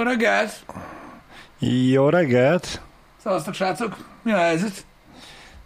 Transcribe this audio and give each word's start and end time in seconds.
Jó 0.00 0.06
reggelt! 0.06 0.64
Jó 1.90 2.08
reggelt! 2.08 2.80
Szevasztok, 3.22 3.54
srácok! 3.54 3.96
Mi 4.22 4.32
a 4.32 4.36
helyzet? 4.36 4.84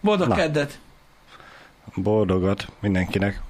Boldog 0.01 0.29
Na. 0.29 0.35
keddet! 0.35 0.79
Boldogat 1.95 2.67
mindenkinek. 2.81 3.41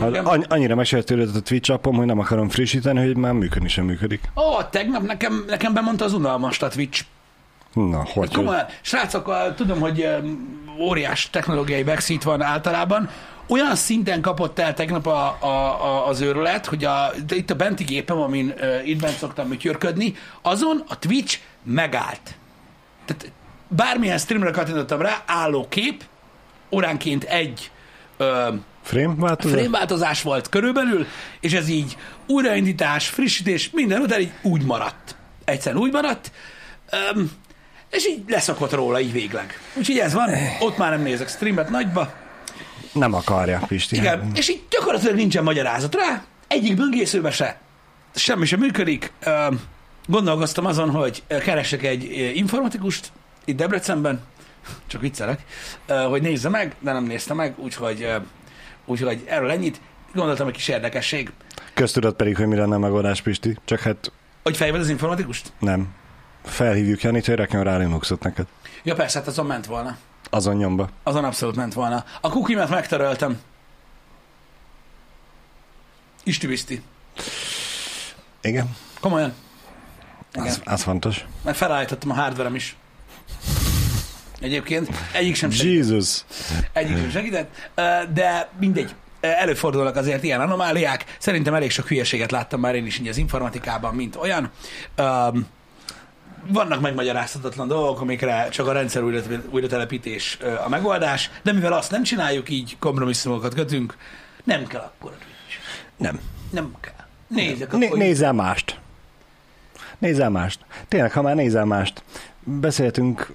Hát 0.00 0.16
annyira 0.48 0.74
megsértődött 0.74 1.34
a 1.34 1.40
Twitch 1.40 1.70
appom, 1.70 1.96
hogy 1.96 2.06
nem 2.06 2.18
akarom 2.18 2.48
frissíteni, 2.48 3.06
hogy 3.06 3.16
már 3.16 3.32
működni 3.32 3.68
sem 3.68 3.84
működik. 3.84 4.30
Ó, 4.36 4.62
tegnap 4.70 5.02
nekem, 5.02 5.44
nekem 5.46 5.74
bemondta 5.74 6.04
az 6.04 6.12
unalmast 6.12 6.62
a 6.62 6.68
Twitch. 6.68 7.04
Na, 7.72 7.96
hogy? 7.96 8.12
hogy? 8.12 8.34
Komolyan, 8.34 8.66
srácok, 8.80 9.54
tudom, 9.54 9.80
hogy 9.80 10.08
óriás 10.80 11.30
technológiai 11.30 11.82
backseat 11.82 12.22
van 12.22 12.42
általában. 12.42 13.10
Olyan 13.46 13.76
szinten 13.76 14.20
kapott 14.20 14.58
el 14.58 14.74
tegnap 14.74 15.06
a, 15.06 15.36
a, 15.40 15.46
a, 15.84 16.08
az 16.08 16.20
őrület, 16.20 16.66
hogy 16.66 16.84
a, 16.84 17.10
de 17.26 17.34
itt 17.34 17.50
a 17.50 17.54
benti 17.54 17.84
gépem, 17.84 18.18
amin 18.20 18.54
uh, 18.60 18.88
itt 18.88 19.00
bent 19.00 19.16
szoktam 19.16 19.48
műtyörködni, 19.48 20.14
azon 20.42 20.84
a 20.88 20.98
Twitch 20.98 21.38
megállt. 21.62 22.34
Tehát 23.04 23.32
bármilyen 23.68 24.18
streamre 24.18 24.50
kattintottam 24.50 25.00
rá, 25.00 25.22
álló 25.26 25.66
kép, 25.68 26.04
óránként 26.70 27.24
egy 27.24 27.70
ö, 28.16 28.48
Frame 28.82 29.14
változat? 29.16 29.58
frémváltozás 29.58 30.22
volt 30.22 30.48
körülbelül, 30.48 31.06
és 31.40 31.52
ez 31.52 31.68
így 31.68 31.96
újraindítás, 32.26 33.08
frissítés, 33.08 33.70
minden 33.70 34.00
után 34.00 34.20
így 34.20 34.32
úgy 34.42 34.64
maradt. 34.64 35.16
Egyszerűen 35.44 35.82
úgy 35.82 35.92
maradt, 35.92 36.32
öm, 36.90 37.30
és 37.90 38.06
így 38.06 38.22
leszokott 38.26 38.72
róla 38.72 39.00
így 39.00 39.12
végleg. 39.12 39.60
Úgyhogy 39.74 39.98
ez 39.98 40.12
van, 40.12 40.30
ott 40.60 40.76
már 40.76 40.90
nem 40.90 41.02
nézek 41.02 41.28
streamet 41.28 41.70
nagyba. 41.70 42.12
Nem 42.92 43.14
akarja, 43.14 43.60
Pisti. 43.66 43.96
Igen, 43.96 44.30
és 44.34 44.48
így 44.48 44.62
gyakorlatilag 44.70 45.14
nincsen 45.16 45.44
magyarázat 45.44 45.94
rá, 45.94 46.22
egyik 46.48 46.76
böngészőbe 46.76 47.30
se. 47.30 47.60
Semmi 48.14 48.44
sem 48.46 48.58
működik. 48.58 49.12
Gondolkoztam 50.06 50.66
azon, 50.66 50.90
hogy 50.90 51.22
keresek 51.28 51.82
egy 51.82 52.04
informatikust 52.34 53.12
itt 53.44 53.56
Debrecenben, 53.56 54.20
csak 54.86 55.00
viccelek, 55.00 55.40
hogy 56.08 56.22
nézze 56.22 56.48
meg, 56.48 56.74
de 56.80 56.92
nem 56.92 57.04
nézte 57.04 57.34
meg, 57.34 57.54
úgyhogy, 57.58 58.12
úgyhogy 58.84 59.24
erről 59.26 59.50
ennyit. 59.50 59.80
Gondoltam, 60.14 60.46
egy 60.48 60.54
kis 60.54 60.68
érdekesség. 60.68 61.32
Köztudott 61.74 62.16
pedig, 62.16 62.36
hogy 62.36 62.46
mi 62.46 62.56
lenne 62.56 62.74
a 62.74 62.78
megoldás, 62.78 63.22
Pisti. 63.22 63.58
Csak 63.64 63.80
hát 63.80 64.12
Hogy 64.42 64.56
fejved 64.56 64.80
az 64.80 64.88
informatikust? 64.88 65.52
nem. 65.58 65.88
Felhívjuk 66.44 67.02
Janit, 67.02 67.26
hogy 67.26 67.34
rakjon 67.34 67.64
rá 67.64 67.76
Linuxot 67.76 68.22
neked. 68.22 68.46
Ja 68.82 68.94
persze, 68.94 69.18
hát 69.18 69.28
azon 69.28 69.46
ment 69.46 69.66
volna. 69.66 69.96
Azon 70.34 70.56
nyomba. 70.56 70.88
Azon 71.02 71.24
abszolút 71.24 71.56
ment 71.56 71.74
volna. 71.74 72.04
A 72.20 72.30
kukimet 72.30 72.68
megtöröltem. 72.68 73.40
Isti-biszti. 76.24 76.82
Igen, 78.42 78.76
Komolyan. 79.00 79.32
Igen. 80.34 80.46
az, 80.46 80.60
az 80.64 80.82
fontos. 80.82 81.24
Meg 81.44 81.54
felállítottam 81.54 82.10
a 82.10 82.14
hardverem 82.14 82.54
is. 82.54 82.76
Egyébként 84.40 84.88
egyik 85.12 85.34
sem 85.34 85.50
segített. 85.50 85.88
Jesus. 85.88 86.24
Egyik 86.72 86.96
sem 86.96 87.10
segített, 87.10 87.70
de 88.12 88.48
mindegy. 88.58 88.94
Előfordulnak 89.20 89.96
azért 89.96 90.22
ilyen 90.22 90.40
anomáliák. 90.40 91.16
Szerintem 91.18 91.54
elég 91.54 91.70
sok 91.70 91.88
hülyeséget 91.88 92.30
láttam 92.30 92.60
már 92.60 92.74
én 92.74 92.86
is 92.86 92.98
így 92.98 93.08
az 93.08 93.16
informatikában, 93.16 93.94
mint 93.94 94.16
olyan. 94.16 94.50
Öm, 94.96 95.46
vannak 96.48 96.80
megmagyarázhatatlan 96.80 97.68
dolgok, 97.68 98.00
amikre 98.00 98.48
csak 98.48 98.66
a 98.66 98.72
rendszer 98.72 99.02
újra, 99.02 99.20
újratelepítés 99.50 100.38
ö, 100.40 100.54
a 100.64 100.68
megoldás, 100.68 101.30
de 101.42 101.52
mivel 101.52 101.72
azt 101.72 101.90
nem 101.90 102.02
csináljuk, 102.02 102.48
így 102.50 102.76
kompromisszumokat 102.78 103.54
kötünk, 103.54 103.96
nem 104.44 104.66
kell 104.66 104.80
akkor. 104.80 105.12
Nem. 105.96 106.20
Nem 106.50 106.74
kell. 106.80 106.92
Nézzek 107.26 107.72
Né- 107.72 107.86
akkor. 107.86 107.98
nézzel 107.98 108.32
mást. 108.32 108.80
Nézzel 109.98 110.30
mást. 110.30 110.60
Tényleg, 110.88 111.12
ha 111.12 111.22
már 111.22 111.34
nézel 111.34 111.64
mást. 111.64 112.02
Beszéltünk 112.44 113.32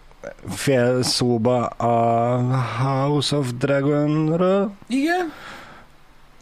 fél 0.49 1.03
szóba 1.03 1.65
a 1.65 2.37
House 2.83 3.35
of 3.35 3.47
Dragonről. 3.57 4.71
Igen? 4.87 5.33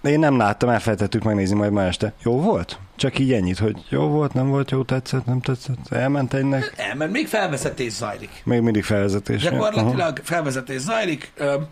Én 0.03 0.19
nem 0.19 0.37
láttam, 0.37 0.69
elfelejtettük 0.69 1.23
megnézni 1.23 1.55
majd 1.55 1.71
ma 1.71 1.83
este. 1.83 2.13
Jó 2.23 2.41
volt? 2.41 2.77
Csak 2.95 3.19
így 3.19 3.33
ennyit, 3.33 3.59
hogy 3.59 3.85
jó 3.89 4.07
volt, 4.07 4.33
nem 4.33 4.47
volt 4.47 4.71
jó, 4.71 4.83
tetszett, 4.83 5.25
nem 5.25 5.41
tetszett, 5.41 5.77
elment 5.91 6.33
egynek. 6.33 6.73
Nem, 6.77 6.97
mert 6.97 7.11
még 7.11 7.27
felvezetés 7.27 7.91
zajlik. 7.91 8.41
Még 8.43 8.61
mindig 8.61 8.83
felvezetés. 8.83 9.41
Gyakorlatilag 9.41 10.19
felvezetés 10.23 10.79
zajlik. 10.81 11.31
Öm, 11.37 11.67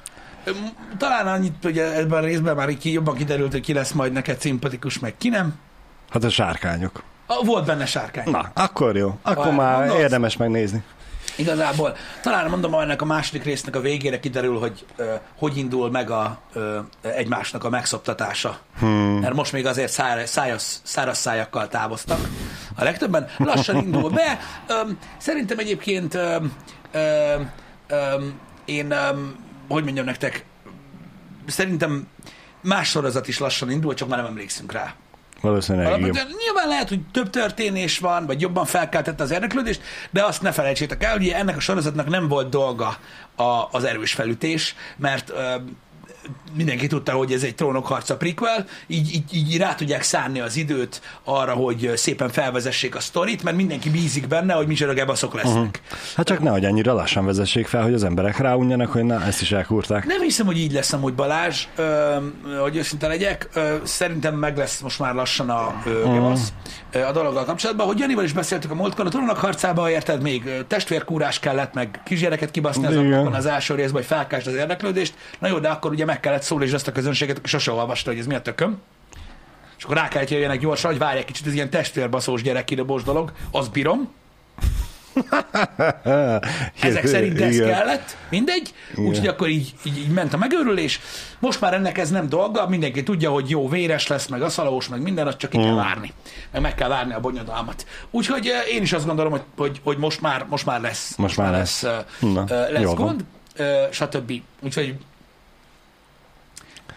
Talán 0.97 1.28
annyit, 1.28 1.53
hogy 1.62 1.78
ebben 1.78 2.23
a 2.23 2.25
részben 2.25 2.56
már 2.56 2.69
így 2.69 2.91
jobban 2.94 3.16
kiderült, 3.16 3.51
hogy 3.51 3.62
ki 3.62 3.73
lesz 3.73 3.91
majd 3.91 4.12
neked 4.12 4.39
szimpatikus, 4.39 5.00
meg 5.00 5.13
ki 5.17 5.29
nem. 5.29 5.53
Hát 6.09 6.23
a 6.23 6.29
sárkányok. 6.29 7.03
Volt 7.45 7.66
benne 7.66 7.85
sárkány. 7.85 8.29
Na, 8.31 8.51
akkor 8.53 8.95
jó. 8.95 9.17
Akkor 9.22 9.44
Olyan, 9.45 9.56
már 9.57 9.78
gondolsz? 9.78 10.01
érdemes 10.01 10.38
megnézni. 10.38 10.83
Igazából 11.35 11.95
talán 12.21 12.49
mondom, 12.49 12.73
ennek 12.73 13.01
a 13.01 13.05
második 13.05 13.44
résznek 13.44 13.75
a 13.75 13.79
végére 13.79 14.19
kiderül, 14.19 14.59
hogy 14.59 14.85
ö, 14.95 15.13
hogy 15.38 15.57
indul 15.57 15.91
meg 15.91 16.09
a, 16.09 16.39
ö, 16.53 16.79
egymásnak 17.01 17.63
a 17.63 17.69
megszoptatása. 17.69 18.59
Hmm. 18.79 19.19
Mert 19.19 19.33
most 19.33 19.51
még 19.51 19.66
azért 19.66 19.91
szájas, 20.25 20.75
száraz 20.83 21.17
szájakkal 21.17 21.67
távoztak. 21.67 22.19
A 22.75 22.83
legtöbben 22.83 23.29
lassan 23.38 23.75
indul 23.75 24.09
be. 24.09 24.39
Ö, 24.67 24.73
szerintem 25.17 25.59
egyébként 25.59 26.13
ö, 26.13 26.38
ö, 26.91 27.35
ö, 27.88 28.25
én, 28.65 28.91
ö, 28.91 29.09
hogy 29.67 29.83
mondjam 29.83 30.05
nektek, 30.05 30.45
szerintem 31.47 32.07
más 32.61 32.89
sorozat 32.89 33.27
is 33.27 33.39
lassan 33.39 33.71
indul, 33.71 33.94
csak 33.94 34.07
már 34.07 34.17
nem 34.17 34.27
emlékszünk 34.27 34.71
rá. 34.71 34.94
Valószínűleg. 35.44 35.88
Alapvetően 35.88 36.28
nyilván 36.44 36.68
lehet, 36.68 36.90
hogy 36.90 37.00
több 37.12 37.30
történés 37.30 38.00
van, 38.00 38.26
vagy 38.26 38.42
jobban 38.42 38.66
felkeltette 38.66 39.24
az 39.24 39.31
érdeklődést, 39.31 39.81
de 40.12 40.24
azt 40.24 40.42
ne 40.42 40.52
felejtsétek 40.52 41.04
el, 41.04 41.12
hogy 41.12 41.28
ennek 41.28 41.58
a 41.58 41.59
sorozatnak 41.59 42.09
nem 42.09 42.28
volt 42.28 42.50
dolga 42.50 42.98
a, 43.36 43.68
az 43.72 43.84
erős 43.84 44.14
felütés, 44.14 44.76
mert 44.98 45.34
mindenki 46.56 46.88
tudta, 46.88 47.11
hogy 47.11 47.31
ez 47.31 47.44
egy 47.44 47.56
trónokharca 47.56 48.17
prequel, 48.17 48.66
így, 48.88 49.13
így, 49.13 49.35
így 49.35 49.57
rá 49.57 49.75
tudják 49.75 50.01
szánni 50.01 50.39
az 50.39 50.56
időt 50.56 51.01
arra, 51.23 51.53
hogy 51.53 51.91
szépen 51.95 52.29
felvezessék 52.29 52.95
a 52.95 53.00
sztorit, 53.00 53.44
mert 53.44 53.56
mindenki 53.56 53.89
bízik 53.89 54.28
benne, 54.28 54.53
hogy 54.53 54.67
micsoda 54.67 54.94
gebaszok 54.94 55.33
lesznek. 55.33 55.56
Uh-huh. 55.56 55.97
Hát 56.16 56.25
csak 56.25 56.39
nehogy 56.39 56.66
annyira 56.66 56.94
lassan 56.94 57.25
vezessék 57.25 57.67
fel, 57.67 57.83
hogy 57.83 57.94
az 57.94 58.03
emberek 58.03 58.38
ráunjanak, 58.38 58.91
hogy 58.91 59.03
na, 59.03 59.25
ezt 59.25 59.41
is 59.41 59.51
elkúrták. 59.51 60.06
Nem 60.06 60.22
hiszem, 60.22 60.45
hogy 60.45 60.57
így 60.57 60.72
lesz 60.72 60.94
amúgy 60.94 61.13
Balázs, 61.13 61.66
ö, 61.75 62.16
hogy 62.62 62.75
őszinte 62.75 63.07
legyek. 63.07 63.50
Ö, 63.53 63.75
szerintem 63.83 64.35
meg 64.35 64.57
lesz 64.57 64.79
most 64.79 65.00
már 65.00 65.13
lassan 65.13 65.50
a 65.50 65.81
ö, 65.85 66.03
gebasz 66.03 66.53
ö, 66.91 67.01
a 67.01 67.12
dologgal 67.12 67.45
kapcsolatban. 67.45 67.88
Hogy 67.88 68.00
Janival 68.00 68.23
is 68.23 68.33
beszéltük 68.33 68.72
a 68.72 68.75
múltkor, 68.75 69.06
a 69.06 69.09
trónok 69.09 69.38
harcába 69.38 69.89
érted, 69.89 70.22
még 70.22 70.66
testvérkúrás 70.67 71.39
kellett, 71.39 71.73
meg 71.73 72.01
kisgyereket 72.06 72.51
kibaszni 72.51 72.85
az 72.85 72.91
Igen. 72.91 73.06
ablakon 73.06 73.33
az 73.33 73.45
első 73.45 73.75
részben, 73.75 73.95
hogy 73.95 74.06
felkásd 74.06 74.47
az 74.47 74.53
érdeklődést. 74.53 75.13
Na 75.39 75.47
jó, 75.47 75.59
de 75.59 75.69
akkor 75.69 75.91
ugye 75.91 76.06
meg 76.13 76.22
kellett 76.22 76.41
szólni 76.41 76.66
és 76.66 76.74
azt 76.74 76.88
a 76.88 76.91
közönséget, 76.91 77.38
aki 77.38 77.47
sose 77.47 77.72
olvasta, 77.72 78.09
hogy 78.09 78.19
ez 78.19 78.25
mi 78.25 78.35
a 78.35 78.41
tököm. 78.41 78.81
És 79.78 79.84
akkor 79.84 79.96
rá 79.96 80.07
kellett 80.07 80.29
jöjjenek 80.29 80.59
gyorsan, 80.59 80.90
hogy 80.91 81.00
várj 81.00 81.18
egy 81.18 81.25
kicsit, 81.25 81.47
ez 81.47 81.53
ilyen 81.53 81.69
testvérbaszós 81.69 82.41
gyerekkidobós 82.41 83.03
dolog, 83.03 83.31
azt 83.51 83.72
bírom. 83.72 84.12
Ezek 86.81 87.06
szerint 87.06 87.41
ez 87.41 87.56
Igen. 87.56 87.69
kellett, 87.69 88.18
mindegy. 88.29 88.74
Úgyhogy 88.96 89.28
akkor 89.28 89.47
így, 89.47 89.74
így, 89.84 89.97
így 89.97 90.07
ment 90.09 90.34
a 90.34 90.38
megőrülés. 90.38 91.00
Most 91.40 91.62
már 91.62 91.74
ennek 91.74 91.97
ez 91.97 92.09
nem 92.09 92.30
dolga, 92.30 92.68
mindenki 92.69 93.03
tudja, 93.03 93.31
hogy 93.31 93.50
jó 93.50 93.69
véres 93.69 94.07
lesz, 94.07 94.28
meg 94.28 94.41
aszalós, 94.41 94.88
meg 94.88 95.01
minden, 95.01 95.28
azt 95.28 95.38
csak 95.38 95.50
ki 95.50 95.57
Mm. 95.57 95.62
kell 95.63 95.74
várni. 95.74 96.13
Meg 96.51 96.62
meg 96.62 96.75
kell 96.75 96.90
várni 96.90 97.13
a 97.13 97.19
bonyodalmat. 97.19 97.85
Úgyhogy 98.12 98.47
eh, 98.47 98.74
én 98.75 98.81
is 98.81 98.94
azt 98.94 99.06
gondolom, 99.06 99.31
hogy, 99.31 99.41
hogy, 99.57 99.80
hogy 99.84 99.97
most, 99.97 100.22
már, 100.22 100.45
most 100.50 100.66
már 100.66 100.81
lesz. 100.81 101.16
Most 101.16 101.38
már 101.38 101.51
lesz. 101.51 101.84
eh, 101.84 101.97
Na, 102.19 102.44
eh, 102.47 102.69
lesz 102.69 102.84
van. 102.84 102.95
gond, 102.95 103.24
eh, 103.56 103.88
stb. 103.91 104.31
Úgyhogy 104.62 104.95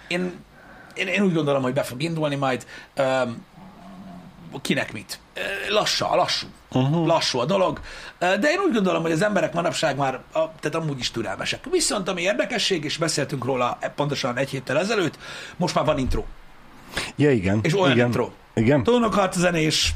én, 0.09 0.33
én, 0.95 1.07
én 1.07 1.23
úgy 1.23 1.35
gondolom, 1.35 1.63
hogy 1.63 1.73
be 1.73 1.83
fog 1.83 2.03
indulni 2.03 2.35
majd. 2.35 2.67
Um, 2.99 3.45
kinek 4.63 4.93
mit? 4.93 5.19
Lassa, 5.69 6.15
lassú. 6.15 6.47
Uh-huh. 6.73 7.07
Lassú 7.07 7.39
a 7.39 7.45
dolog. 7.45 7.81
De 8.19 8.51
én 8.51 8.59
úgy 8.67 8.73
gondolom, 8.73 9.03
hogy 9.03 9.13
az 9.13 9.23
emberek 9.23 9.53
manapság 9.53 9.97
már, 9.97 10.15
a, 10.15 10.39
tehát 10.61 10.75
amúgy 10.75 10.99
is 10.99 11.11
türelmesek. 11.11 11.65
Viszont 11.71 12.09
ami 12.09 12.23
érdekesség, 12.23 12.85
és 12.85 12.97
beszéltünk 12.97 13.45
róla 13.45 13.79
pontosan 13.95 14.37
egy 14.37 14.51
héttel 14.51 14.79
ezelőtt, 14.79 15.19
most 15.57 15.75
már 15.75 15.85
van 15.85 15.99
intro. 15.99 16.25
Ja, 17.17 17.31
igen. 17.31 17.59
És 17.63 17.75
olyan 17.75 17.91
igen. 17.91 18.07
intro. 18.07 18.31
Igen. 18.55 18.83
Tónokharc 18.83 19.39
zenés, 19.39 19.95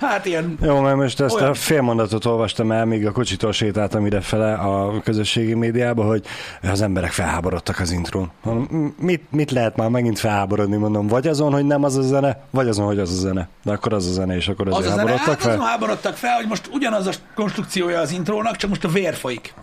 hát 0.00 0.26
ilyen 0.26 0.58
Jó, 0.60 0.80
mert 0.80 0.96
most 0.96 1.20
ezt 1.20 1.34
Olyan. 1.34 1.48
a 1.48 1.54
félmondatot 1.54 2.24
olvastam 2.24 2.72
el, 2.72 2.84
míg 2.84 3.06
a 3.06 3.12
kocsitól 3.12 3.52
sétáltam 3.52 4.06
idefele 4.06 4.54
a 4.54 5.00
közösségi 5.00 5.54
médiába, 5.54 6.04
hogy 6.04 6.24
az 6.62 6.80
emberek 6.80 7.12
felháborodtak 7.12 7.80
az 7.80 7.90
intrón. 7.90 8.30
Mit, 8.98 9.22
mit 9.30 9.50
lehet 9.50 9.76
már 9.76 9.88
megint 9.88 10.18
felháborodni, 10.18 10.76
mondom, 10.76 11.06
vagy 11.06 11.26
azon, 11.26 11.52
hogy 11.52 11.64
nem 11.64 11.84
az 11.84 11.96
a 11.96 12.02
zene, 12.02 12.40
vagy 12.50 12.68
azon, 12.68 12.86
hogy 12.86 12.98
az 12.98 13.10
a 13.10 13.14
zene. 13.14 13.48
De 13.64 13.72
akkor 13.72 13.92
az 13.92 14.06
a 14.06 14.12
zene, 14.12 14.36
és 14.36 14.48
akkor 14.48 14.68
az 14.68 14.74
azért 14.74 14.92
a 14.92 14.96
zene, 14.96 15.10
hát 15.10 15.28
azon 15.28 15.36
fel. 15.38 15.58
háborodtak 15.58 16.14
fel, 16.16 16.36
hogy 16.36 16.46
most 16.46 16.68
ugyanaz 16.72 17.06
a 17.06 17.12
konstrukciója 17.34 18.00
az 18.00 18.10
intrónak, 18.12 18.56
csak 18.56 18.70
most 18.70 18.84
a 18.84 18.88
vér 18.88 19.14
folyik. 19.14 19.54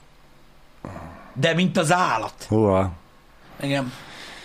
De 1.34 1.54
mint 1.54 1.78
az 1.78 1.92
állat. 1.92 2.34
Húha. 2.48 2.92
Igen. 3.62 3.92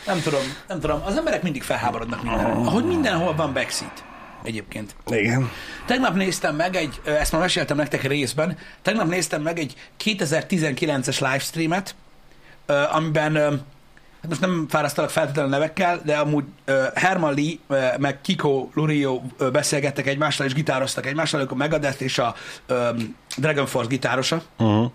Nem 0.07 0.21
tudom, 0.21 0.41
nem 0.69 0.81
tudom. 0.81 1.01
Az 1.05 1.17
emberek 1.17 1.43
mindig 1.43 1.63
felháborodnak 1.63 2.23
mindenre. 2.23 2.53
Ahogy 2.53 2.85
mindenhol 2.85 3.35
van 3.35 3.53
backseat. 3.53 4.05
Egyébként. 4.49 4.95
Igen. 5.07 5.51
Tegnap 5.87 6.15
néztem 6.15 6.57
meg 6.57 6.77
egy, 6.77 7.01
ezt 7.05 7.33
már 7.33 7.41
meséltem 7.41 7.77
nektek 7.77 8.03
részben, 8.03 8.59
tegnap 8.83 9.09
néztem 9.09 9.43
meg 9.43 9.59
egy 9.59 9.75
2019-es 10.05 11.21
livestreamet, 11.21 11.95
amiben, 12.93 13.37
hát 14.21 14.29
most 14.29 14.41
nem 14.41 14.67
fárasztalak 14.69 15.11
feltétlenül 15.11 15.51
nevekkel, 15.51 16.01
de 16.05 16.17
amúgy 16.17 16.45
Herman 16.95 17.35
Lee 17.35 17.55
meg 17.99 18.21
Kiko 18.21 18.69
Lurio 18.75 19.21
beszélgettek 19.53 20.07
egymással, 20.07 20.47
és 20.47 20.53
gitároztak 20.53 21.07
egymással, 21.07 21.41
ők 21.41 21.51
a 21.51 21.55
Megadeth 21.55 22.03
és 22.03 22.19
a 22.19 22.35
Dragon 23.37 23.67
Force 23.67 23.89
gitárosa. 23.89 24.43
Uh-huh. 24.59 24.91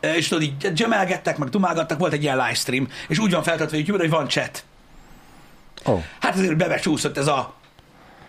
És 0.00 0.28
tudod, 0.28 0.42
így 0.42 0.72
dzsemelgettek, 0.72 1.38
meg 1.38 1.48
dumálgattak, 1.48 1.98
volt 1.98 2.12
egy 2.12 2.22
ilyen 2.22 2.36
livestream, 2.36 2.88
és 3.08 3.18
úgy 3.18 3.30
van 3.30 3.42
feltetve 3.42 3.76
youtube 3.76 3.98
hogy 3.98 4.10
van 4.10 4.28
chat. 4.28 4.64
Ó. 5.86 6.02
Hát 6.20 6.34
azért 6.34 6.56
bebecsúszott 6.56 7.18
ez 7.18 7.26
a 7.26 7.54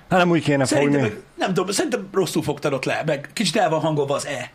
Hát 0.10 0.20
nem 0.20 0.30
úgy 0.30 0.44
kéne 0.44 0.66
Szerintem, 0.66 1.00
fogni. 1.02 1.16
meg, 1.16 1.24
nem 1.36 1.54
tudom, 1.54 1.72
szerintem 1.72 2.08
rosszul 2.14 2.44
fogtad 2.44 2.74
ott 2.74 2.86
le, 2.86 3.02
meg 3.06 3.30
kicsit 3.34 3.56
el 3.56 3.70
van 3.70 3.80
hangolva 3.80 4.16
az 4.16 4.26
E. 4.26 4.52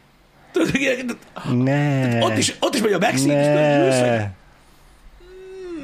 Tudod, 0.53 1.17
Ne. 1.55 2.19
ott 2.25 2.37
is, 2.37 2.55
ott 2.61 2.75
is 2.75 2.81
megy 2.83 2.93
a 2.93 2.99
backseat, 2.99 3.39
és 3.41 3.47
tudod, 3.47 3.87
ülsz, 3.87 3.99
hogy 3.99 4.09
ne. 4.09 4.31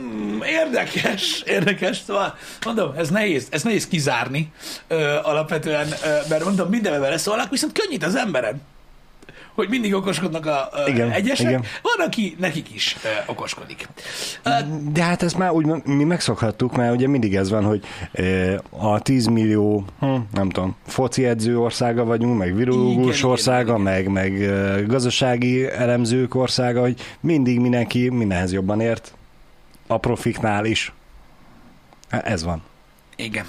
hmm, 0.00 0.42
érdekes, 0.42 1.42
érdekes, 1.56 1.96
szóval 2.06 2.36
mondom, 2.64 2.92
ez 2.96 3.08
nehéz, 3.08 3.46
ez 3.50 3.62
nehéz 3.62 3.88
kizárni 3.88 4.52
ö, 4.88 5.16
alapvetően, 5.22 5.86
ö, 6.04 6.16
mert 6.28 6.44
mondom, 6.44 6.68
mindenben 6.68 7.00
beleszólnak, 7.00 7.50
viszont 7.50 7.72
könnyít 7.80 8.04
az 8.04 8.14
emberen, 8.14 8.60
hogy 9.58 9.68
mindig 9.68 9.94
okoskodnak 9.94 10.46
a, 10.46 10.70
Igen, 10.86 11.10
egyesek, 11.10 11.48
igen. 11.48 11.64
van, 11.82 12.06
aki 12.06 12.36
nekik 12.38 12.74
is 12.74 12.96
okoskodik. 13.26 13.88
De 14.92 15.02
hát 15.02 15.22
ezt 15.22 15.38
már 15.38 15.50
úgy 15.50 15.66
mi 15.84 16.04
megszokhattuk, 16.04 16.76
mert 16.76 16.94
ugye 16.94 17.08
mindig 17.08 17.36
ez 17.36 17.50
van, 17.50 17.64
hogy 17.64 17.84
a 18.70 19.00
10 19.00 19.26
millió, 19.26 19.84
hm, 20.00 20.16
nem 20.32 20.50
tudom, 20.50 20.76
foci 20.86 21.24
edző 21.24 21.58
országa 21.58 22.04
vagyunk, 22.04 22.38
meg 22.38 22.58
igen, 22.58 23.14
országa, 23.22 23.70
igen. 23.70 23.80
meg, 23.80 24.08
meg 24.08 24.86
gazdasági 24.86 25.68
elemzők 25.70 26.34
országa, 26.34 26.80
hogy 26.80 27.00
mindig 27.20 27.60
mindenki 27.60 28.08
mindenhez 28.08 28.52
jobban 28.52 28.80
ért. 28.80 29.14
A 29.86 29.98
profiknál 29.98 30.64
is. 30.64 30.92
Ez 32.08 32.44
van. 32.44 32.62
Igen. 33.16 33.44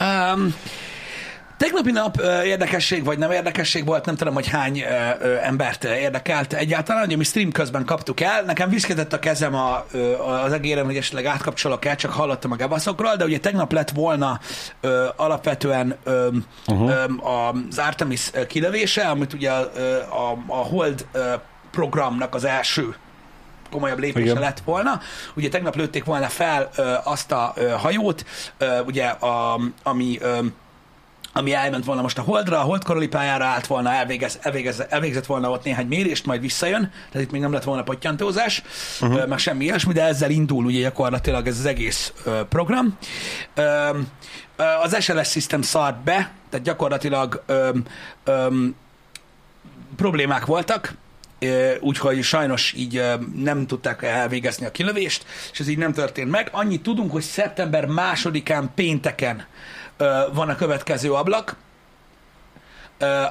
Um, 0.00 0.54
tegnapi 1.62 1.90
nap 1.90 2.20
ö, 2.20 2.42
érdekesség 2.42 3.04
vagy 3.04 3.18
nem 3.18 3.30
érdekesség 3.30 3.84
volt, 3.84 4.04
nem 4.04 4.16
tudom, 4.16 4.34
hogy 4.34 4.48
hány 4.48 4.80
ö, 4.80 4.84
ö, 5.20 5.36
embert 5.42 5.84
érdekelt 5.84 6.52
egyáltalán, 6.52 7.06
hogy 7.06 7.16
mi 7.16 7.24
stream 7.24 7.52
közben 7.52 7.84
kaptuk 7.84 8.20
el. 8.20 8.42
Nekem 8.42 8.68
viszketett 8.68 9.12
a 9.12 9.18
kezem 9.18 9.54
a, 9.54 9.84
ö, 9.92 10.12
az 10.18 10.52
egérem, 10.52 10.84
hogy 10.84 10.96
esetleg 10.96 11.24
átkapcsolok 11.24 11.84
el, 11.84 11.96
csak 11.96 12.12
hallottam 12.12 12.52
a 12.52 12.56
gebaszokról, 12.56 13.16
de 13.16 13.24
ugye 13.24 13.38
tegnap 13.38 13.72
lett 13.72 13.90
volna 13.90 14.40
ö, 14.80 15.06
alapvetően 15.16 15.96
ö, 16.04 16.28
uh-huh. 16.66 16.90
ö, 16.90 17.04
az 17.28 17.78
Artemis 17.78 18.30
kilövése, 18.48 19.02
amit 19.02 19.32
ugye 19.32 19.50
ö, 19.76 19.96
a, 19.96 20.38
a 20.46 20.56
Hold 20.56 21.06
ö, 21.12 21.32
programnak 21.70 22.34
az 22.34 22.44
első 22.44 22.94
komolyabb 23.70 23.98
lépése 23.98 24.30
Igen. 24.30 24.40
lett 24.40 24.60
volna. 24.64 25.00
Ugye 25.34 25.48
tegnap 25.48 25.76
lőtték 25.76 26.04
volna 26.04 26.26
fel 26.26 26.70
ö, 26.76 26.94
azt 27.04 27.32
a 27.32 27.52
ö, 27.56 27.68
hajót, 27.68 28.24
ö, 28.58 28.80
ugye, 28.80 29.06
a, 29.06 29.60
ami 29.82 30.18
ö, 30.20 30.38
ami 31.32 31.52
elment 31.52 31.84
volna 31.84 32.02
most 32.02 32.18
a 32.18 32.22
Holdra, 32.22 32.58
a 32.58 32.62
Hold 32.62 32.84
körüli 32.84 33.08
pályára 33.08 33.44
állt 33.44 33.66
volna, 33.66 33.92
elvégez, 33.92 34.38
elvégez, 34.42 34.82
elvégzett 34.88 35.26
volna 35.26 35.50
ott 35.50 35.64
néhány 35.64 35.86
mérést, 35.86 36.26
majd 36.26 36.40
visszajön, 36.40 36.90
tehát 37.10 37.26
itt 37.26 37.32
még 37.32 37.40
nem 37.40 37.52
lett 37.52 37.64
volna 37.64 37.82
pottyantózás, 37.82 38.62
uh-huh. 39.00 39.26
meg 39.26 39.38
semmi 39.38 39.64
ilyesmi, 39.64 39.92
de 39.92 40.04
ezzel 40.04 40.30
indul 40.30 40.64
ugye 40.64 40.80
gyakorlatilag 40.80 41.46
ez 41.46 41.58
az 41.58 41.66
egész 41.66 42.12
program. 42.48 42.98
Az 44.82 45.02
SLS 45.02 45.30
System 45.30 45.62
szart 45.62 45.96
be, 45.96 46.30
tehát 46.50 46.66
gyakorlatilag 46.66 47.42
ö, 47.46 47.70
ö, 48.24 48.46
problémák 49.96 50.46
voltak, 50.46 50.94
úgyhogy 51.80 52.22
sajnos 52.22 52.72
így 52.72 53.02
nem 53.36 53.66
tudták 53.66 54.02
elvégezni 54.02 54.66
a 54.66 54.70
kilövést, 54.70 55.24
és 55.52 55.60
ez 55.60 55.68
így 55.68 55.78
nem 55.78 55.92
történt 55.92 56.30
meg. 56.30 56.48
Annyit 56.52 56.82
tudunk, 56.82 57.12
hogy 57.12 57.22
szeptember 57.22 57.86
másodikán 57.86 58.70
pénteken 58.74 59.46
van 60.32 60.48
a 60.48 60.56
következő 60.56 61.12
ablak, 61.12 61.56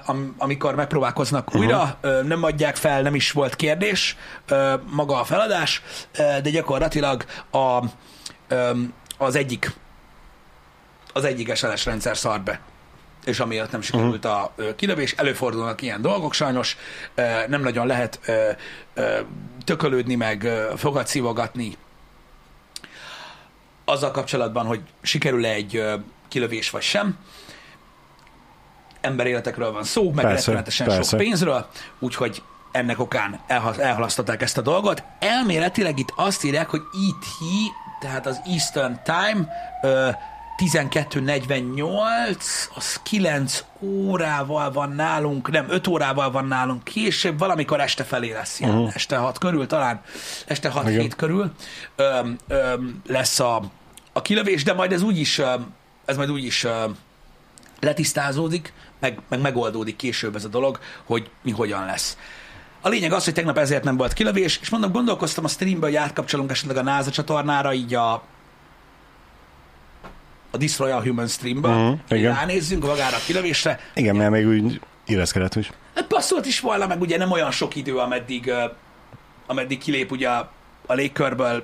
am, 0.06 0.36
amikor 0.38 0.76
megpróbálkoznak 0.76 1.48
uh-huh. 1.48 1.62
újra, 1.62 1.98
nem 2.24 2.44
adják 2.44 2.76
fel, 2.76 3.02
nem 3.02 3.16
is 3.16 3.32
volt 3.32 3.56
kérdés 3.56 4.18
maga 4.90 5.20
a 5.20 5.24
feladás, 5.24 5.82
de 6.16 6.50
gyakorlatilag 6.50 7.26
a, 7.52 7.84
az 9.18 9.36
egyik 9.36 9.72
az 11.14 11.24
egyik 11.24 11.56
SLS 11.56 11.86
rendszer 11.86 12.18
szart 12.18 12.44
be 12.44 12.60
és 13.26 13.40
amiatt 13.40 13.72
nem 13.72 13.82
sikerült 13.82 14.26
a 14.26 14.52
ö, 14.56 14.76
kilövés. 14.76 15.12
Előfordulnak 15.12 15.82
ilyen 15.82 16.02
dolgok 16.02 16.34
sajnos, 16.34 16.78
nem 17.48 17.62
nagyon 17.62 17.88
lehet 17.88 18.20
tökölődni, 19.66 20.16
meg 20.16 20.48
fogat 20.76 21.08
szívogatni 21.08 21.78
azzal 23.86 24.12
kapcsolatban, 24.12 24.66
hogy 24.66 24.82
sikerül-e 25.02 25.50
egy 25.50 25.84
kilövés 26.32 26.70
vagy 26.70 26.82
sem. 26.82 27.18
Emberéletekről 29.02 29.72
van 29.72 29.84
szó, 29.84 30.12
meg 30.12 30.26
Persze, 30.26 30.46
rettenetesen 30.46 30.88
persze. 30.88 31.10
sok 31.10 31.20
pénzről, 31.20 31.68
úgyhogy 32.00 32.42
ennek 32.72 33.00
okán 33.00 33.40
elha- 33.48 33.80
elhalasztották 33.80 34.42
ezt 34.42 34.58
a 34.58 34.62
dolgot. 34.62 35.04
Elméletileg 35.20 36.00
itt 36.00 36.14
azt 36.16 36.44
írják, 36.44 36.70
hogy 36.70 36.82
ET, 36.94 37.26
tehát 38.00 38.26
az 38.26 38.42
Eastern 38.46 39.00
Time, 39.04 39.48
ö, 39.82 40.10
12.48, 40.58 42.70
az 42.76 43.00
9 43.04 43.64
órával 43.80 44.72
van 44.72 44.92
nálunk, 44.92 45.52
nem, 45.52 45.66
5 45.70 45.88
órával 45.88 46.32
van 46.32 46.46
nálunk 46.46 46.84
később, 46.84 47.40
valamikor 47.40 47.80
este 47.80 48.04
felé 48.04 48.32
lesz 48.32 48.60
ilyen, 48.60 48.72
uh-huh. 48.72 48.92
este 48.96 49.18
6 49.18 49.38
körül, 49.38 49.68
talán 49.68 50.02
este 50.48 50.72
6-7 50.76 50.90
Igen. 50.90 51.10
körül 51.18 51.52
öm, 51.96 52.36
öm, 52.48 53.02
lesz 53.08 53.40
a, 53.40 53.62
a 54.14 54.22
kilövés, 54.22 54.64
de 54.64 54.74
majd 54.74 54.92
ez 54.92 55.02
úgyis, 55.02 55.38
öm, 55.38 55.74
ez 56.12 56.18
majd 56.18 56.32
úgyis 56.32 56.64
öm, 56.64 56.96
letisztázódik, 57.80 58.74
meg, 59.00 59.20
meg 59.30 59.42
megoldódik 59.42 59.96
később 59.96 60.36
ez 60.36 60.46
a 60.46 60.48
dolog, 60.48 60.80
hogy 61.04 61.30
mi 61.44 61.52
hogyan 61.52 61.86
lesz. 61.86 62.18
A 62.82 62.90
lényeg 62.90 63.12
az, 63.12 63.24
hogy 63.24 63.34
tegnap 63.34 63.58
ezért 63.58 63.84
nem 63.84 63.98
volt 63.98 64.14
kilövés, 64.14 64.60
és 64.62 64.70
mondom, 64.70 64.92
gondolkoztam 64.92 65.44
a 65.44 65.48
streambe, 65.48 65.86
hogy 65.86 65.96
átkapcsolunk 65.96 66.52
esetleg 66.52 66.78
a 66.78 66.84
NASA 66.84 67.12
csatornára, 67.12 67.74
így 67.74 67.94
a 67.94 68.24
a 70.54 70.58
Destroy 70.58 70.92
a 70.92 71.02
Human 71.02 71.28
streambe, 71.28 71.70
uh-huh, 71.70 72.00
igen. 72.10 72.36
ránézzünk 72.36 72.86
magára 72.86 73.16
a 73.16 73.20
kilövésre. 73.26 73.80
Igen, 73.94 74.16
mert 74.16 74.32
még 74.32 74.48
úgy 74.48 74.82
illeszkedett 75.06 75.56
is. 75.56 75.72
Hát 75.96 76.08
passzolt 76.08 76.46
is 76.46 76.60
volna, 76.60 76.88
meg 76.88 77.02
ugye 77.02 77.18
nem 77.18 77.32
olyan 77.32 77.52
sok 77.52 77.76
idő, 77.76 77.98
ameddig, 77.98 78.52
ameddig 79.48 79.78
kilép 79.78 80.12
ugye 80.12 80.30
a 80.86 80.94
légkörből, 80.94 81.64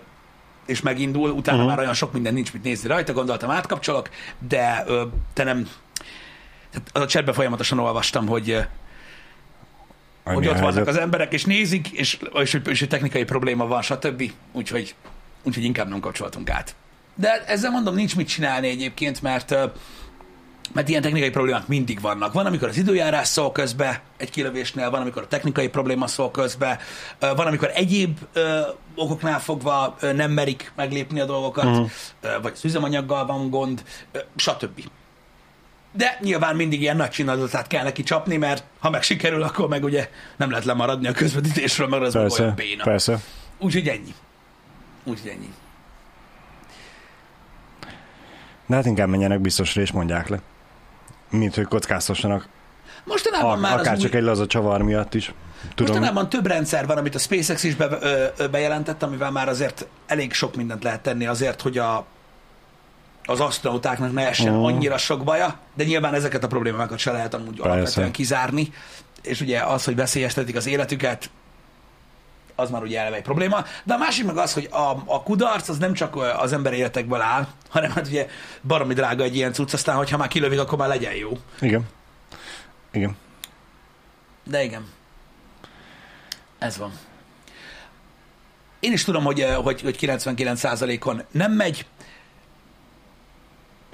és 0.67 0.81
megindul, 0.81 1.29
utána 1.29 1.57
uh-huh. 1.57 1.71
már 1.71 1.79
olyan 1.79 1.93
sok 1.93 2.13
minden 2.13 2.33
nincs, 2.33 2.53
mit 2.53 2.63
nézni 2.63 2.87
rajta, 2.87 3.13
gondoltam 3.13 3.49
átkapcsolok, 3.49 4.09
de 4.47 4.83
ö, 4.87 5.03
te 5.33 5.43
nem... 5.43 5.69
Tehát 6.71 6.89
az 6.93 7.01
a 7.01 7.05
chatben 7.05 7.33
folyamatosan 7.33 7.79
olvastam, 7.79 8.27
hogy, 8.27 8.49
ö, 8.49 8.59
hogy 10.23 10.35
Annyi 10.35 10.47
ott 10.47 10.59
vannak 10.59 10.87
az 10.87 10.97
emberek, 10.97 11.33
és 11.33 11.45
nézik, 11.45 11.87
és, 11.87 12.19
és, 12.33 12.59
és 12.65 12.79
hogy 12.79 12.87
technikai 12.87 13.23
probléma 13.23 13.67
van, 13.67 13.81
stb. 13.81 14.31
Úgyhogy, 14.51 14.95
úgyhogy 15.43 15.63
inkább 15.63 15.89
nem 15.89 15.99
kapcsoltunk 15.99 16.49
át. 16.49 16.75
De 17.15 17.43
ezzel 17.45 17.71
mondom, 17.71 17.95
nincs 17.95 18.15
mit 18.15 18.27
csinálni 18.27 18.67
egyébként, 18.67 19.21
mert 19.21 19.55
mert 20.73 20.89
ilyen 20.89 21.01
technikai 21.01 21.29
problémák 21.29 21.67
mindig 21.67 22.01
vannak. 22.01 22.33
Van, 22.33 22.45
amikor 22.45 22.67
az 22.67 22.77
időjárás 22.77 23.27
szól 23.27 23.51
közbe 23.51 24.01
egy 24.17 24.29
kilövésnél, 24.29 24.89
van, 24.89 25.01
amikor 25.01 25.21
a 25.21 25.27
technikai 25.27 25.67
probléma 25.67 26.07
szól 26.07 26.31
közbe, 26.31 26.79
van, 27.19 27.47
amikor 27.47 27.71
egyéb 27.73 28.17
ö, 28.33 28.59
okoknál 28.95 29.39
fogva 29.39 29.95
ö, 29.99 30.13
nem 30.13 30.31
merik 30.31 30.71
meglépni 30.75 31.19
a 31.19 31.25
dolgokat, 31.25 31.65
uh-huh. 31.65 31.89
vagy 32.41 32.51
az 32.55 32.65
üzemanyaggal 32.65 33.25
van 33.25 33.49
gond, 33.49 33.83
ö, 34.11 34.19
stb. 34.35 34.83
De 35.91 36.17
nyilván 36.21 36.55
mindig 36.55 36.81
ilyen 36.81 36.95
nagy 36.95 37.09
csinálatát 37.09 37.67
kell 37.67 37.83
neki 37.83 38.03
csapni, 38.03 38.37
mert 38.37 38.63
ha 38.79 38.89
meg 38.89 39.03
sikerül, 39.03 39.43
akkor 39.43 39.67
meg 39.67 39.83
ugye 39.83 40.09
nem 40.37 40.49
lehet 40.49 40.65
lemaradni 40.65 41.07
a 41.07 41.11
közvetítésről, 41.11 41.87
mert 41.87 42.03
az 42.03 42.13
meg 42.13 42.23
Persze, 42.23 42.41
olyan 42.41 42.55
béna. 42.55 42.83
persze. 42.83 43.19
Úgyhogy 43.59 43.87
ennyi. 43.87 44.13
Úgyhogy 45.03 45.29
ennyi. 45.29 45.49
De 48.65 48.75
hát 48.75 48.85
inkább 48.85 49.09
menjenek 49.09 49.39
biztosra 49.39 49.81
és 49.81 49.91
mondják 49.91 50.27
le. 50.27 50.41
Mint 51.29 51.55
hogy 51.55 51.65
kockáztassanak, 51.65 52.47
Mostanában 53.03 53.51
a, 53.51 53.55
már 53.55 53.79
akár 53.79 53.93
az 53.93 53.99
csak 54.01 54.11
új... 54.11 54.17
egy 54.17 54.23
laza 54.23 54.47
csavar 54.47 54.81
miatt 54.81 55.13
is. 55.13 55.33
Tudom, 55.75 55.91
Mostanában 55.95 56.29
több 56.29 56.47
rendszer 56.47 56.87
van, 56.87 56.97
amit 56.97 57.15
a 57.15 57.19
SpaceX 57.19 57.63
is 57.63 57.75
be, 57.75 57.87
ö, 58.01 58.25
ö, 58.37 58.47
bejelentett, 58.47 59.03
amivel 59.03 59.31
már 59.31 59.49
azért 59.49 59.87
elég 60.07 60.33
sok 60.33 60.55
mindent 60.55 60.83
lehet 60.83 61.01
tenni 61.01 61.25
azért, 61.25 61.61
hogy 61.61 61.77
a, 61.77 62.05
az 63.25 63.39
astronautáknak 63.39 64.13
ne 64.13 64.27
essen 64.27 64.53
Mhm. 64.53 64.63
annyira 64.63 64.97
sok 64.97 65.23
baja, 65.23 65.59
de 65.75 65.83
nyilván 65.83 66.13
ezeket 66.13 66.43
a 66.43 66.47
problémákat 66.47 66.97
se 66.97 67.11
lehet 67.11 67.33
amúgy 67.33 67.55
Persze. 67.55 67.69
alapvetően 67.71 68.11
kizárni, 68.11 68.73
és 69.21 69.41
ugye 69.41 69.59
az, 69.61 69.83
hogy 69.83 69.95
veszélyeztetik 69.95 70.55
az 70.55 70.67
életüket, 70.67 71.29
az 72.59 72.69
már 72.69 72.81
ugye 72.81 72.99
eleve 72.99 73.15
egy 73.15 73.21
probléma. 73.21 73.65
De 73.83 73.93
a 73.93 73.97
másik 73.97 74.25
meg 74.25 74.37
az, 74.37 74.53
hogy 74.53 74.67
a, 74.71 75.03
a 75.05 75.23
kudarc 75.23 75.69
az 75.69 75.77
nem 75.77 75.93
csak 75.93 76.15
az 76.15 76.53
ember 76.53 76.73
életekből 76.73 77.21
áll, 77.21 77.47
hanem 77.69 77.91
hát 77.91 78.07
ugye 78.07 78.27
baromi 78.63 78.93
drága 78.93 79.23
egy 79.23 79.35
ilyen 79.35 79.53
cucc, 79.53 79.73
aztán 79.73 79.95
hogyha 79.95 80.17
már 80.17 80.27
kilövik, 80.27 80.59
akkor 80.59 80.77
már 80.77 80.87
legyen 80.87 81.13
jó. 81.13 81.37
Igen. 81.59 81.87
Igen. 82.91 83.15
De 84.43 84.63
igen. 84.63 84.87
Ez 86.57 86.77
van. 86.77 86.91
Én 88.79 88.91
is 88.91 89.03
tudom, 89.03 89.23
hogy, 89.23 89.45
hogy, 89.63 89.81
hogy 89.81 89.97
99%-on 90.01 91.23
nem 91.31 91.51
megy. 91.51 91.85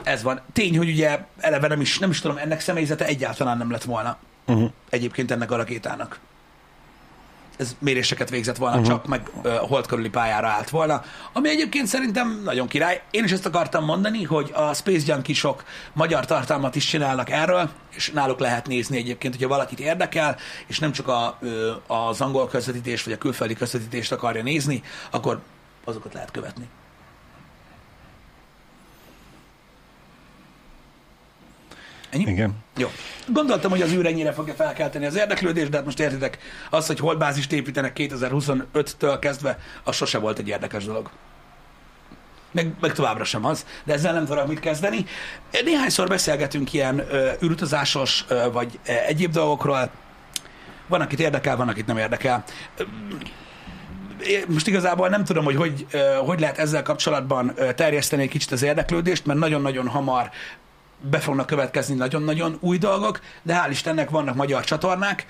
Ez 0.03 0.23
van. 0.23 0.41
Tény, 0.53 0.77
hogy 0.77 0.89
ugye 0.89 1.19
eleve 1.37 1.67
nem 1.67 1.81
is, 1.81 1.99
nem 1.99 2.09
is 2.09 2.21
tudom, 2.21 2.37
ennek 2.37 2.59
személyzete 2.59 3.05
egyáltalán 3.05 3.57
nem 3.57 3.71
lett 3.71 3.83
volna. 3.83 4.17
Uh-huh. 4.45 4.71
Egyébként 4.89 5.31
ennek 5.31 5.51
a 5.51 5.55
rakétának 5.55 6.19
ez 7.57 7.75
méréseket 7.79 8.29
végzett 8.29 8.57
volna, 8.57 8.75
uh-huh. 8.75 8.91
csak 8.91 9.07
meg 9.07 9.29
uh, 9.43 9.55
hold 9.55 9.85
körüli 9.85 10.09
pályára 10.09 10.47
állt 10.47 10.69
volna, 10.69 11.03
ami 11.33 11.49
egyébként 11.49 11.87
szerintem 11.87 12.41
nagyon 12.43 12.67
király. 12.67 13.01
Én 13.11 13.23
is 13.23 13.31
ezt 13.31 13.45
akartam 13.45 13.85
mondani, 13.85 14.23
hogy 14.23 14.51
a 14.53 14.73
Space 14.73 15.13
junkie 15.13 15.35
sok 15.35 15.63
magyar 15.93 16.25
tartalmat 16.25 16.75
is 16.75 16.85
csinálnak 16.85 17.29
erről, 17.29 17.69
és 17.95 18.11
náluk 18.11 18.39
lehet 18.39 18.67
nézni 18.67 18.97
egyébként, 18.97 19.33
hogyha 19.33 19.49
valakit 19.49 19.79
érdekel, 19.79 20.37
és 20.67 20.79
nem 20.79 20.91
csak 20.91 21.07
a, 21.07 21.39
az 21.87 22.21
angol 22.21 22.47
közvetítést, 22.47 23.05
vagy 23.05 23.13
a 23.13 23.17
külföldi 23.17 23.53
közvetítést 23.53 24.11
akarja 24.11 24.43
nézni, 24.43 24.83
akkor 25.11 25.41
azokat 25.85 26.13
lehet 26.13 26.31
követni. 26.31 26.69
Ennyi? 32.13 32.31
Igen. 32.31 32.53
Jó. 32.77 32.87
Gondoltam, 33.27 33.71
hogy 33.71 33.81
az 33.81 33.91
űr 33.91 34.05
ennyire 34.05 34.31
fogja 34.31 34.53
felkelteni 34.53 35.05
az 35.05 35.15
érdeklődést, 35.15 35.69
de 35.69 35.75
hát 35.75 35.85
most 35.85 35.99
értitek, 35.99 36.37
az, 36.69 36.87
hogy 36.87 36.99
holdbázist 36.99 37.51
építenek 37.51 37.95
2025-től 37.99 39.17
kezdve, 39.19 39.59
az 39.83 39.95
sose 39.95 40.17
volt 40.17 40.39
egy 40.39 40.47
érdekes 40.47 40.85
dolog. 40.85 41.09
Meg, 42.51 42.71
meg 42.79 42.93
továbbra 42.93 43.23
sem 43.23 43.45
az, 43.45 43.65
de 43.83 43.93
ezzel 43.93 44.13
nem 44.13 44.25
tudok 44.25 44.47
mit 44.47 44.59
kezdeni. 44.59 45.05
Néhányszor 45.63 46.07
beszélgetünk 46.07 46.73
ilyen 46.73 46.99
ö, 46.99 47.31
űrutazásos 47.43 48.25
ö, 48.27 48.51
vagy 48.51 48.79
ö, 48.87 48.91
egyéb 48.91 49.31
dolgokról. 49.31 49.89
Van, 50.87 51.01
akit 51.01 51.19
érdekel, 51.19 51.55
van, 51.55 51.67
akit 51.67 51.85
nem 51.85 51.97
érdekel. 51.97 52.43
Most 54.47 54.67
igazából 54.67 55.09
nem 55.09 55.23
tudom, 55.23 55.43
hogy 55.43 55.55
hogy, 55.55 55.87
hogy 56.25 56.39
lehet 56.39 56.57
ezzel 56.57 56.81
kapcsolatban 56.81 57.53
terjeszteni 57.75 58.21
egy 58.21 58.29
kicsit 58.29 58.51
az 58.51 58.61
érdeklődést, 58.61 59.25
mert 59.25 59.39
nagyon-nagyon 59.39 59.87
hamar 59.87 60.29
be 61.09 61.19
fognak 61.19 61.45
következni 61.45 61.95
nagyon-nagyon 61.95 62.57
új 62.59 62.77
dolgok, 62.77 63.19
de 63.41 63.61
hál' 63.63 63.69
Istennek 63.69 64.09
vannak 64.09 64.35
magyar 64.35 64.63
csatornák. 64.63 65.25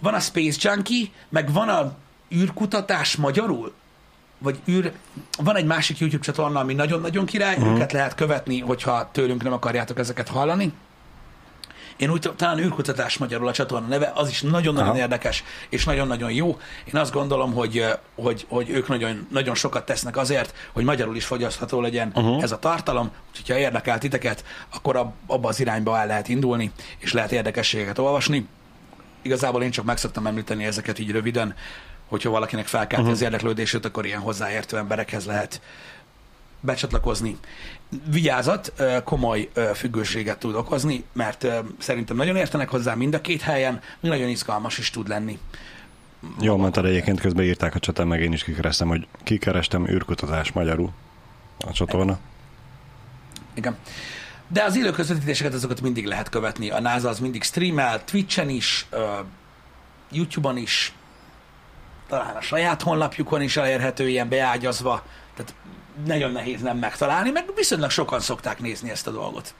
Van 0.00 0.14
a 0.14 0.20
Space 0.20 0.68
Junkie, 0.68 1.06
meg 1.28 1.52
van 1.52 1.68
a 1.68 1.92
űrkutatás 2.34 3.16
magyarul, 3.16 3.72
vagy 4.38 4.60
űr... 4.68 4.92
Van 5.38 5.56
egy 5.56 5.66
másik 5.66 5.98
YouTube 5.98 6.24
csatorna, 6.24 6.60
ami 6.60 6.74
nagyon-nagyon 6.74 7.26
király, 7.26 7.56
uh-huh. 7.56 7.74
őket 7.74 7.92
lehet 7.92 8.14
követni, 8.14 8.60
hogyha 8.60 9.08
tőlünk 9.12 9.42
nem 9.42 9.52
akarjátok 9.52 9.98
ezeket 9.98 10.28
hallani. 10.28 10.72
Én 11.96 12.10
úgy 12.10 12.30
talán 12.36 12.58
űrkutatás 12.58 13.18
magyarul 13.18 13.48
a 13.48 13.52
csatorna 13.52 13.86
neve, 13.86 14.12
az 14.14 14.28
is 14.28 14.42
nagyon-nagyon 14.42 14.96
érdekes, 14.96 15.44
és 15.68 15.84
nagyon-nagyon 15.84 16.32
jó. 16.32 16.58
Én 16.84 16.96
azt 16.96 17.12
gondolom, 17.12 17.52
hogy, 17.52 17.84
hogy, 18.14 18.46
hogy 18.48 18.70
ők 18.70 18.88
nagyon, 18.88 19.26
nagyon 19.30 19.54
sokat 19.54 19.84
tesznek 19.84 20.16
azért, 20.16 20.54
hogy 20.72 20.84
magyarul 20.84 21.16
is 21.16 21.24
fogyasztható 21.24 21.80
legyen 21.80 22.12
uh-huh. 22.14 22.42
ez 22.42 22.52
a 22.52 22.58
tartalom, 22.58 23.10
úgyhogy 23.30 23.48
ha 23.48 23.62
érdekel 23.62 23.98
titeket, 23.98 24.44
akkor 24.74 24.96
abba 25.26 25.48
az 25.48 25.60
irányba 25.60 25.98
el 25.98 26.06
lehet 26.06 26.28
indulni, 26.28 26.72
és 26.98 27.12
lehet 27.12 27.32
érdekességeket 27.32 27.98
olvasni. 27.98 28.48
Igazából 29.22 29.62
én 29.62 29.70
csak 29.70 29.84
meg 29.84 29.96
szoktam 29.96 30.26
említeni 30.26 30.64
ezeket 30.64 30.98
így 30.98 31.10
röviden, 31.10 31.54
hogyha 32.08 32.30
valakinek 32.30 32.66
felkelti 32.66 32.94
uh-huh. 32.94 33.12
az 33.12 33.22
érdeklődését, 33.22 33.84
akkor 33.84 34.06
ilyen 34.06 34.20
hozzáértő 34.20 34.76
emberekhez 34.76 35.26
lehet 35.26 35.60
becsatlakozni. 36.64 37.38
Vigyázat, 38.10 38.72
komoly 39.04 39.50
függőséget 39.74 40.38
tud 40.38 40.54
okozni, 40.54 41.04
mert 41.12 41.46
szerintem 41.78 42.16
nagyon 42.16 42.36
értenek 42.36 42.68
hozzá 42.68 42.94
mind 42.94 43.14
a 43.14 43.20
két 43.20 43.40
helyen, 43.40 43.80
nagyon 44.00 44.28
izgalmas 44.28 44.78
is 44.78 44.90
tud 44.90 45.08
lenni. 45.08 45.38
Jó, 46.40 46.56
mondtad 46.56 46.84
egyébként 46.84 47.20
közben 47.20 47.44
írták 47.44 47.74
a 47.74 47.78
csatán, 47.78 48.06
meg 48.06 48.20
én 48.20 48.32
is 48.32 48.44
kikerestem, 48.44 48.88
hogy 48.88 49.06
kikerestem 49.22 49.88
űrkutatás 49.88 50.52
magyarul 50.52 50.90
a 51.58 51.72
csatorna. 51.72 52.18
Igen. 53.54 53.76
De 54.48 54.62
az 54.62 54.76
élő 54.76 54.90
közvetítéseket 54.90 55.54
azokat 55.54 55.80
mindig 55.80 56.06
lehet 56.06 56.28
követni. 56.28 56.70
A 56.70 56.80
NASA 56.80 57.08
az 57.08 57.18
mindig 57.18 57.42
streamel, 57.42 58.04
Twitchen 58.04 58.48
is, 58.48 58.86
YouTube-on 60.10 60.56
is, 60.56 60.92
talán 62.08 62.36
a 62.36 62.40
saját 62.40 62.82
honlapjukon 62.82 63.42
is 63.42 63.56
elérhető 63.56 64.08
ilyen 64.08 64.28
beágyazva. 64.28 65.02
Nagyon 66.06 66.32
nehéz 66.32 66.60
nem 66.60 66.78
megtalálni, 66.78 67.30
meg 67.30 67.44
viszonylag 67.54 67.90
sokan 67.90 68.20
szokták 68.20 68.60
nézni 68.60 68.90
ezt 68.90 69.06
a 69.06 69.10
dolgot. 69.10 69.54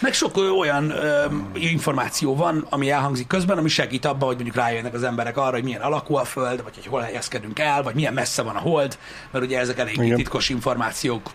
Meg 0.00 0.12
sok 0.12 0.36
olyan 0.36 0.90
ö, 0.90 1.26
információ 1.54 2.36
van, 2.36 2.66
ami 2.70 2.90
elhangzik 2.90 3.26
közben, 3.26 3.58
ami 3.58 3.68
segít 3.68 4.04
abban, 4.04 4.26
hogy 4.26 4.34
mondjuk 4.34 4.56
rájönnek 4.56 4.94
az 4.94 5.02
emberek 5.02 5.36
arra, 5.36 5.50
hogy 5.50 5.64
milyen 5.64 5.80
alakú 5.80 6.14
a 6.14 6.24
Föld, 6.24 6.62
vagy 6.62 6.74
hogy 6.74 6.86
hol 6.86 7.00
helyezkedünk 7.00 7.58
el, 7.58 7.82
vagy 7.82 7.94
milyen 7.94 8.12
messze 8.12 8.42
van 8.42 8.56
a 8.56 8.58
Hold, 8.58 8.98
mert 9.30 9.44
ugye 9.44 9.58
ezek 9.58 9.78
elég 9.78 9.96
Igen. 9.96 10.16
titkos 10.16 10.48
információk 10.48 11.30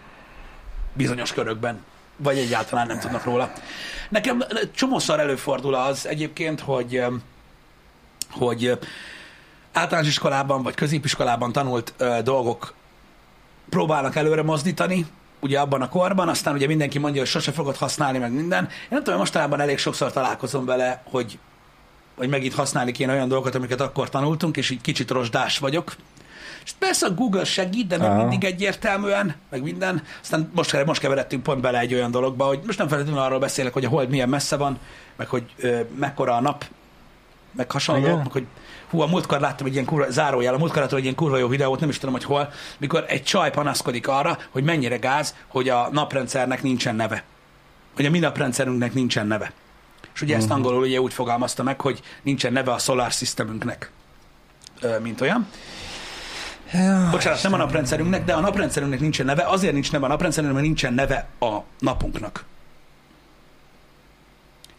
bizonyos 0.93 1.33
körökben, 1.33 1.83
vagy 2.17 2.37
egyáltalán 2.37 2.87
nem 2.87 2.99
tudnak 2.99 3.23
róla. 3.23 3.51
Nekem 4.09 4.43
csomószor 4.75 5.19
előfordul 5.19 5.75
az 5.75 6.07
egyébként, 6.07 6.59
hogy, 6.59 7.03
hogy 8.31 8.79
általános 9.75 10.09
iskolában 10.09 10.63
vagy 10.63 10.75
középiskolában 10.75 11.51
tanult 11.51 11.93
ö, 11.97 12.17
dolgok 12.23 12.73
próbálnak 13.69 14.15
előre 14.15 14.43
mozdítani, 14.43 15.05
ugye 15.39 15.59
abban 15.59 15.81
a 15.81 15.89
korban, 15.89 16.29
aztán 16.29 16.53
ugye 16.53 16.67
mindenki 16.67 16.99
mondja, 16.99 17.21
hogy 17.21 17.29
sose 17.29 17.51
fogod 17.51 17.75
használni, 17.75 18.17
meg 18.17 18.31
minden. 18.31 18.63
Én 18.63 18.87
nem 18.89 19.03
tudom, 19.03 19.19
mostanában 19.19 19.59
elég 19.59 19.77
sokszor 19.77 20.11
találkozom 20.11 20.65
vele, 20.65 21.03
hogy, 21.11 21.39
hogy 22.15 22.29
megint 22.29 22.53
használni 22.53 22.91
kéne 22.91 23.13
olyan 23.13 23.27
dolgokat, 23.27 23.55
amiket 23.55 23.81
akkor 23.81 24.09
tanultunk, 24.09 24.57
és 24.57 24.69
így 24.69 24.81
kicsit 24.81 25.11
rozsdás 25.11 25.57
vagyok. 25.57 25.95
És 26.65 26.71
persze 26.71 27.05
a 27.05 27.13
Google 27.13 27.43
segít, 27.43 27.87
de 27.87 27.97
nem 27.97 28.11
Aha. 28.11 28.19
mindig 28.19 28.43
egyértelműen, 28.43 29.35
meg 29.49 29.61
minden. 29.61 30.03
Aztán 30.21 30.51
most, 30.53 30.85
most 30.85 31.01
keveredtünk 31.01 31.43
pont 31.43 31.61
bele 31.61 31.79
egy 31.79 31.93
olyan 31.93 32.11
dologba, 32.11 32.45
hogy 32.45 32.59
most 32.65 32.77
nem 32.77 32.87
feltétlenül 32.87 33.21
arról 33.21 33.39
beszélek, 33.39 33.73
hogy 33.73 33.85
a 33.85 33.89
hold 33.89 34.09
milyen 34.09 34.29
messze 34.29 34.55
van, 34.55 34.79
meg 35.15 35.27
hogy 35.27 35.43
ö, 35.57 35.79
mekkora 35.99 36.35
a 36.35 36.41
nap, 36.41 36.65
meg 37.51 37.71
hasonló, 37.71 38.15
meg 38.15 38.31
hogy 38.31 38.45
hú, 38.89 39.01
a 39.01 39.07
múltkor 39.07 39.39
láttam 39.39 39.67
egy 39.67 39.73
ilyen 39.73 39.85
kurva, 39.85 40.09
zárójel, 40.09 40.53
a 40.53 40.57
múltkor 40.57 40.81
láttam 40.81 40.97
egy 40.97 41.03
ilyen 41.03 41.15
kurva 41.15 41.37
jó 41.37 41.47
videót, 41.47 41.79
nem 41.79 41.89
is 41.89 41.97
tudom, 41.97 42.13
hogy 42.13 42.23
hol, 42.23 42.51
mikor 42.77 43.05
egy 43.07 43.23
csaj 43.23 43.51
panaszkodik 43.51 44.07
arra, 44.07 44.37
hogy 44.49 44.63
mennyire 44.63 44.97
gáz, 44.97 45.35
hogy 45.47 45.69
a 45.69 45.89
naprendszernek 45.91 46.63
nincsen 46.63 46.95
neve. 46.95 47.23
Hogy 47.95 48.05
a 48.05 48.09
mi 48.09 48.19
naprendszerünknek 48.19 48.93
nincsen 48.93 49.27
neve. 49.27 49.51
És 50.13 50.21
ugye 50.21 50.35
uh-huh. 50.35 50.37
ezt 50.37 50.47
mhm. 50.47 50.55
angolul 50.55 50.83
ugye 50.83 51.01
úgy 51.01 51.13
fogalmazta 51.13 51.63
meg, 51.63 51.81
hogy 51.81 52.01
nincsen 52.21 52.53
neve 52.53 52.71
a 52.71 52.77
solar 52.77 53.11
systemünknek, 53.11 53.91
mint 55.01 55.21
olyan. 55.21 55.47
Ja, 56.73 57.09
Bocsánat, 57.11 57.43
nem 57.43 57.53
a 57.53 57.57
naprendszerünknek, 57.57 58.25
de 58.25 58.33
a 58.33 58.39
naprendszerünknek 58.39 58.99
nincsen 58.99 59.25
neve, 59.25 59.43
azért 59.43 59.73
nincs 59.73 59.91
neve 59.91 60.05
a 60.05 60.07
naprendszerünknek, 60.07 60.61
mert 60.61 60.73
nincsen 60.73 60.93
neve 60.93 61.27
a 61.39 61.57
napunknak. 61.79 62.45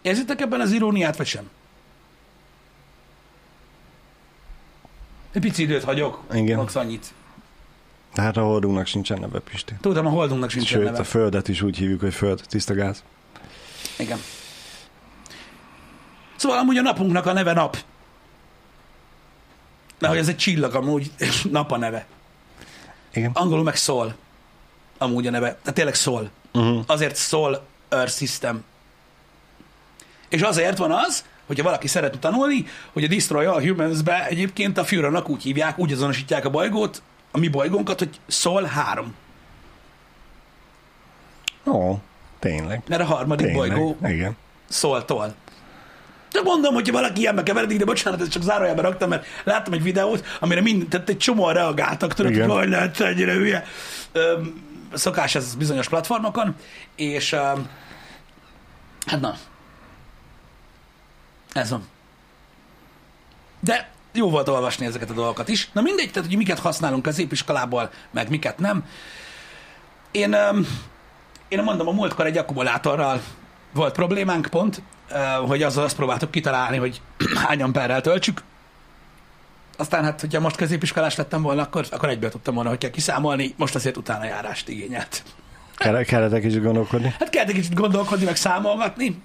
Érzitek 0.02 0.40
ebben 0.40 0.60
az 0.60 0.72
iróniát, 0.72 1.16
vagy 1.16 1.26
sem? 1.26 1.50
Egy 5.36 5.42
pici 5.42 5.62
időt 5.62 5.84
hagyok, 5.84 6.22
Igen. 6.32 6.56
Max 6.56 6.74
annyit. 6.74 7.06
Tehát 8.12 8.36
a 8.36 8.42
holdunknak 8.42 8.86
sincsen 8.86 9.18
neve, 9.18 9.38
Pisti. 9.38 9.74
Tudom, 9.80 10.06
a 10.06 10.10
holdunknak 10.10 10.50
sincsen 10.50 10.78
Sőt, 10.78 10.84
neve. 10.90 10.98
a 10.98 11.04
földet 11.04 11.48
is 11.48 11.62
úgy 11.62 11.76
hívjuk, 11.76 12.00
hogy 12.00 12.14
föld, 12.14 12.42
tiszta 12.48 12.74
gáz. 12.74 13.04
Igen. 13.98 14.18
Szóval 16.36 16.58
amúgy 16.58 16.76
a 16.76 16.82
napunknak 16.82 17.26
a 17.26 17.32
neve 17.32 17.52
nap. 17.52 17.76
Mert 19.98 20.12
hogy 20.12 20.22
ez 20.22 20.28
egy 20.28 20.36
csillag 20.36 20.74
amúgy, 20.74 21.10
nap 21.50 21.72
a 21.72 21.76
neve. 21.76 22.06
Igen. 23.12 23.30
Angolul 23.34 23.64
meg 23.64 23.76
szól. 23.76 24.14
Amúgy 24.98 25.26
a 25.26 25.30
neve. 25.30 25.48
Tehát 25.48 25.74
tényleg 25.74 25.94
szól. 25.94 26.30
Uh-huh. 26.52 26.82
Azért 26.86 27.16
szól 27.16 27.66
Earth 27.88 28.16
System. 28.16 28.64
És 30.28 30.40
azért 30.40 30.78
van 30.78 30.92
az, 30.92 31.24
hogyha 31.46 31.64
valaki 31.64 31.88
szeretne 31.88 32.18
tanulni, 32.18 32.66
hogy 32.92 33.04
a 33.04 33.08
Destroy 33.08 33.44
All 33.44 33.60
Humans-be 33.60 34.26
egyébként 34.26 34.78
a 34.78 34.84
Führernak 34.84 35.28
úgy 35.28 35.42
hívják, 35.42 35.78
úgy 35.78 35.92
azonosítják 35.92 36.44
a 36.44 36.50
bolygót, 36.50 37.02
a 37.30 37.38
mi 37.38 37.48
bolygónkat, 37.48 37.98
hogy 37.98 38.20
Szól 38.26 38.62
3. 38.62 39.14
Ó, 41.66 41.98
tényleg. 42.38 42.82
Mert 42.88 43.02
a 43.02 43.04
harmadik 43.04 43.46
tényleg. 43.46 43.68
bolygó 43.68 43.96
Igen. 44.06 44.36
Szóltól. 44.68 45.34
De 46.32 46.42
mondom, 46.42 46.74
hogyha 46.74 46.92
valaki 46.92 47.20
ilyenbe 47.20 47.42
keveredik, 47.42 47.78
de 47.78 47.84
bocsánat, 47.84 48.20
ezt 48.20 48.30
csak 48.30 48.42
zárójelbe 48.42 48.82
raktam, 48.82 49.08
mert 49.08 49.26
láttam 49.44 49.72
egy 49.72 49.82
videót, 49.82 50.24
amire 50.40 50.60
mind, 50.60 50.88
tehát 50.88 51.08
egy 51.08 51.16
csomóan 51.16 51.54
reagáltak, 51.54 52.14
tudod, 52.14 52.30
Igen. 52.30 52.50
hogy 52.50 52.68
lehet 52.68 53.00
ennyire 53.00 53.32
hülye. 53.32 53.64
Öm, 54.12 54.62
szokás 54.92 55.34
ez 55.34 55.54
bizonyos 55.54 55.88
platformokon, 55.88 56.54
és 56.96 57.32
öm, 57.32 57.68
hát 59.06 59.20
na, 59.20 59.34
ez 61.56 61.70
van. 61.70 61.86
De 63.60 63.90
jó 64.12 64.30
volt 64.30 64.48
olvasni 64.48 64.86
ezeket 64.86 65.10
a 65.10 65.14
dolgokat 65.14 65.48
is. 65.48 65.70
Na 65.72 65.80
mindegy, 65.80 66.10
tehát 66.10 66.28
hogy 66.28 66.36
miket 66.36 66.58
használunk 66.58 67.02
középiskolából, 67.02 67.90
meg 68.10 68.28
miket 68.28 68.58
nem. 68.58 68.84
Én, 70.10 70.32
öm, 70.32 70.66
én 71.48 71.62
mondom, 71.62 71.88
a 71.88 71.92
múltkor 71.92 72.26
egy 72.26 72.36
akkumulátorral 72.36 73.22
volt 73.72 73.94
problémánk 73.94 74.46
pont, 74.50 74.82
hogy 75.46 75.62
azzal 75.62 75.84
azt 75.84 75.96
próbáltuk 75.96 76.30
kitalálni, 76.30 76.76
hogy 76.76 77.00
hány 77.46 77.62
amperrel 77.62 78.00
töltsük. 78.00 78.42
Aztán 79.78 80.04
hát, 80.04 80.20
hogyha 80.20 80.40
most 80.40 80.56
középiskolás 80.56 81.16
lettem 81.16 81.42
volna, 81.42 81.62
akkor, 81.62 81.86
akkor 81.90 82.08
egyből 82.08 82.30
tudtam 82.30 82.54
volna, 82.54 82.68
hogy 82.68 82.78
kell 82.78 82.90
kiszámolni, 82.90 83.54
most 83.56 83.74
azért 83.74 83.96
utána 83.96 84.24
járást 84.24 84.68
igényelt. 84.68 85.22
Kell, 85.76 86.02
kellett 86.02 86.32
egy 86.32 86.42
kicsit 86.42 86.62
gondolkodni. 86.62 87.14
Hát 87.18 87.30
kellett 87.30 87.48
egy 87.48 87.54
kicsit 87.54 87.74
gondolkodni, 87.74 88.24
meg 88.24 88.36
számolgatni. 88.36 89.22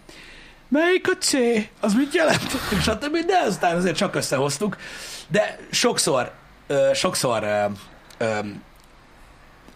Melyik 0.74 1.08
a 1.12 1.18
C? 1.20 1.34
Az 1.80 1.94
mit 1.94 2.14
jelent? 2.14 2.52
És 2.72 2.82
stb. 2.90 3.18
De 3.26 3.38
aztán 3.48 3.76
azért 3.76 3.96
csak 3.96 4.16
összehoztuk. 4.16 4.78
De 5.28 5.60
sokszor, 5.72 6.32
ö, 6.68 6.90
sokszor 6.94 7.44
ö, 7.44 7.66
ö, 8.18 8.38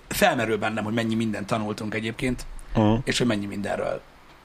felmerül 0.08 0.58
bennem, 0.58 0.84
hogy 0.84 0.94
mennyi 0.94 1.16
mindent 1.16 1.48
tanultunk 1.48 1.94
egyébként, 1.94 2.46
Uh-huh. 2.78 3.00
és 3.04 3.18
hogy 3.18 3.28
mennyi 3.28 3.46
mindenről 3.46 4.02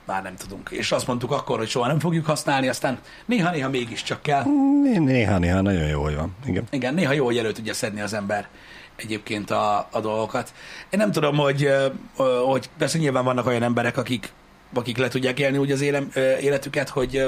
már 0.06 0.22
nem 0.22 0.36
tudunk. 0.36 0.70
És 0.70 0.92
azt 0.92 1.06
mondtuk 1.06 1.30
akkor, 1.32 1.58
hogy 1.58 1.68
soha 1.68 1.86
nem 1.86 1.98
fogjuk 1.98 2.26
használni, 2.26 2.68
aztán 2.68 2.98
néha-néha 3.26 3.68
mégiscsak 3.68 4.22
kell. 4.22 4.42
Néha-néha 4.82 5.60
nagyon 5.60 5.86
jó, 5.88 6.02
hogy 6.02 6.14
van. 6.16 6.34
Igen. 6.46 6.64
Igen, 6.70 6.94
néha 6.94 7.12
jó, 7.12 7.24
hogy 7.24 7.38
elő 7.38 7.52
tudja 7.52 7.74
szedni 7.74 8.00
az 8.00 8.12
ember 8.12 8.48
egyébként 8.96 9.50
a, 9.50 9.88
a 9.90 10.00
dolgokat. 10.00 10.52
Én 10.90 10.98
nem 10.98 11.12
tudom, 11.12 11.36
hogy, 11.36 11.68
hogy 12.46 12.70
persze 12.78 12.98
nyilván 12.98 13.24
vannak 13.24 13.46
olyan 13.46 13.62
emberek, 13.62 13.96
akik, 13.96 14.32
akik 14.74 14.96
le 14.96 15.08
tudják 15.08 15.38
élni 15.38 15.58
úgy 15.58 15.72
az 15.72 15.80
élem, 15.80 16.10
életüket, 16.40 16.88
hogy, 16.88 17.24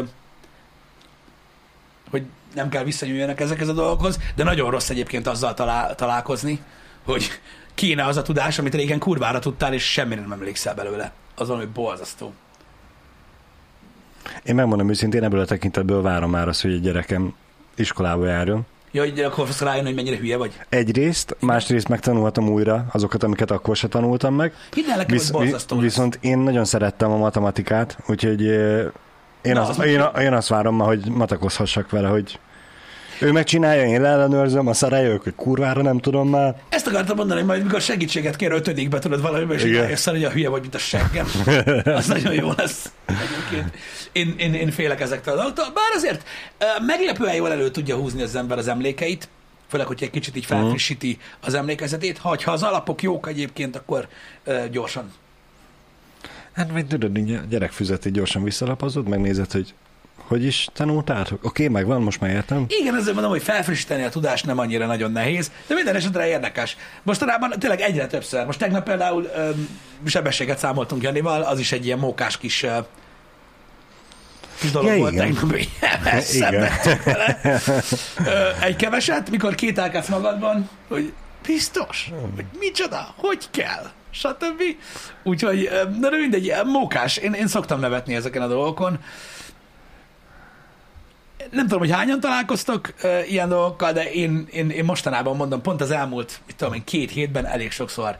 hogy 2.10 2.22
nem 2.54 2.68
kell 2.68 2.84
visszanyúljanak 2.84 3.40
ezekhez 3.40 3.68
a 3.68 3.72
dolgokhoz, 3.72 4.18
de 4.34 4.44
nagyon 4.44 4.70
rossz 4.70 4.90
egyébként 4.90 5.26
azzal 5.26 5.54
talál, 5.54 5.94
találkozni, 5.94 6.60
hogy 7.04 7.30
kéne 7.74 8.04
az 8.04 8.16
a 8.16 8.22
tudás, 8.22 8.58
amit 8.58 8.74
régen 8.74 8.98
kurvára 8.98 9.38
tudtál, 9.38 9.74
és 9.74 9.92
semmire 9.92 10.20
nem 10.20 10.32
emlékszel 10.32 10.74
belőle. 10.74 11.12
Az 11.34 11.48
valami 11.48 11.66
borzasztó. 11.66 12.32
Én 14.42 14.54
megmondom 14.54 14.88
őszintén, 14.88 15.24
ebből 15.24 15.40
a 15.40 15.44
tekintetből 15.44 16.02
várom 16.02 16.30
már 16.30 16.48
azt, 16.48 16.62
hogy 16.62 16.72
egy 16.72 16.80
gyerekem 16.80 17.34
iskolába 17.74 18.26
járjon. 18.26 18.66
Ja, 18.94 19.02
hogy 19.02 19.20
akkor 19.20 19.44
fogsz 19.44 19.60
rájönni, 19.60 19.86
hogy 19.86 19.94
mennyire 19.94 20.16
hülye 20.16 20.36
vagy. 20.36 20.52
Egyrészt, 20.68 21.36
másrészt 21.40 21.88
megtanulhatom 21.88 22.48
újra 22.48 22.86
azokat, 22.92 23.22
amiket 23.22 23.50
akkor 23.50 23.76
se 23.76 23.88
tanultam 23.88 24.34
meg. 24.34 24.52
Hidd 24.74 24.90
el 24.90 25.04
Visz, 25.04 25.32
vi- 25.32 25.80
viszont 25.80 26.18
én 26.20 26.38
nagyon 26.38 26.64
szerettem 26.64 27.10
a 27.10 27.16
matematikát, 27.16 27.98
úgyhogy 28.06 28.46
eh, 28.46 28.86
én, 29.42 29.52
Na, 29.52 29.60
az, 29.60 29.78
az 29.78 29.84
én, 29.84 30.04
én 30.20 30.32
azt 30.32 30.48
várom 30.48 30.74
ma, 30.74 30.84
hogy 30.84 31.08
matakozhassak 31.10 31.90
vele, 31.90 32.08
hogy 32.08 32.38
ő 33.22 33.32
megcsinálja, 33.32 33.84
én 33.84 34.00
leellenőrzöm, 34.00 34.66
a 34.66 34.88
rájövök, 34.88 35.22
hogy 35.22 35.34
kurvára 35.34 35.82
nem 35.82 35.98
tudom 35.98 36.28
már. 36.28 36.54
Ezt 36.68 36.86
akartam 36.86 37.16
mondani, 37.16 37.38
hogy 37.38 37.48
majd 37.48 37.62
mikor 37.62 37.80
segítséget 37.80 38.36
kér 38.36 38.52
ötödikbe 38.52 38.98
tudod 38.98 39.22
valamiben, 39.22 39.56
és 39.56 39.62
így 39.62 39.70
Igen. 39.70 39.82
rájössz, 39.82 40.06
hogy 40.06 40.24
a 40.24 40.30
hülye 40.30 40.48
vagy, 40.48 40.60
mint 40.60 40.74
a 40.74 40.78
seggem. 40.78 41.26
Az 41.96 42.06
nagyon 42.06 42.34
jó 42.34 42.50
lesz. 42.56 42.92
Egyébként. 43.06 43.74
Én, 44.12 44.34
én, 44.38 44.54
én 44.54 44.70
félek 44.70 45.00
ezektől 45.00 45.34
a 45.34 45.36
dolgoktól. 45.36 45.64
Bár 45.64 45.92
azért 45.94 46.22
meglepően 46.86 47.34
jól 47.34 47.50
elő 47.50 47.70
tudja 47.70 47.96
húzni 47.96 48.22
az 48.22 48.36
ember 48.36 48.58
az 48.58 48.68
emlékeit, 48.68 49.28
főleg, 49.68 49.86
hogy 49.86 50.02
egy 50.02 50.10
kicsit 50.10 50.36
így 50.36 50.44
felfrissíti 50.44 51.18
az 51.40 51.54
emlékezetét. 51.54 52.18
Ha, 52.18 52.36
ha 52.44 52.52
az 52.52 52.62
alapok 52.62 53.02
jók 53.02 53.28
egyébként, 53.28 53.76
akkor 53.76 54.08
ö, 54.44 54.64
gyorsan. 54.70 55.12
Hát 56.52 56.70
vagy 56.70 56.86
tudod, 56.86 57.18
gyerekfüzetét 57.48 58.12
gyorsan 58.12 58.42
visszalapozod, 58.42 59.08
megnézed, 59.08 59.52
hogy 59.52 59.74
hogy 60.32 60.44
is 60.44 60.68
tanultátok? 60.72 61.44
Oké, 61.44 61.68
megvan, 61.68 62.02
most 62.02 62.20
már 62.20 62.30
értem. 62.30 62.64
Igen, 62.68 62.94
ezért 62.94 63.12
mondom, 63.12 63.30
hogy 63.32 63.42
felfrissíteni 63.42 64.02
a 64.02 64.08
tudást 64.08 64.46
nem 64.46 64.58
annyira 64.58 64.86
nagyon 64.86 65.12
nehéz, 65.12 65.50
de 65.66 65.74
minden 65.74 65.94
esetre 65.94 66.26
érdekes. 66.26 66.76
Mostanában 67.02 67.54
tényleg 67.58 67.80
egyre 67.80 68.06
többször. 68.06 68.46
Most 68.46 68.58
tegnap 68.58 68.84
például 68.84 69.30
öm, 69.36 69.68
sebességet 70.06 70.58
számoltunk 70.58 71.02
Janival, 71.02 71.42
az 71.42 71.58
is 71.58 71.72
egy 71.72 71.84
ilyen 71.84 71.98
mókás 71.98 72.38
kis, 72.38 72.62
ö, 72.62 72.78
kis 74.60 74.70
dolog 74.70 74.88
Ja, 74.90 74.96
volt 74.96 75.12
igen. 75.12 75.34
tegnap. 75.34 75.54
Ö, 78.26 78.48
Egy 78.60 78.76
keveset, 78.76 79.30
mikor 79.30 79.54
kételkedsz 79.54 80.08
magadban, 80.08 80.68
hogy 80.88 81.12
biztos, 81.46 82.10
hogy 82.36 82.44
micsoda, 82.58 83.14
hogy 83.16 83.44
kell, 83.50 83.90
stb. 84.10 84.62
Úgyhogy, 85.22 85.70
de 86.00 86.10
mindegy, 86.10 86.52
mókás. 86.64 87.16
Én, 87.16 87.32
én 87.32 87.46
szoktam 87.46 87.80
nevetni 87.80 88.14
ezeken 88.14 88.42
a 88.42 88.46
dolgokon 88.46 88.98
nem 91.50 91.64
tudom, 91.64 91.78
hogy 91.78 91.90
hányan 91.90 92.20
találkoztok 92.20 92.94
uh, 93.02 93.30
ilyen 93.30 93.48
dolgokkal, 93.48 93.92
de 93.92 94.12
én, 94.12 94.46
én, 94.50 94.70
én 94.70 94.84
mostanában 94.84 95.36
mondom, 95.36 95.62
pont 95.62 95.80
az 95.80 95.90
elmúlt, 95.90 96.40
mit 96.46 96.56
tudom 96.56 96.74
én, 96.74 96.84
két 96.84 97.10
hétben 97.10 97.46
elég 97.46 97.70
sokszor 97.70 98.18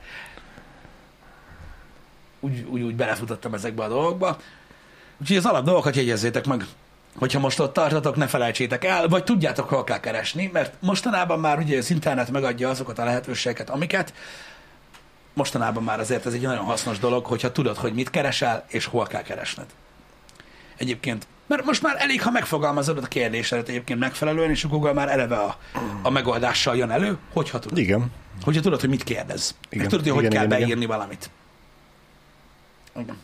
úgy, 2.42 2.66
úgy, 2.70 2.82
úgy 2.82 2.96
belefutottam 2.96 3.54
ezekbe 3.54 3.84
a 3.84 3.88
dolgokba. 3.88 4.38
Úgyhogy 5.20 5.36
az 5.36 5.46
alap 5.46 5.64
dolgokat 5.64 5.96
jegyezzétek 5.96 6.46
meg, 6.46 6.64
hogyha 7.16 7.38
most 7.38 7.60
ott 7.60 7.72
tartotok, 7.72 8.16
ne 8.16 8.26
felejtsétek 8.26 8.84
el, 8.84 9.08
vagy 9.08 9.24
tudjátok, 9.24 9.68
hol 9.68 9.84
kell 9.84 10.00
keresni, 10.00 10.50
mert 10.52 10.74
mostanában 10.80 11.40
már 11.40 11.58
ugye 11.58 11.78
az 11.78 11.90
internet 11.90 12.30
megadja 12.30 12.68
azokat 12.68 12.98
a 12.98 13.04
lehetőségeket, 13.04 13.70
amiket 13.70 14.14
mostanában 15.34 15.82
már 15.82 16.00
azért 16.00 16.26
ez 16.26 16.32
egy 16.32 16.40
nagyon 16.40 16.64
hasznos 16.64 16.98
dolog, 16.98 17.26
hogyha 17.26 17.52
tudod, 17.52 17.76
hogy 17.76 17.94
mit 17.94 18.10
keresel, 18.10 18.64
és 18.68 18.84
hol 18.84 19.06
kell 19.06 19.22
keresned. 19.22 19.66
Egyébként 20.76 21.26
mert 21.52 21.64
most 21.66 21.82
már 21.82 21.96
elég, 21.98 22.22
ha 22.22 22.30
megfogalmazod 22.30 22.98
a 22.98 23.06
kérdésedet 23.06 23.68
egyébként 23.68 23.98
megfelelően, 23.98 24.50
és 24.50 24.64
a 24.64 24.68
Google 24.68 24.92
már 24.92 25.08
eleve 25.08 25.36
a, 25.36 25.56
a 26.02 26.10
megoldással 26.10 26.76
jön 26.76 26.90
elő, 26.90 27.18
hogyha 27.32 27.58
tudod. 27.58 27.78
Igen. 27.78 28.12
Hogyha 28.42 28.60
tudod, 28.60 28.80
hogy 28.80 28.88
mit 28.88 29.02
kérdez. 29.02 29.48
Igen. 29.48 29.68
Igen. 29.68 29.80
Meg 29.80 29.88
tudod, 29.88 30.04
hogy 30.04 30.14
hogy 30.14 30.24
Igen, 30.24 30.36
kell 30.36 30.44
igen, 30.44 30.56
igen. 30.56 30.68
beírni 30.68 30.86
valamit. 30.86 31.30
Igen. 32.96 33.16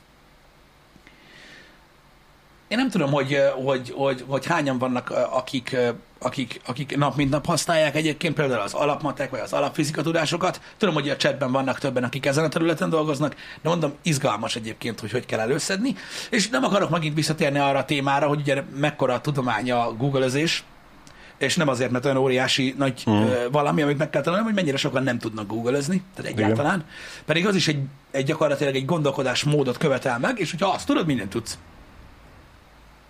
Én 2.68 2.78
nem 2.78 2.90
tudom, 2.90 3.10
hogy, 3.12 3.38
hogy, 3.64 3.92
hogy, 3.96 4.24
hogy 4.26 4.46
hányan 4.46 4.78
vannak, 4.78 5.10
akik, 5.30 5.76
akik, 6.18 6.60
akik 6.66 6.96
nap 6.96 7.16
mint 7.16 7.30
nap 7.30 7.46
használják 7.46 7.96
egyébként 7.96 8.34
például 8.34 8.60
az 8.60 8.74
alapmatek, 8.74 9.30
vagy 9.30 9.40
az 9.40 9.52
alapfizika 9.52 10.02
tudásokat. 10.02 10.60
Tudom, 10.76 10.94
hogy 10.94 11.08
a 11.08 11.16
chatben 11.16 11.52
vannak 11.52 11.78
többen, 11.78 12.04
akik 12.04 12.26
ezen 12.26 12.44
a 12.44 12.48
területen 12.48 12.90
dolgoznak, 12.90 13.34
de 13.62 13.68
mondom, 13.68 13.92
izgalmas 14.02 14.56
egyébként, 14.56 15.00
hogy 15.00 15.10
hogy 15.10 15.26
kell 15.26 15.40
előszedni. 15.40 15.94
És 16.30 16.48
nem 16.48 16.64
akarok 16.64 16.90
megint 16.90 17.14
visszatérni 17.14 17.58
arra 17.58 17.78
a 17.78 17.84
témára, 17.84 18.26
hogy 18.26 18.40
ugye 18.40 18.62
mekkora 18.76 19.14
a 19.14 19.20
tudomány 19.20 19.70
a 19.70 19.92
googlezés, 19.92 20.64
és 21.38 21.56
nem 21.56 21.68
azért, 21.68 21.90
mert 21.90 22.04
olyan 22.04 22.16
óriási 22.16 22.74
nagy 22.78 23.02
mm. 23.10 23.24
valami, 23.50 23.82
amit 23.82 23.98
meg 23.98 24.10
kell 24.10 24.22
tanulni, 24.22 24.44
hogy 24.44 24.54
mennyire 24.54 24.76
sokan 24.76 25.02
nem 25.02 25.18
tudnak 25.18 25.46
googlezni, 25.46 26.02
tehát 26.14 26.30
egyáltalán. 26.30 26.84
Pedig 27.24 27.46
az 27.46 27.54
is 27.54 27.68
egy, 27.68 27.78
egy 28.10 28.24
gyakorlatilag 28.24 28.74
egy 28.74 28.84
gondolkodás 28.84 29.44
módot 29.44 29.76
követel 29.76 30.18
meg, 30.18 30.38
és 30.38 30.50
hogyha 30.50 30.68
azt 30.68 30.86
tudod, 30.86 31.06
mindent 31.06 31.30
tudsz. 31.30 31.58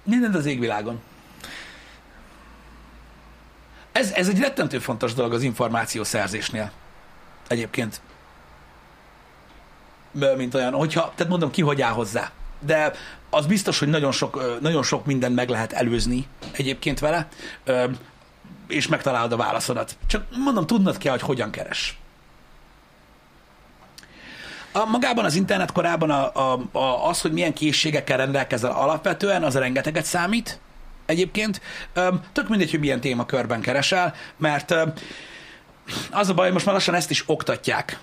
Mindent 0.08 0.34
az 0.34 0.46
égvilágon. 0.46 1.00
Ez, 3.92 4.10
ez 4.12 4.28
egy 4.28 4.38
rettentő 4.38 4.78
fontos 4.78 5.14
dolog 5.14 5.32
az 5.32 5.42
információszerzésnél. 5.42 6.70
Egyébként. 7.48 8.00
Mint 10.36 10.54
olyan, 10.54 10.72
hogyha, 10.72 11.12
tehát 11.14 11.30
mondom 11.30 11.50
ki, 11.50 11.62
hogy 11.62 11.82
áll 11.82 11.92
hozzá. 11.92 12.30
De 12.60 12.92
az 13.30 13.46
biztos, 13.46 13.78
hogy 13.78 13.88
nagyon 13.88 14.12
sok, 14.12 14.60
nagyon 14.60 14.82
sok 14.82 15.06
mindent 15.06 15.34
meg 15.34 15.48
lehet 15.48 15.72
előzni 15.72 16.26
egyébként 16.52 16.98
vele, 16.98 17.28
és 18.66 18.86
megtalálod 18.86 19.32
a 19.32 19.36
válaszodat. 19.36 19.96
Csak 20.06 20.24
mondom, 20.44 20.66
tudnod 20.66 20.98
kell, 20.98 21.12
hogy 21.12 21.22
hogyan 21.22 21.50
keres. 21.50 21.98
A, 24.78 24.86
magában 24.86 25.24
az 25.24 25.34
internet 25.34 25.72
korában 25.72 26.10
a, 26.10 26.32
a, 26.34 26.60
a, 26.72 27.08
az, 27.08 27.20
hogy 27.20 27.32
milyen 27.32 27.52
készségekkel 27.52 28.16
rendelkezel 28.16 28.70
alapvetően, 28.70 29.42
az 29.42 29.54
rengeteget 29.54 30.04
számít 30.04 30.60
egyébként. 31.06 31.60
Öm, 31.92 32.20
tök 32.32 32.48
mindegy, 32.48 32.70
hogy 32.70 32.80
milyen 32.80 33.00
témakörben 33.00 33.60
keresel, 33.60 34.14
mert 34.36 34.74
az 36.10 36.28
a 36.28 36.34
baj, 36.34 36.50
most 36.50 36.64
már 36.64 36.74
lassan 36.74 36.94
ezt 36.94 37.10
is 37.10 37.24
oktatják, 37.26 37.98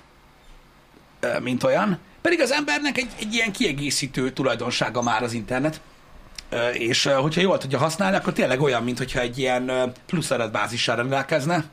mint 1.39 1.63
olyan. 1.63 1.99
Pedig 2.21 2.41
az 2.41 2.51
embernek 2.51 2.97
egy, 2.97 3.11
egy 3.19 3.33
ilyen 3.33 3.51
kiegészítő 3.51 4.31
tulajdonsága 4.31 5.01
már 5.01 5.23
az 5.23 5.33
internet. 5.33 5.81
És 6.73 7.03
hogyha 7.03 7.41
jól 7.41 7.57
tudja 7.57 7.77
használni, 7.77 8.17
akkor 8.17 8.33
tényleg 8.33 8.61
olyan, 8.61 8.83
mint 8.83 8.97
hogyha 8.97 9.19
egy 9.19 9.37
ilyen 9.37 9.93
plusz 10.05 10.31
adatbázissal 10.31 10.95
rendelkezne, 10.95 11.63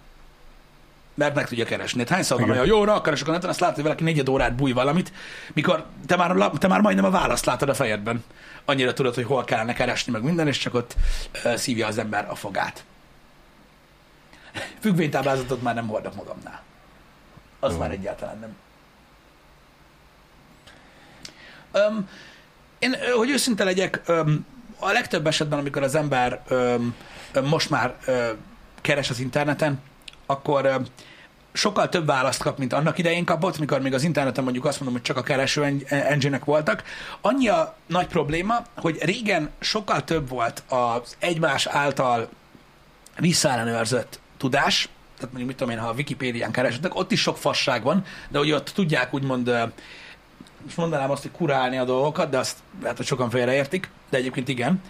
mert 1.15 1.35
meg 1.35 1.49
tudja 1.49 1.65
keresni. 1.65 1.99
Hát 1.99 2.09
hányszor 2.09 2.41
van 2.41 2.51
olyan, 2.51 2.67
jó, 2.67 3.01
keresek 3.01 3.29
a 3.29 3.31
neten, 3.31 3.51
azt 3.51 3.61
látod, 3.61 3.75
hogy 3.75 3.85
valaki 3.85 4.05
negyed 4.05 4.29
órát 4.29 4.55
búj 4.55 4.73
valamit, 4.73 5.13
mikor 5.53 5.87
te 6.07 6.17
már, 6.17 6.51
te 6.59 6.69
már 6.69 6.81
majdnem 6.81 7.05
a 7.05 7.11
választ 7.11 7.45
látod 7.45 7.69
a 7.69 7.75
fejedben. 7.75 8.25
Annyira 8.65 8.93
tudod, 8.93 9.15
hogy 9.15 9.25
hol 9.25 9.45
kellene 9.45 9.73
keresni, 9.73 10.13
meg 10.13 10.23
minden, 10.23 10.47
és 10.47 10.59
csak 10.59 10.75
ott 10.75 10.97
uh, 11.45 11.55
szívja 11.55 11.87
az 11.87 11.99
ember 11.99 12.27
a 12.31 12.35
fogát. 12.35 12.85
Függvénytáblázatot 14.81 15.63
már 15.63 15.75
nem 15.75 15.87
hordok 15.87 16.15
magamnál. 16.15 16.63
Az 17.61 17.73
Jó. 17.73 17.79
már 17.79 17.91
egyáltalán 17.91 18.39
nem. 18.39 18.57
Um, 21.89 22.09
én, 22.79 22.97
hogy 23.17 23.31
őszinte 23.31 23.65
legyek, 23.65 24.01
um, 24.09 24.47
a 24.79 24.93
legtöbb 24.93 25.27
esetben, 25.27 25.59
amikor 25.59 25.83
az 25.83 25.95
ember 25.95 26.43
um, 26.51 26.95
most 27.43 27.71
már 27.71 27.97
uh, 28.07 28.29
keres 28.81 29.11
az 29.11 29.21
interneten, 29.21 29.81
akkor 30.33 30.83
sokkal 31.53 31.89
több 31.89 32.07
választ 32.07 32.43
kap, 32.43 32.59
mint 32.59 32.73
annak 32.73 32.99
idején 32.99 33.25
kapott, 33.25 33.59
mikor 33.59 33.81
még 33.81 33.95
az 33.95 34.03
interneten 34.05 34.45
mondjuk 34.45 34.65
azt 34.65 34.81
mondom, 34.81 34.97
hogy 34.97 35.07
csak 35.07 35.17
a 35.17 35.23
kereső 35.23 35.65
en- 35.65 35.85
engine 35.89 36.41
voltak. 36.45 36.83
Annyi 37.21 37.49
a 37.49 37.77
nagy 37.87 38.07
probléma, 38.07 38.63
hogy 38.77 38.99
régen 39.03 39.51
sokkal 39.61 40.05
több 40.05 40.29
volt 40.29 40.63
az 40.69 41.17
egymás 41.19 41.67
által 41.67 42.29
visszaellenőrzött 43.19 44.21
tudás, 44.37 44.89
tehát 45.17 45.33
mondjuk 45.33 45.49
mit 45.49 45.57
tudom 45.57 45.73
én, 45.73 45.79
ha 45.79 45.89
a 45.89 45.93
Wikipédián 45.93 46.53
keresetek, 46.53 46.95
ott 46.95 47.13
is 47.13 47.21
sok 47.21 47.37
fasság 47.37 47.83
van, 47.83 48.05
de 48.29 48.39
hogy 48.39 48.53
ott 48.53 48.71
tudják 48.75 49.15
úgymond, 49.15 49.51
most 50.65 50.77
mondanám 50.77 51.11
azt, 51.11 51.23
hogy 51.23 51.31
kurálni 51.31 51.79
a 51.79 51.85
dolgokat, 51.85 52.31
de 52.31 52.39
azt 52.39 52.57
lehet, 52.81 52.97
hogy 52.97 53.07
sokan 53.07 53.31
félreértik, 53.31 53.91
de 54.11 54.17
egyébként 54.17 54.49
igen. 54.49 54.83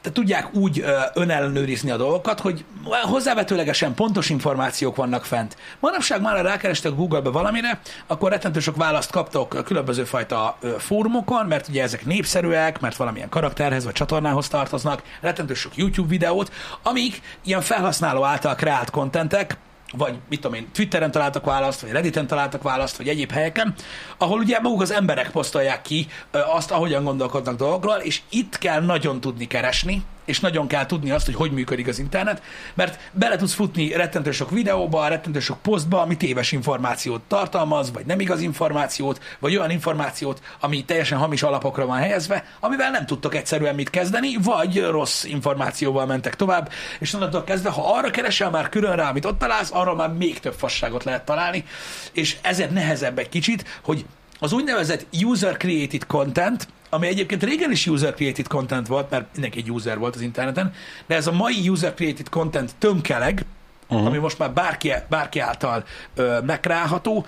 Tehát 0.00 0.16
tudják 0.18 0.54
úgy 0.54 0.84
önellenőrizni 1.14 1.90
a 1.90 1.96
dolgokat, 1.96 2.40
hogy 2.40 2.64
hozzávetőlegesen 3.02 3.94
pontos 3.94 4.30
információk 4.30 4.96
vannak 4.96 5.24
fent. 5.24 5.56
Manapság 5.80 6.20
már, 6.20 6.36
ha 6.36 6.42
rákerestek 6.42 6.94
Google-be 6.94 7.30
valamire, 7.30 7.80
akkor 8.06 8.30
rettentő 8.30 8.60
sok 8.60 8.76
választ 8.76 9.10
kaptok 9.10 9.64
különböző 9.64 10.04
fajta 10.04 10.56
ö, 10.60 10.74
fórumokon, 10.78 11.46
mert 11.46 11.68
ugye 11.68 11.82
ezek 11.82 12.04
népszerűek, 12.04 12.80
mert 12.80 12.96
valamilyen 12.96 13.28
karakterhez 13.28 13.84
vagy 13.84 13.92
csatornához 13.92 14.48
tartoznak, 14.48 15.02
rettentő 15.20 15.54
sok 15.54 15.76
YouTube 15.76 16.08
videót, 16.08 16.52
amik 16.82 17.20
ilyen 17.44 17.60
felhasználó 17.60 18.24
által 18.24 18.54
kreált 18.54 18.90
kontentek, 18.90 19.56
vagy 19.92 20.18
mit 20.28 20.40
tudom 20.40 20.56
én, 20.56 20.68
Twitteren 20.72 21.10
találtak 21.10 21.44
választ, 21.44 21.80
vagy 21.80 21.90
Redditen 21.90 22.26
találtak 22.26 22.62
választ, 22.62 22.96
vagy 22.96 23.08
egyéb 23.08 23.30
helyeken, 23.30 23.74
ahol 24.18 24.38
ugye 24.38 24.60
maguk 24.60 24.80
az 24.80 24.90
emberek 24.90 25.30
posztolják 25.30 25.82
ki 25.82 26.06
azt, 26.30 26.70
ahogyan 26.70 27.04
gondolkodnak 27.04 27.56
dolgokról, 27.56 27.96
és 27.96 28.20
itt 28.28 28.58
kell 28.58 28.80
nagyon 28.80 29.20
tudni 29.20 29.46
keresni, 29.46 30.02
és 30.28 30.40
nagyon 30.40 30.66
kell 30.66 30.86
tudni 30.86 31.10
azt, 31.10 31.26
hogy 31.26 31.34
hogy 31.34 31.52
működik 31.52 31.88
az 31.88 31.98
internet, 31.98 32.42
mert 32.74 32.98
bele 33.12 33.36
tudsz 33.36 33.54
futni 33.54 33.92
rettentő 33.92 34.30
sok 34.30 34.50
videóba, 34.50 35.08
rettentő 35.08 35.40
sok 35.40 35.62
posztba, 35.62 36.00
ami 36.00 36.16
téves 36.16 36.52
információt 36.52 37.20
tartalmaz, 37.28 37.92
vagy 37.92 38.06
nem 38.06 38.20
igaz 38.20 38.40
információt, 38.40 39.20
vagy 39.38 39.56
olyan 39.56 39.70
információt, 39.70 40.40
ami 40.60 40.84
teljesen 40.84 41.18
hamis 41.18 41.42
alapokra 41.42 41.86
van 41.86 41.98
helyezve, 41.98 42.44
amivel 42.60 42.90
nem 42.90 43.06
tudtok 43.06 43.34
egyszerűen 43.34 43.74
mit 43.74 43.90
kezdeni, 43.90 44.36
vagy 44.42 44.80
rossz 44.82 45.24
információval 45.24 46.06
mentek 46.06 46.36
tovább, 46.36 46.70
és 46.98 47.14
onnantól 47.14 47.44
kezdve, 47.44 47.70
ha 47.70 47.96
arra 47.96 48.10
keresel 48.10 48.50
már 48.50 48.68
külön 48.68 48.96
rá, 48.96 49.08
amit 49.08 49.24
ott 49.24 49.38
találsz, 49.38 49.70
arra 49.72 49.94
már 49.94 50.12
még 50.12 50.40
több 50.40 50.54
fasságot 50.54 51.04
lehet 51.04 51.24
találni, 51.24 51.64
és 52.12 52.36
ezért 52.42 52.70
nehezebb 52.70 53.18
egy 53.18 53.28
kicsit, 53.28 53.80
hogy 53.82 54.04
az 54.38 54.52
úgynevezett 54.52 55.06
user-created 55.22 56.06
content, 56.06 56.68
ami 56.90 57.06
egyébként 57.06 57.42
régen 57.42 57.70
is 57.70 57.86
user-created 57.86 58.46
content 58.46 58.86
volt, 58.86 59.10
mert 59.10 59.26
mindenki 59.32 59.58
egy 59.58 59.70
user 59.70 59.98
volt 59.98 60.14
az 60.14 60.20
interneten, 60.20 60.72
de 61.06 61.14
ez 61.14 61.26
a 61.26 61.32
mai 61.32 61.68
user-created 61.68 62.28
content 62.28 62.74
tömkeleg, 62.78 63.44
uh-huh. 63.88 64.06
ami 64.06 64.18
most 64.18 64.38
már 64.38 64.52
bárki, 64.52 64.92
bárki 65.08 65.38
által 65.38 65.84
ö, 66.14 66.40
megkreálható, 66.40 67.26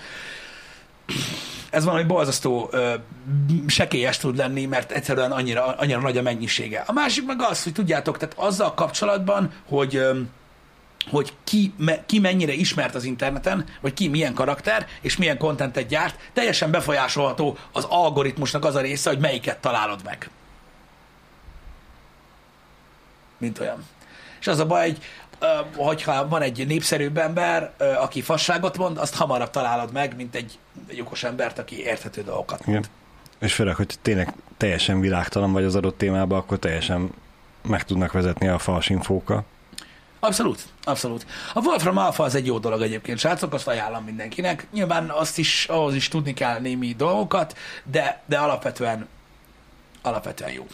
ez 1.71 1.85
valami 1.85 2.05
borzasztó 2.05 2.69
ö, 2.73 2.95
sekélyes 3.67 4.19
tud 4.19 4.37
lenni, 4.37 4.67
mert 4.67 4.91
egyszerűen 4.93 5.33
annyira, 5.33 5.65
annyira 5.77 6.01
nagy 6.01 6.17
a 6.17 6.23
mennyisége. 6.23 6.85
A 6.87 6.93
másik 6.93 7.27
meg 7.27 7.43
az, 7.43 7.63
hogy 7.63 7.73
tudjátok, 7.73 8.19
tehát 8.19 8.35
azzal 8.39 8.75
kapcsolatban, 8.75 9.53
hogy 9.69 9.97
ö, 9.97 10.21
hogy 11.11 11.33
ki, 11.45 11.73
me, 11.77 12.05
ki 12.07 12.19
mennyire 12.19 12.53
ismert 12.53 12.95
az 12.95 13.05
interneten, 13.05 13.65
vagy 13.81 13.95
ki 13.95 14.09
milyen 14.09 14.35
karakter, 14.35 14.87
és 15.01 15.17
milyen 15.17 15.39
kontentet 15.39 15.87
gyárt, 15.87 16.31
teljesen 16.33 16.71
befolyásolható 16.71 17.57
az 17.73 17.85
algoritmusnak 17.85 18.65
az 18.65 18.75
a 18.75 18.81
része, 18.81 19.11
hogy 19.11 19.19
melyiket 19.19 19.61
találod 19.61 20.01
meg. 20.05 20.31
Mint 23.39 23.59
olyan. 23.59 23.87
És 24.41 24.47
az 24.47 24.59
a 24.59 24.67
baj, 24.67 24.89
hogy 24.89 24.99
hogyha 25.77 26.29
van 26.29 26.43
egy 26.43 26.67
népszerűbb 26.67 27.19
ember, 27.19 27.73
aki 27.79 28.23
fasságot 28.23 28.77
mond, 28.77 28.99
azt 28.99 29.15
hamarabb 29.15 29.51
találod 29.51 29.93
meg, 29.93 30.17
mint 30.17 30.35
egy, 30.35 30.59
egy 30.87 31.01
okos 31.01 31.25
embert, 31.25 31.59
aki 31.59 31.83
érthető 31.85 32.23
dolgokat 32.23 32.67
mond. 32.67 32.79
Igen. 32.79 32.91
És 33.39 33.55
főleg, 33.55 33.75
hogy 33.75 33.95
tényleg 34.03 34.35
teljesen 34.57 35.01
világtalan 35.01 35.53
vagy 35.53 35.65
az 35.65 35.75
adott 35.75 35.99
témában, 35.99 36.39
akkor 36.39 36.59
teljesen 36.59 37.11
meg 37.63 37.85
tudnak 37.85 38.13
vezetni 38.13 38.49
a 38.49 38.59
fals 38.59 38.89
infókkal. 38.89 39.45
Abszolút, 40.21 40.63
abszolút. 40.85 41.27
A 41.55 41.61
Wolfram 41.61 41.97
Alpha 41.97 42.23
az 42.23 42.35
egy 42.35 42.47
jó 42.47 42.59
dolog 42.59 42.83
egyébként, 42.83 43.19
srácok, 43.19 43.53
azt 43.53 43.69
ajánlom 43.69 44.05
mindenkinek. 44.05 44.67
Nyilván 44.73 45.11
azt 45.11 45.39
is, 45.39 45.67
ahhoz 45.69 45.95
is 45.95 46.09
tudni 46.09 46.35
kell 46.35 46.61
némi 46.61 46.95
dolgokat, 46.97 47.57
de, 47.85 48.23
de 48.27 48.39
alapvetően, 48.39 49.09
alapvetően 50.03 50.51
jó. 50.51 50.67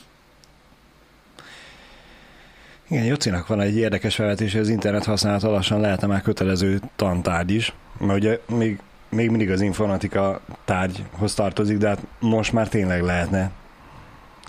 Igen, 2.89 3.05
Jocinak 3.05 3.47
van 3.47 3.61
egy 3.61 3.77
érdekes 3.77 4.15
felvetés, 4.15 4.53
hogy 4.53 4.61
az 4.61 4.69
internet 4.69 5.05
használata 5.05 5.51
lassan 5.51 5.81
lehetne 5.81 6.07
már 6.07 6.23
kötelező 6.23 6.81
tantárgy 6.97 7.51
is, 7.51 7.73
mert 7.99 8.19
ugye 8.19 8.41
még, 8.47 8.81
még 9.09 9.31
mindig 9.31 9.51
az 9.51 9.61
informatika 9.61 10.41
tárgyhoz 10.65 11.35
tartozik, 11.35 11.79
de 11.79 11.89
hát 11.89 12.07
most 12.19 12.53
már 12.53 12.69
tényleg 12.69 13.03
lehetne 13.03 13.51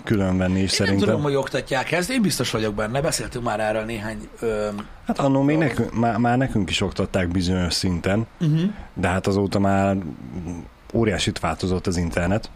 különvenni 0.04 0.58
is 0.58 0.62
Én 0.62 0.68
szerintem. 0.68 0.98
nem 0.98 1.06
tudom, 1.08 1.22
hogy 1.22 1.34
oktatják 1.34 1.92
ezt, 1.92 2.10
én 2.10 2.22
biztos 2.22 2.50
vagyok 2.50 2.74
benne, 2.74 3.00
beszéltünk 3.00 3.44
már 3.44 3.60
erről 3.60 3.84
néhány... 3.84 4.28
Ö, 4.40 4.68
Hát 5.06 5.18
annó 5.18 5.42
még 5.42 5.56
nekünk, 5.56 5.94
már, 5.94 6.16
már 6.16 6.38
nekünk 6.38 6.70
is 6.70 6.80
oktatták 6.80 7.28
bizonyos 7.28 7.74
szinten, 7.74 8.26
uh-huh. 8.40 8.70
de 8.94 9.08
hát 9.08 9.26
azóta 9.26 9.58
már 9.58 9.96
óriásit 10.92 11.38
változott 11.38 11.86
az 11.86 11.96
internet, 11.96 12.50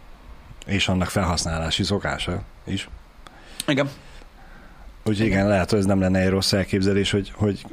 és 0.65 0.87
annak 0.87 1.09
felhasználási 1.09 1.83
szokása 1.83 2.41
is. 2.63 2.89
Igen. 3.67 3.89
Úgyhogy 5.05 5.25
igen, 5.25 5.47
lehet, 5.47 5.69
hogy 5.69 5.79
ez 5.79 5.85
nem 5.85 5.99
lenne 5.99 6.19
egy 6.19 6.29
rossz 6.29 6.53
elképzelés, 6.53 7.11
hogy, 7.11 7.31
hogy 7.35 7.65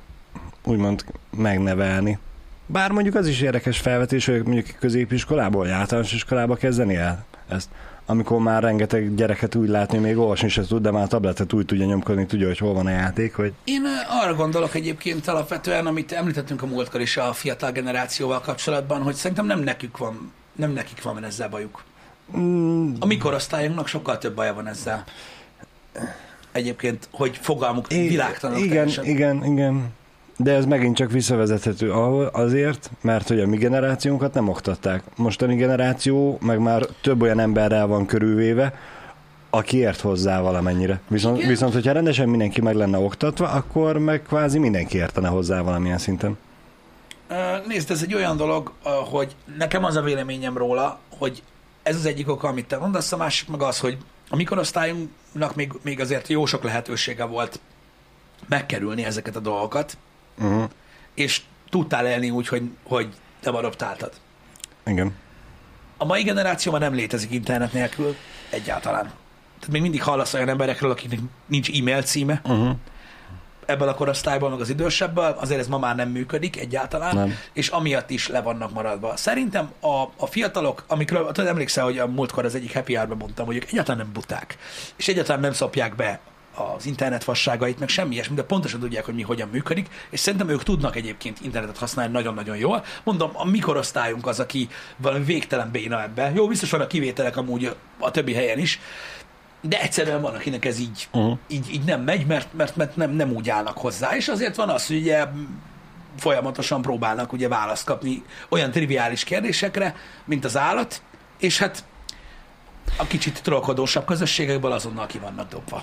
úgymond 0.64 1.04
megnevelni. 1.36 2.18
Bár 2.66 2.90
mondjuk 2.90 3.14
az 3.14 3.26
is 3.26 3.40
érdekes 3.40 3.78
felvetés, 3.78 4.26
hogy 4.26 4.42
mondjuk 4.42 4.66
középiskolából, 4.78 5.62
vagy 5.62 5.70
általános 5.70 6.12
iskolába 6.12 6.56
kezdeni 6.56 6.96
el 6.96 7.24
ezt. 7.48 7.68
Amikor 8.10 8.40
már 8.40 8.62
rengeteg 8.62 9.14
gyereket 9.14 9.54
úgy 9.54 9.68
látni, 9.68 9.98
még 9.98 10.18
olvasni 10.18 10.48
se 10.48 10.62
tud, 10.66 10.82
de 10.82 10.90
már 10.90 11.02
a 11.02 11.06
tabletet 11.06 11.52
úgy 11.52 11.66
tudja 11.66 11.86
nyomkodni, 11.86 12.26
tudja, 12.26 12.46
hogy 12.46 12.58
hol 12.58 12.72
van 12.74 12.86
a 12.86 12.90
játék, 12.90 13.34
hogy 13.34 13.52
Én 13.64 13.82
arra 14.22 14.34
gondolok 14.34 14.74
egyébként 14.74 15.28
alapvetően, 15.28 15.86
amit 15.86 16.12
említettünk 16.12 16.62
a 16.62 16.66
múltkor 16.66 17.00
is 17.00 17.16
a 17.16 17.32
fiatal 17.32 17.70
generációval 17.72 18.40
kapcsolatban, 18.40 19.02
hogy 19.02 19.14
szerintem 19.14 19.46
nem 19.46 19.60
nekik 19.60 19.96
van, 19.96 20.32
nem 20.56 20.72
nekik 20.72 21.02
van 21.02 21.24
ezzel 21.24 21.48
bajuk. 21.48 21.82
mm, 22.36 22.92
A 23.00 23.06
mi 23.06 23.16
korosztályunknak 23.16 23.86
sokkal 23.86 24.18
több 24.18 24.34
baja 24.34 24.54
van 24.54 24.66
ezzel. 24.68 25.04
Egyébként, 26.52 27.08
hogy 27.12 27.36
fogalmuk 27.42 27.92
I- 27.92 28.08
világtalanok 28.08 28.62
Igen, 28.64 28.76
teljesen. 28.76 29.04
igen, 29.04 29.44
igen. 29.44 29.92
De 30.42 30.54
ez 30.54 30.64
megint 30.64 30.96
csak 30.96 31.10
visszavezethető 31.10 31.92
azért, 32.32 32.90
mert 33.00 33.28
hogy 33.28 33.40
a 33.40 33.46
mi 33.46 33.56
generációnkat 33.56 34.34
nem 34.34 34.48
oktatták. 34.48 35.02
Mostani 35.16 35.56
generáció 35.56 36.38
meg 36.42 36.58
már 36.58 36.86
több 37.00 37.22
olyan 37.22 37.40
emberrel 37.40 37.86
van 37.86 38.06
körülvéve, 38.06 38.74
aki 39.50 39.76
ért 39.76 40.00
hozzá 40.00 40.40
valamennyire. 40.40 41.00
Viszont, 41.08 41.36
Igen. 41.36 41.48
viszont 41.48 41.72
hogyha 41.72 41.92
rendesen 41.92 42.28
mindenki 42.28 42.60
meg 42.60 42.74
lenne 42.74 42.98
oktatva, 42.98 43.48
akkor 43.48 43.98
meg 43.98 44.22
kvázi 44.22 44.58
mindenki 44.58 44.96
értene 44.96 45.28
hozzá 45.28 45.60
valamilyen 45.60 45.98
szinten. 45.98 46.38
Nézd, 47.66 47.90
ez 47.90 48.02
egy 48.02 48.14
olyan 48.14 48.36
dolog, 48.36 48.72
hogy 49.10 49.34
nekem 49.58 49.84
az 49.84 49.96
a 49.96 50.02
véleményem 50.02 50.56
róla, 50.56 50.98
hogy 51.18 51.42
ez 51.82 51.96
az 51.96 52.06
egyik 52.06 52.28
oka, 52.28 52.48
amit 52.48 52.66
te 52.66 52.78
mondasz, 52.78 53.12
a 53.12 53.16
másik 53.16 53.48
meg 53.48 53.62
az, 53.62 53.78
hogy 53.78 53.96
a 54.28 54.36
mi 54.36 54.44
korosztályunknak 54.44 55.54
még, 55.54 55.72
még 55.82 56.00
azért 56.00 56.28
jó 56.28 56.46
sok 56.46 56.62
lehetősége 56.62 57.24
volt 57.24 57.60
megkerülni 58.48 59.04
ezeket 59.04 59.36
a 59.36 59.40
dolgokat, 59.40 59.96
Uh-huh. 60.40 60.64
és 61.14 61.40
tudtál 61.68 62.06
élni 62.06 62.30
úgy, 62.30 62.48
hogy, 62.48 62.62
hogy 62.82 63.08
nem 63.42 63.54
adoptáltad. 63.54 64.12
Igen. 64.86 65.14
A 65.96 66.04
mai 66.04 66.22
generáció 66.22 66.72
már 66.72 66.80
nem 66.80 66.94
létezik 66.94 67.30
internet 67.30 67.72
nélkül 67.72 68.16
egyáltalán. 68.50 69.02
Tehát 69.58 69.70
még 69.72 69.82
mindig 69.82 70.02
hallasz 70.02 70.34
olyan 70.34 70.48
emberekről, 70.48 70.90
akiknek 70.90 71.18
nincs 71.46 71.70
e-mail 71.70 72.02
címe, 72.02 72.40
Uh-huh. 72.44 72.70
ebből 73.66 73.88
a 73.88 73.94
korosztályból, 73.94 74.50
meg 74.50 74.60
az 74.60 74.68
idősebből, 74.68 75.36
azért 75.38 75.60
ez 75.60 75.68
ma 75.68 75.78
már 75.78 75.96
nem 75.96 76.08
működik 76.08 76.56
egyáltalán, 76.60 77.14
Nem. 77.14 77.34
és 77.52 77.68
amiatt 77.68 78.10
is 78.10 78.28
le 78.28 78.42
vannak 78.42 78.72
maradva. 78.72 79.16
Szerintem 79.16 79.72
a, 79.80 80.02
a 80.16 80.26
fiatalok, 80.26 80.84
amikről, 80.86 81.26
tudod, 81.26 81.50
emlékszel, 81.50 81.84
hogy 81.84 81.98
a 81.98 82.06
múltkor 82.06 82.44
az 82.44 82.54
egyik 82.54 82.74
happy 82.74 82.94
hour 82.94 83.16
mondtam, 83.16 83.46
hogy 83.46 83.56
ők 83.56 83.64
egyáltalán 83.70 84.00
nem 84.00 84.12
buták, 84.12 84.56
és 84.96 85.08
egyáltalán 85.08 85.40
nem 85.40 85.52
szopják 85.52 85.96
be 85.96 86.20
az 86.54 86.86
internet 86.86 87.24
fasságait, 87.24 87.78
meg 87.78 87.88
semmi 87.88 88.14
ilyesmi, 88.14 88.34
de 88.34 88.42
pontosan 88.42 88.80
tudják, 88.80 89.04
hogy 89.04 89.14
mi 89.14 89.22
hogyan 89.22 89.48
működik, 89.48 89.88
és 90.10 90.20
szerintem 90.20 90.48
ők 90.48 90.62
tudnak 90.62 90.96
egyébként 90.96 91.40
internetet 91.40 91.78
használni 91.78 92.12
nagyon-nagyon 92.12 92.56
jól. 92.56 92.84
Mondom, 93.04 93.30
a 93.32 93.44
mi 93.44 93.58
korosztályunk 93.58 94.26
az, 94.26 94.40
aki 94.40 94.68
valami 94.96 95.24
végtelen 95.24 95.70
béna 95.70 96.02
ebbe. 96.02 96.32
Jó, 96.34 96.48
biztos 96.48 96.70
vannak 96.70 96.88
kivételek 96.88 97.36
amúgy 97.36 97.76
a 97.98 98.10
többi 98.10 98.34
helyen 98.34 98.58
is, 98.58 98.80
de 99.60 99.80
egyszerűen 99.80 100.20
van, 100.20 100.34
akinek 100.34 100.64
ez 100.64 100.78
így, 100.78 101.08
Uh-huh. 101.12 101.38
így, 101.48 101.72
így 101.72 101.84
nem 101.84 102.02
megy, 102.02 102.26
mert, 102.26 102.52
mert, 102.52 102.76
mert 102.76 102.96
nem, 102.96 103.10
nem 103.10 103.32
úgy 103.32 103.50
állnak 103.50 103.78
hozzá. 103.78 104.16
És 104.16 104.28
azért 104.28 104.56
van 104.56 104.68
az, 104.68 104.86
hogy 104.86 104.96
ugye 104.96 105.26
folyamatosan 106.16 106.82
próbálnak 106.82 107.32
ugye 107.32 107.48
választ 107.48 107.84
kapni 107.84 108.22
olyan 108.48 108.70
triviális 108.70 109.24
kérdésekre, 109.24 109.96
mint 110.24 110.44
az 110.44 110.56
állat, 110.56 111.02
és 111.38 111.58
hát 111.58 111.84
a 112.96 113.06
kicsit 113.06 113.42
trollkodósabb 113.42 114.04
közösségekből 114.04 114.72
azonnal 114.72 115.06
ki 115.06 115.18
vannak 115.18 115.48
dobva. 115.48 115.82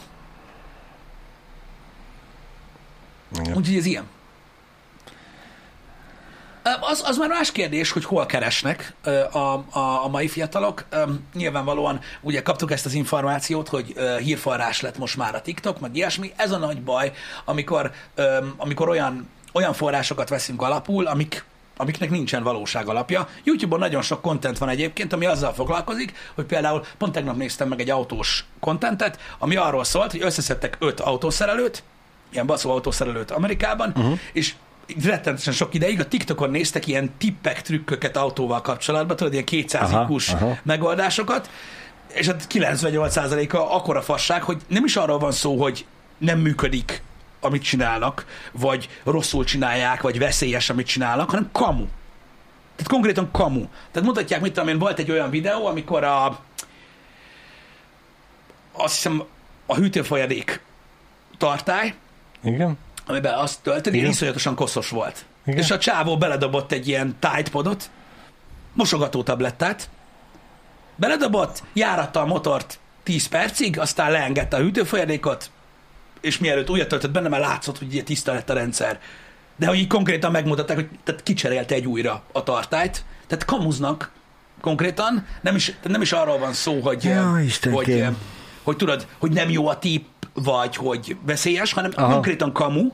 Igen. 3.40 3.56
Úgyhogy 3.56 3.78
ez 3.78 3.86
ilyen. 3.86 4.08
Az, 6.82 7.04
az 7.06 7.18
már 7.18 7.30
más 7.30 7.52
kérdés, 7.52 7.92
hogy 7.92 8.06
hol 8.06 8.26
keresnek 8.26 8.94
a, 9.32 9.38
a, 9.38 10.04
a 10.04 10.08
mai 10.08 10.28
fiatalok. 10.28 10.86
Nyilvánvalóan 11.34 12.00
ugye 12.22 12.42
kaptuk 12.42 12.72
ezt 12.72 12.86
az 12.86 12.94
információt, 12.94 13.68
hogy 13.68 13.94
hírforrás 14.20 14.82
lett 14.82 14.98
most 14.98 15.18
már 15.18 15.36
a 15.36 15.42
TikTok, 15.42 15.80
meg 15.80 15.96
ilyesmi. 15.96 16.32
Ez 16.36 16.52
a 16.52 16.58
nagy 16.58 16.82
baj, 16.82 17.12
amikor, 17.46 17.92
amikor 18.58 18.90
olyan, 18.90 19.30
olyan 19.54 19.74
forrásokat 19.74 20.30
veszünk 20.30 20.62
alapul, 20.62 21.06
amik 21.06 21.46
amiknek 21.80 22.10
nincsen 22.10 22.44
valóság 22.44 22.88
alapja. 22.88 23.28
YouTube-on 23.44 23.80
nagyon 23.80 24.02
sok 24.02 24.22
content 24.22 24.58
van 24.58 24.70
egyébként, 24.70 25.14
ami 25.14 25.26
azzal 25.26 25.54
foglalkozik, 25.54 26.14
hogy 26.36 26.46
például 26.46 26.86
pont 26.98 27.14
tegnap 27.14 27.36
néztem 27.36 27.68
meg 27.68 27.80
egy 27.80 27.90
autós 27.90 28.46
kontentet, 28.60 29.20
ami 29.40 29.56
arról 29.56 29.84
szólt, 29.84 30.12
hogy 30.12 30.22
összeszedtek 30.22 30.76
öt 30.80 31.00
autószerelőt, 31.00 31.84
ilyen 32.30 32.46
baszó 32.46 32.72
autószerelőt 32.72 33.32
Amerikában, 33.32 33.94
uh-huh. 33.96 34.20
és 34.34 34.54
rettenetesen 35.04 35.54
sok 35.54 35.74
ideig 35.74 36.00
a 36.00 36.08
TikTokon 36.08 36.50
néztek 36.50 36.88
ilyen 36.88 37.12
tippek, 37.18 37.62
trükköket 37.62 38.18
autóval 38.18 38.62
kapcsolatban, 38.62 39.16
tudod, 39.16 39.34
ilyen 39.34 39.46
200 39.46 39.92
ikus 39.92 40.36
megoldásokat, 40.64 41.50
és 42.14 42.26
hát 42.26 42.48
98%-a 42.50 43.58
akkora 43.58 44.02
fasság, 44.02 44.44
hogy 44.44 44.58
nem 44.68 44.86
is 44.86 44.96
arról 44.96 45.18
van 45.18 45.32
szó, 45.32 45.62
hogy 45.62 45.86
nem 46.18 46.40
működik, 46.40 47.02
amit 47.42 47.64
csinálnak, 47.64 48.26
vagy 48.52 48.90
rosszul 49.04 49.44
csinálják, 49.44 50.02
vagy 50.02 50.20
veszélyes, 50.20 50.70
amit 50.70 50.88
csinálnak, 50.88 51.30
hanem 51.30 51.50
kamu. 51.52 51.86
Tehát 52.76 52.92
konkrétan 52.92 53.32
kamu. 53.32 53.66
Tehát 53.92 54.08
mutatják, 54.08 54.42
mit 54.42 54.54
tudom 54.54 54.70
én, 54.70 54.80
volt 54.80 55.00
egy 55.00 55.12
olyan 55.12 55.30
videó, 55.30 55.66
amikor 55.66 56.04
a 56.04 56.40
azt 58.72 58.94
hiszem 58.94 59.24
a 59.66 59.76
hűtőfolyadék 59.76 60.62
tartály, 61.38 61.94
Igen? 62.48 62.78
amiben 63.08 63.34
azt 63.34 63.60
tölteni, 63.62 63.98
Igen. 63.98 64.10
iszonyatosan 64.10 64.56
koszos 64.56 64.90
volt. 64.90 65.26
Igen. 65.46 65.60
És 65.60 65.72
a 65.72 65.78
csávó 65.78 66.18
beledobott 66.18 66.72
egy 66.72 66.88
ilyen 66.88 67.16
Tide 67.20 67.50
podot, 67.52 67.90
mosogató 68.74 69.24
tablettát, 69.24 69.90
beledobott, 70.96 71.64
járatta 71.74 72.22
a 72.22 72.26
motort 72.26 72.80
10 73.04 73.28
percig, 73.28 73.80
aztán 73.80 74.12
leengedte 74.12 74.58
a 74.58 74.60
hűtőfolyadékot, 74.60 75.52
és 76.22 76.38
mielőtt 76.38 76.70
újat 76.70 76.88
töltött 76.88 77.12
benne, 77.12 77.30
már 77.30 77.40
látszott, 77.40 77.78
hogy 77.78 77.94
ilyen 77.94 78.06
tiszta 78.06 78.34
lett 78.34 78.50
a 78.50 78.54
rendszer. 78.54 79.00
De 79.56 79.68
hogy 79.68 79.78
így 79.78 79.88
konkrétan 79.88 80.32
megmutatták, 80.32 80.76
hogy 80.76 80.90
tehát 81.04 81.24
kicserélte 81.24 81.76
egy 81.76 81.86
újra 81.86 82.24
a 82.32 82.44
tartályt, 82.44 83.04
tehát 83.28 83.46
kamuznak 83.46 84.12
konkrétan, 84.62 85.26
nem 85.42 85.56
is, 85.56 85.76
nem 85.84 86.02
is 86.02 86.12
arról 86.12 86.38
van 86.38 86.54
szó, 86.54 86.80
hogy, 86.80 87.04
Ja, 87.04 87.32
hogy, 87.32 87.60
hogy, 87.72 88.06
hogy 88.64 88.78
tudod, 88.78 89.08
hogy 89.18 89.32
nem 89.32 89.50
jó 89.50 89.68
a 89.68 89.80
tip, 89.80 90.06
vagy 90.44 90.76
hogy 90.76 91.16
veszélyes, 91.26 91.74
hanem 91.74 91.92
Aha. 91.96 92.12
konkrétan 92.12 92.52
kamu, 92.54 92.92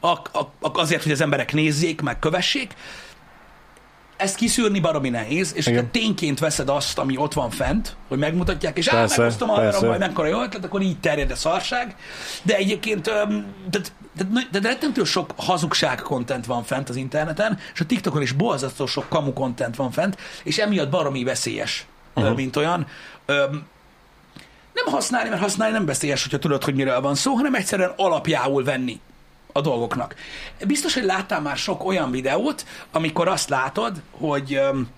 ak- 0.00 0.30
ak- 0.60 0.76
azért, 0.78 1.02
hogy 1.02 1.12
az 1.12 1.20
emberek 1.20 1.52
nézzék, 1.52 2.00
meg 2.00 2.18
kövessék. 2.18 2.74
Ezt 4.16 4.36
kiszűrni 4.36 4.80
baromi 4.80 5.08
nehéz, 5.08 5.52
és 5.56 5.66
Igen. 5.66 5.84
ha 5.84 5.90
tényként 5.90 6.38
veszed 6.38 6.68
azt, 6.68 6.98
ami 6.98 7.16
ott 7.16 7.32
van 7.32 7.50
fent, 7.50 7.96
hogy 8.08 8.18
megmutatják, 8.18 8.78
és 8.78 8.88
á, 8.88 8.92
Persze, 8.92 9.20
meghoztam 9.20 9.50
arra, 9.50 9.60
persze. 9.60 9.86
majd 9.86 10.00
mekkora 10.00 10.28
jó 10.28 10.42
ötlet, 10.42 10.64
akkor 10.64 10.80
így 10.82 11.00
terjed 11.00 11.30
a 11.30 11.34
szarság. 11.36 11.96
De 12.42 12.56
egyébként 12.56 13.02
tehát, 13.02 13.28
tehát, 13.70 14.32
nagy- 14.32 14.48
de 14.50 14.58
rettentő 14.60 15.04
sok 15.04 15.30
hazugság 15.36 16.00
content 16.02 16.46
van 16.46 16.62
fent 16.64 16.88
az 16.88 16.96
interneten, 16.96 17.58
és 17.74 17.80
a 17.80 17.86
TikTokon 17.86 18.22
is 18.22 18.32
borzasztó 18.32 18.86
sok 18.86 19.08
kamu 19.08 19.32
content 19.32 19.76
van 19.76 19.90
fent, 19.90 20.16
és 20.44 20.58
emiatt 20.58 20.90
baromi 20.90 21.24
veszélyes, 21.24 21.86
uh-huh. 22.14 22.36
mint 22.36 22.56
olyan. 22.56 22.86
Öm, 23.26 23.66
nem 24.74 24.94
használni, 24.94 25.28
mert 25.28 25.40
használni 25.40 25.74
nem 25.74 25.86
veszélyes, 25.86 26.22
hogyha 26.22 26.38
tudod, 26.38 26.64
hogy 26.64 26.74
miről 26.74 27.00
van 27.00 27.14
szó, 27.14 27.34
hanem 27.34 27.54
egyszerűen 27.54 27.92
alapjául 27.96 28.64
venni 28.64 29.00
a 29.52 29.60
dolgoknak. 29.60 30.14
Biztos, 30.66 30.94
hogy 30.94 31.04
láttál 31.04 31.40
már 31.40 31.56
sok 31.56 31.84
olyan 31.84 32.10
videót, 32.10 32.66
amikor 32.92 33.28
azt 33.28 33.48
látod, 33.48 34.02
hogy 34.10 34.54
öm, 34.54 34.88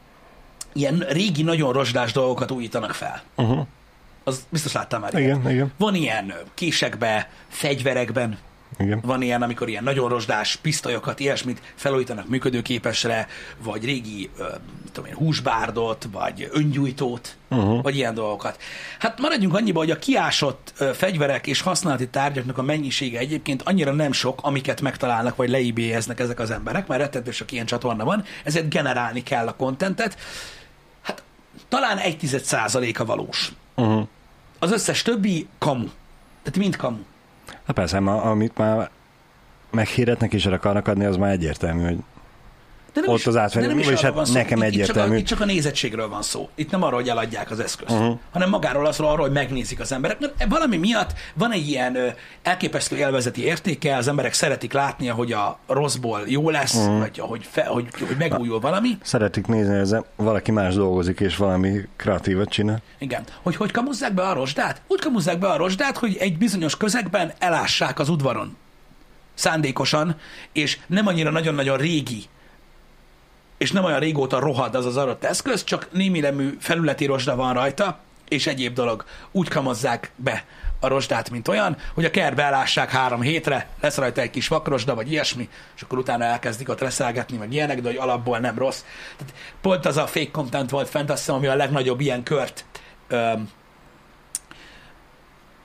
ilyen 0.73 1.05
régi, 1.09 1.43
nagyon 1.43 1.73
rozsdás 1.73 2.13
dolgokat 2.13 2.51
újítanak 2.51 2.93
fel. 2.95 3.23
Uh-huh. 3.37 3.67
Az 4.25 4.47
biztos 4.49 4.73
láttál 4.73 5.01
már 5.01 5.15
ilyet. 5.15 5.37
Igen, 5.37 5.51
igen, 5.51 5.73
Van 5.79 5.95
ilyen 5.95 6.35
késekbe, 6.55 7.31
fegyverekben, 7.49 8.39
igen. 8.79 9.01
van 9.05 9.23
ilyen, 9.23 9.43
amikor 9.43 9.69
ilyen 9.69 9.85
nagyon 9.85 10.09
rozsdás 10.09 10.57
pisztolyokat, 10.57 11.21
ilyesmit 11.21 11.61
felújítanak 11.75 12.29
működőképesre, 12.29 13.27
vagy 13.63 13.85
régi, 13.85 14.31
ö, 14.39 14.47
tudom 14.93 15.11
én, 15.11 15.15
húsbárdot, 15.17 16.09
vagy 16.13 16.49
öngyújtót, 16.53 17.37
uh-huh. 17.51 17.83
vagy 17.83 17.97
ilyen 17.97 18.15
dolgokat. 18.15 18.59
Hát 18.99 19.21
maradjunk 19.21 19.55
annyiba, 19.55 19.79
hogy 19.79 19.91
a 19.91 19.99
kiásott 19.99 20.73
ö, 20.79 20.91
fegyverek 20.95 21.47
és 21.47 21.61
használati 21.61 22.09
tárgyaknak 22.09 22.59
a 22.59 22.63
mennyisége 22.63 23.19
egyébként 23.19 23.63
annyira 23.63 23.93
nem 23.93 24.13
sok, 24.13 24.39
amiket 24.43 24.81
megtalálnak, 24.81 25.37
vagy 25.37 25.49
leibélyeznek 25.49 26.21
ezek 26.21 26.39
az 26.41 26.51
emberek, 26.51 26.87
mert 26.87 27.01
rettentő 27.01 27.31
sok 27.31 27.53
ilyen 27.53 27.67
csatorna 27.67 28.05
van, 28.05 28.25
ezért 28.45 28.69
generálni 28.69 29.23
kell 29.23 29.47
a 29.47 29.57
kontentet. 29.57 30.19
Hát 31.03 31.23
talán 31.69 31.99
egy 31.99 32.19
tized 32.19 32.43
százaléka 32.45 33.05
valós. 33.05 33.53
Uh-huh. 33.75 34.07
Az 34.59 34.73
összes 34.73 35.03
többi 35.03 35.49
kamu. 35.59 35.89
Tehát 36.43 36.59
mind 36.59 36.77
kamu. 36.77 36.99
Hát 37.47 37.77
persze, 37.77 38.01
ma, 38.01 38.23
amit 38.23 38.59
már 38.59 38.91
meghirdetnek 39.71 40.33
és 40.33 40.47
el 40.47 40.53
akarnak 40.53 40.89
adni, 40.89 41.05
az 41.05 41.17
már 41.17 41.31
egyértelmű, 41.31 41.85
hogy 41.85 41.99
De 42.97 43.03
nem 43.03 43.11
Ott 43.11 43.19
is, 43.19 43.27
az 43.27 43.35
de 43.35 43.67
nem 43.67 43.79
is 43.79 43.87
arról 43.87 44.01
hát 44.03 44.15
van 44.15 44.25
szó. 44.25 44.33
nekem 44.33 44.63
itt, 44.63 44.65
itt, 44.65 44.71
csak 44.71 44.73
a, 44.73 44.83
egyértelmű. 44.83 45.17
itt 45.17 45.27
csak 45.27 45.41
a 45.41 45.45
nézettségről 45.45 46.09
van 46.09 46.23
szó. 46.23 46.49
Itt 46.55 46.71
nem 46.71 46.83
arról, 46.83 47.01
hogy 47.01 47.09
eladják 47.09 47.51
az 47.51 47.61
eszközt, 47.61 47.91
uh-huh. 47.91 48.19
hanem 48.33 48.49
magáról 48.49 48.87
azról, 48.87 49.09
arról, 49.09 49.25
hogy 49.27 49.33
megnézik 49.33 49.81
az 49.81 49.93
emberek. 49.93 50.21
Mert 50.21 50.47
valami 50.49 50.77
miatt 50.77 51.13
van 51.35 51.53
egy 51.53 51.69
ilyen 51.69 51.97
ö, 51.97 52.09
elképesztő 52.43 52.97
élvezeti 52.97 53.45
értéke, 53.45 53.97
az 53.97 54.09
emberek 54.09 54.33
szeretik 54.33 54.73
látni, 54.73 55.07
hogy 55.07 55.33
a 55.33 55.59
rosszból 55.67 56.21
jó 56.27 56.51
lesz, 56.51 56.75
uh-huh. 56.75 56.99
vagy 56.99 57.19
hogy, 57.19 57.49
fe, 57.51 57.65
hogy, 57.65 57.87
hogy 58.07 58.17
megújul 58.19 58.61
valami. 58.61 58.99
szeretik 59.03 59.47
nézni, 59.47 59.79
hogy 59.79 60.05
valaki 60.17 60.51
más 60.51 60.75
dolgozik, 60.75 61.21
és 61.21 61.37
valami 61.37 61.81
kreatívat 61.97 62.49
csinál. 62.49 62.83
Igen. 62.99 63.23
Hogy 63.43 63.57
hogy 63.57 63.71
kamuzzák 63.71 64.15
be 64.15 64.23
a 64.23 64.33
rozsdát? 64.33 64.83
Úgy 64.87 65.01
kamuzzák 65.01 65.39
be 65.39 65.49
a 65.49 65.57
rozsdát, 65.57 65.97
hogy 65.97 66.17
egy 66.21 66.39
bizonyos 66.39 66.77
közegben 66.77 67.33
elássák 67.39 67.99
az 67.99 68.09
udvaron. 68.09 68.57
Szándékosan, 69.35 70.17
és 70.53 70.79
nem 70.87 71.07
annyira 71.07 71.31
nagyon-nagyon 71.31 71.77
régi 71.77 72.25
és 73.59 73.73
nem 73.73 73.85
olyan 73.85 74.01
régóta 74.01 74.39
rohad 74.39 74.75
az 74.75 74.87
az 74.87 74.97
adott 74.97 75.25
eszköz, 75.25 75.65
csak 75.65 75.89
némi 75.93 76.21
nemű 76.21 76.57
felületi 76.59 77.05
rozsda 77.05 77.37
van 77.37 77.53
rajta, 77.53 77.99
és 78.29 78.47
egyéb 78.47 78.75
dolog. 78.75 79.05
Úgy 79.33 79.49
kamozzák 79.49 80.11
be 80.17 80.45
a 80.81 80.89
rozsdát, 80.89 81.31
mint 81.31 81.49
olyan, 81.49 81.77
hogy 81.95 82.05
a 82.05 82.11
kertbe 82.11 82.43
elássák 82.43 82.91
három 82.91 83.21
hétre, 83.21 83.69
lesz 83.81 83.97
rajta 83.97 84.21
egy 84.21 84.31
kis 84.31 84.49
vakrosda, 84.49 84.95
vagy 84.95 85.11
ilyesmi, 85.11 85.49
és 85.77 85.83
akkor 85.83 85.99
utána 85.99 86.25
elkezdik 86.25 86.69
ott 86.69 86.81
reszelgetni, 86.81 87.37
vagy 87.37 87.53
ilyenek, 87.53 87.81
de 87.81 87.89
hogy 87.89 87.97
alapból 87.97 88.39
nem 88.39 88.59
rossz. 88.59 88.85
Tehát 89.17 89.35
pont 89.61 89.87
az 89.87 89.97
a 89.97 90.07
fake 90.07 90.31
content 90.31 90.71
volt 90.71 90.89
fent, 90.89 91.11
azt 91.11 91.19
hiszem, 91.19 91.35
ami 91.35 91.47
a 91.47 91.55
legnagyobb 91.55 92.01
ilyen 92.01 92.23
kört 92.23 92.65
öm, 93.09 93.49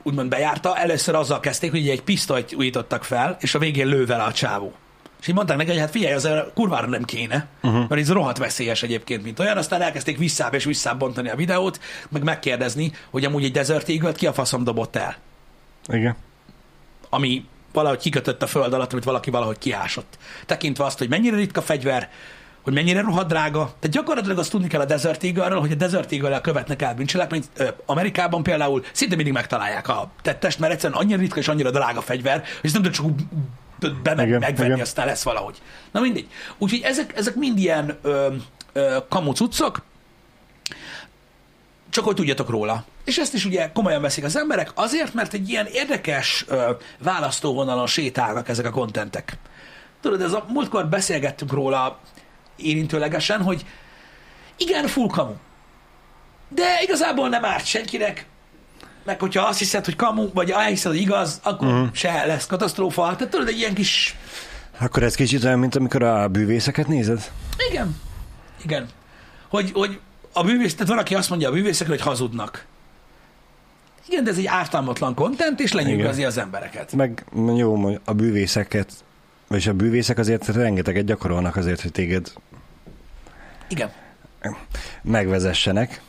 úgymond 0.04 0.30
bejárta. 0.30 0.78
Először 0.78 1.16
azzal 1.16 1.40
kezdték, 1.40 1.72
hogy 1.72 1.90
egy 1.90 2.02
pisztolyt 2.02 2.54
újítottak 2.54 3.04
fel, 3.04 3.38
és 3.40 3.56
a 3.56 3.60
végén 3.60 3.88
lő 3.88 4.06
vele 4.06 4.24
a 4.24 4.32
csávó. 4.32 4.74
És 5.22 5.28
így 5.28 5.36
mondták 5.36 5.58
neki, 5.58 5.70
hogy 5.70 5.80
hát 5.80 5.90
figyelj, 5.90 6.14
az 6.14 6.30
kurvára 6.54 6.88
nem 6.88 7.04
kéne, 7.04 7.48
uh-huh. 7.64 7.90
mert 7.90 8.02
ez 8.02 8.12
rohadt 8.12 8.38
veszélyes 8.38 8.84
egyébként, 8.84 9.24
mint 9.24 9.40
olyan. 9.40 9.58
Aztán 9.58 9.82
elkezdték 9.82 10.18
visszább 10.18 10.54
és 10.54 10.64
visszább 10.64 11.00
bontani 11.00 11.30
a 11.30 11.36
videót, 11.36 11.80
meg 12.10 12.24
megkérdezni, 12.24 12.92
hogy 13.10 13.26
amúgy 13.26 13.44
egy 13.44 13.52
Desert 13.52 13.90
eagle 13.90 14.12
ki 14.12 14.28
a 14.28 14.34
faszom 14.34 14.64
dobott 14.64 14.96
el, 14.96 15.16
Igen. 15.88 16.16
ami 17.10 17.46
valahogy 17.74 18.00
kikötött 18.00 18.42
a 18.42 18.48
föld 18.48 18.74
alatt, 18.74 18.92
amit 18.92 19.04
valaki 19.04 19.30
valahogy 19.30 19.58
kiásott. 19.58 20.18
Tekintve 20.46 20.84
azt, 20.84 20.98
hogy 20.98 21.10
mennyire 21.10 21.36
ritka 21.36 21.62
fegyver, 21.62 22.10
hogy 22.62 22.74
mennyire 22.74 23.02
rohadt 23.02 23.28
drága. 23.28 23.74
Tehát 23.80 23.96
gyakorlatilag 23.96 24.38
azt 24.38 24.52
tudni 24.52 24.68
kell 24.68 24.82
a 24.82 24.86
Desert 24.86 25.24
eagle 25.24 25.56
hogy 25.56 25.72
a 25.72 25.76
Desert 25.76 26.12
eagle 26.12 26.42
követnek 26.42 26.82
el 26.82 26.94
bűncselekményt. 26.94 27.76
Amerikában 27.86 28.44
például 28.44 28.84
szinte 28.92 29.16
mindig 29.16 29.34
megtalálják 29.34 29.88
a 29.88 30.12
tettest, 30.22 30.60
mert 30.60 30.74
egyszerűen 30.74 31.00
annyira 31.00 31.20
ritka 31.20 31.40
és 31.40 31.48
annyira 31.48 31.72
drága 31.72 32.02
fegyver, 32.02 32.36
hogy 32.38 32.46
ezt 32.62 32.74
nem 32.74 32.84
tud 32.84 32.94
csak 32.94 33.06
úgy 33.84 33.96
bemegy, 34.02 34.28
Igen, 34.28 34.40
megvenni, 34.40 34.70
igen. 34.70 34.82
aztán 34.82 35.06
lesz 35.06 35.24
valahogy. 35.24 35.62
Na 35.92 36.00
mindegy. 36.00 36.28
Úgyhogy 36.58 36.82
ezek, 36.82 37.18
ezek 37.18 37.36
mind 37.36 37.58
ilyen 37.58 38.00
ö, 38.02 38.36
ö, 38.74 38.98
kamu 39.10 39.34
cuccok, 39.34 39.82
csak 41.90 42.04
hogy 42.04 42.16
tudjatok 42.16 42.50
róla. 42.50 42.86
És 43.06 43.18
ezt 43.18 43.34
is 43.34 43.46
ugye 43.46 43.72
komolyan 43.72 44.02
veszik 44.02 44.24
az 44.24 44.38
emberek, 44.38 44.72
azért, 44.76 45.14
mert 45.14 45.34
egy 45.34 45.50
ilyen 45.50 45.66
érdekes 45.66 46.46
ö, 46.48 46.72
választóvonalon 46.98 47.88
sétálnak 47.88 48.50
ezek 48.50 48.66
a 48.66 48.70
kontentek. 48.70 49.38
Tudod, 50.02 50.22
ez 50.22 50.34
a 50.34 50.46
múltkor 50.48 50.88
beszélgettünk 50.88 51.52
róla 51.52 52.00
érintőlegesen, 52.56 53.42
hogy 53.42 53.66
igen, 54.58 54.88
full 54.88 55.08
kamu. 55.08 55.34
De 56.50 56.82
igazából 56.82 57.30
nem 57.30 57.46
árt 57.46 57.66
senkinek, 57.66 58.26
meg 59.04 59.20
hogyha 59.20 59.48
azt 59.48 59.60
hiszed, 59.60 59.86
hogy 59.86 59.96
kamu, 59.96 60.30
vagy 60.34 60.52
elhiszed, 60.52 60.92
hogy 60.92 61.02
igaz, 61.02 61.40
akkor 61.44 61.68
uh-huh. 61.68 61.88
se 61.94 62.26
lesz 62.26 62.46
katasztrófa. 62.46 63.02
Tehát 63.02 63.30
tudod, 63.30 63.48
egy 63.48 63.58
ilyen 63.58 63.74
kis... 63.74 64.18
Akkor 64.80 65.04
ez 65.04 65.16
kicsit 65.16 65.44
olyan, 65.44 65.60
mint 65.60 65.76
amikor 65.76 66.04
a 66.04 66.28
bűvészeket 66.28 66.88
nézed? 66.88 67.32
Igen. 67.70 67.96
Igen. 68.64 68.90
Hogy, 69.50 69.72
hogy 69.74 70.00
a 70.34 70.44
bűvész, 70.44 70.74
tehát 70.74 70.88
van, 70.88 70.98
aki 70.98 71.16
azt 71.16 71.30
mondja 71.30 71.50
a 71.50 71.52
bűvészekre, 71.52 71.94
hogy 71.94 72.02
hazudnak. 72.02 72.66
Igen, 74.08 74.24
de 74.24 74.30
ez 74.30 74.38
egy 74.38 74.46
ártalmatlan 74.46 75.14
kontent, 75.14 75.60
és 75.60 75.72
lenyűgözi 75.72 76.24
az 76.24 76.38
embereket. 76.38 76.94
Meg 76.94 77.26
jó, 77.56 78.00
a 78.06 78.14
bűvészeket 78.14 78.92
És 79.50 79.68
a 79.68 79.74
bűvészek 79.74 80.18
azért 80.18 80.48
rengeteget 80.48 81.06
gyakorolnak 81.06 81.56
azért, 81.56 81.82
hogy 81.82 81.92
téged 81.92 82.32
Igen. 83.70 83.92
megvezessenek. 85.02 86.02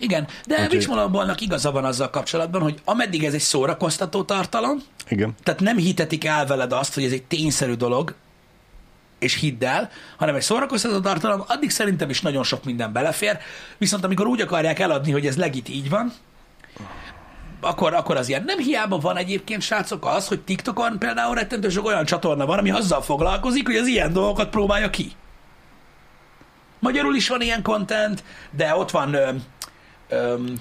Igen, 0.00 0.26
de 0.46 0.68
Malone-nak 0.88 1.40
igaza 1.40 1.70
van 1.70 1.84
azzal 1.84 2.10
kapcsolatban, 2.10 2.62
hogy 2.62 2.80
ameddig 2.84 3.24
ez 3.24 3.34
egy 3.34 3.40
szórakoztató 3.40 4.22
tartalom, 4.22 4.82
Igen. 5.08 5.34
tehát 5.42 5.60
nem 5.60 5.76
hitetik 5.76 6.24
el 6.24 6.46
veled 6.46 6.72
azt, 6.72 6.94
hogy 6.94 7.04
ez 7.04 7.12
egy 7.12 7.22
tényszerű 7.22 7.74
dolog, 7.74 8.14
és 9.18 9.34
hidd 9.34 9.64
el, 9.64 9.90
hanem 10.16 10.34
egy 10.34 10.42
szórakoztató 10.42 11.00
tartalom, 11.00 11.44
addig 11.46 11.70
szerintem 11.70 12.10
is 12.10 12.20
nagyon 12.20 12.44
sok 12.44 12.64
minden 12.64 12.92
belefér, 12.92 13.38
viszont 13.78 14.04
amikor 14.04 14.26
úgy 14.26 14.40
akarják 14.40 14.78
eladni, 14.78 15.12
hogy 15.12 15.26
ez 15.26 15.36
legit 15.36 15.68
így 15.68 15.90
van, 15.90 16.12
akkor, 17.60 17.94
akkor 17.94 18.16
az 18.16 18.28
ilyen. 18.28 18.42
Nem 18.44 18.58
hiába 18.58 18.98
van 18.98 19.16
egyébként, 19.16 19.62
srácok, 19.62 20.06
az, 20.06 20.28
hogy 20.28 20.40
TikTokon 20.40 20.98
például 20.98 21.34
rettentő 21.34 21.68
sok 21.68 21.86
olyan 21.86 22.04
csatorna 22.04 22.46
van, 22.46 22.58
ami 22.58 22.70
azzal 22.70 23.02
foglalkozik, 23.02 23.66
hogy 23.66 23.76
az 23.76 23.86
ilyen 23.86 24.12
dolgokat 24.12 24.50
próbálja 24.50 24.90
ki. 24.90 25.12
Magyarul 26.78 27.14
is 27.14 27.28
van 27.28 27.40
ilyen 27.40 27.62
content, 27.62 28.24
de 28.50 28.74
ott 28.74 28.90
van 28.90 29.16
öm, 30.10 30.54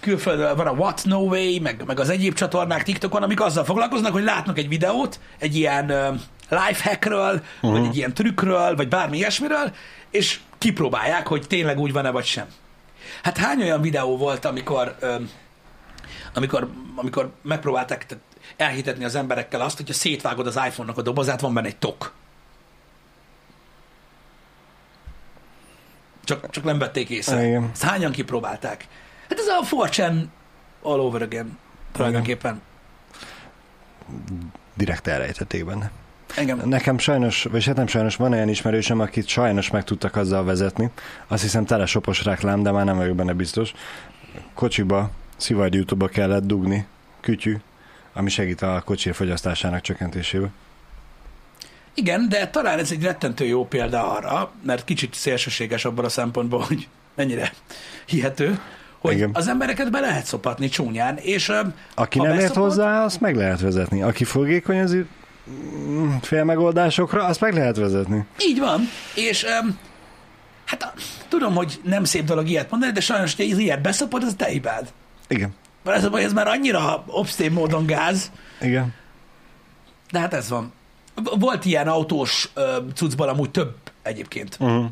külföldön 0.00 0.56
van 0.56 0.66
a 0.66 0.70
What 0.70 1.02
No 1.04 1.18
Way, 1.18 1.60
meg, 1.60 1.82
meg 1.86 2.00
az 2.00 2.08
egyéb 2.08 2.34
csatornák 2.34 2.82
TikTokon, 2.82 3.22
amik 3.22 3.40
azzal 3.40 3.64
foglalkoznak, 3.64 4.12
hogy 4.12 4.22
látnak 4.22 4.58
egy 4.58 4.68
videót, 4.68 5.20
egy 5.38 5.56
ilyen 5.56 5.90
öm, 5.90 6.20
lifehackről, 6.48 7.42
uh-huh. 7.56 7.78
vagy 7.78 7.88
egy 7.88 7.96
ilyen 7.96 8.14
trükkről, 8.14 8.76
vagy 8.76 8.88
bármi 8.88 9.16
ilyesmiről, 9.16 9.72
és 10.10 10.40
kipróbálják, 10.58 11.26
hogy 11.26 11.46
tényleg 11.46 11.78
úgy 11.78 11.92
van-e, 11.92 12.10
vagy 12.10 12.24
sem. 12.24 12.46
Hát 13.22 13.36
hány 13.36 13.62
olyan 13.62 13.80
videó 13.80 14.16
volt, 14.16 14.44
amikor, 14.44 14.96
öm, 15.00 15.30
amikor, 16.34 16.68
amikor 16.94 17.32
megpróbálták 17.42 18.06
elhitetni 18.56 19.04
az 19.04 19.14
emberekkel 19.14 19.60
azt, 19.60 19.76
hogyha 19.76 19.94
szétvágod 19.94 20.46
az 20.46 20.60
iPhone-nak 20.66 20.98
a 20.98 21.02
dobozát, 21.02 21.40
van 21.40 21.54
benne 21.54 21.66
egy 21.66 21.76
tok. 21.76 22.12
Csak, 26.26 26.50
csak 26.50 26.64
nem 26.64 26.78
vették 26.78 27.10
észre. 27.10 27.46
Igen. 27.46 27.70
Ezt 27.72 27.82
hányan 27.82 28.12
kipróbálták? 28.12 28.86
Hát 29.28 29.38
ez 29.38 29.46
a 29.46 29.76
4 30.06 30.28
all 30.82 31.00
over 31.00 31.22
again 31.22 31.58
tulajdonképpen. 31.92 32.60
Direkt 34.74 35.06
elrejtették 35.06 35.64
benne. 35.64 35.90
Engem. 36.36 36.60
Nekem 36.64 36.98
sajnos, 36.98 37.42
vagy 37.42 37.64
hát 37.64 37.76
nem 37.76 37.86
sajnos, 37.86 38.16
van 38.16 38.32
olyan 38.32 38.48
ismerősöm, 38.48 39.00
akit 39.00 39.26
sajnos 39.26 39.70
meg 39.70 39.84
tudtak 39.84 40.16
azzal 40.16 40.44
vezetni. 40.44 40.90
Azt 41.26 41.42
hiszem 41.42 41.64
telesopos 41.64 42.24
reklám, 42.24 42.62
de 42.62 42.70
már 42.70 42.84
nem 42.84 42.96
vagyok 42.96 43.16
benne 43.16 43.32
biztos. 43.32 43.72
Kocsiba, 44.54 45.10
szivargyújtóba 45.36 46.06
kellett 46.06 46.46
dugni 46.46 46.86
kütyű, 47.20 47.56
ami 48.12 48.30
segít 48.30 48.62
a 48.62 48.82
kocsi 48.84 49.12
fogyasztásának 49.12 49.80
csökkentésébe. 49.80 50.48
Igen, 51.98 52.28
de 52.28 52.48
talán 52.48 52.78
ez 52.78 52.90
egy 52.90 53.02
rettentő 53.02 53.44
jó 53.44 53.66
példa 53.66 54.12
arra, 54.16 54.52
mert 54.62 54.84
kicsit 54.84 55.14
szélsőséges 55.14 55.84
abban 55.84 56.04
a 56.04 56.08
szempontból, 56.08 56.60
hogy 56.60 56.88
mennyire 57.14 57.52
hihető, 58.06 58.60
hogy 58.98 59.12
Igen. 59.14 59.30
az 59.32 59.48
embereket 59.48 59.90
be 59.90 60.00
lehet 60.00 60.24
szopatni 60.24 60.68
csúnyán, 60.68 61.16
és 61.16 61.52
Aki 61.94 62.18
nem 62.18 62.38
ért 62.38 62.54
hozzá, 62.54 63.04
azt 63.04 63.20
meg 63.20 63.36
lehet 63.36 63.60
vezetni. 63.60 64.02
Aki 64.02 64.24
fogékony 64.24 64.78
az 64.78 64.96
mm, 65.50 66.10
fél 66.22 66.44
megoldásokra, 66.44 67.24
azt 67.24 67.40
meg 67.40 67.54
lehet 67.54 67.76
vezetni. 67.76 68.24
Így 68.40 68.58
van, 68.58 68.80
és 69.14 69.46
hát 70.64 70.92
tudom, 71.28 71.54
hogy 71.54 71.80
nem 71.82 72.04
szép 72.04 72.24
dolog 72.24 72.48
ilyet 72.48 72.70
mondani, 72.70 72.92
de 72.92 73.00
sajnos, 73.00 73.36
hogy 73.36 73.58
ilyet 73.58 73.80
beszopod, 73.80 74.22
az 74.22 74.34
te 74.36 74.46
hibád. 74.46 74.92
Igen. 75.28 75.54
Mert 75.84 75.96
ez, 75.96 76.04
a 76.04 76.10
baj, 76.10 76.24
ez 76.24 76.32
már 76.32 76.48
annyira 76.48 77.04
obsztén 77.06 77.52
módon 77.52 77.86
gáz, 77.86 78.30
Igen. 78.60 78.94
de 80.10 80.18
hát 80.18 80.34
ez 80.34 80.48
van. 80.48 80.72
Volt 81.24 81.64
ilyen 81.64 81.88
autós 81.88 82.50
ö, 82.54 82.76
cuccban 82.94 83.28
amúgy 83.28 83.50
több 83.50 83.76
egyébként. 84.02 84.56
Uh-huh. 84.60 84.86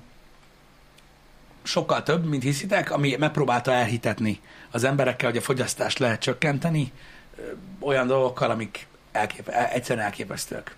Sokkal 1.63 2.03
több, 2.03 2.25
mint 2.25 2.43
hiszitek, 2.43 2.91
ami 2.91 3.17
megpróbálta 3.19 3.73
elhitetni 3.73 4.41
az 4.71 4.85
emberekkel, 4.85 5.29
hogy 5.29 5.39
a 5.39 5.43
fogyasztást 5.43 5.99
lehet 5.99 6.21
csökkenteni 6.21 6.93
ö, 7.39 7.43
olyan 7.81 8.07
dolgokkal, 8.07 8.51
amik 8.51 8.87
elkép- 9.13 9.49
el- 9.49 9.67
egyszerűen 9.67 10.05
elképesztőek. 10.05 10.77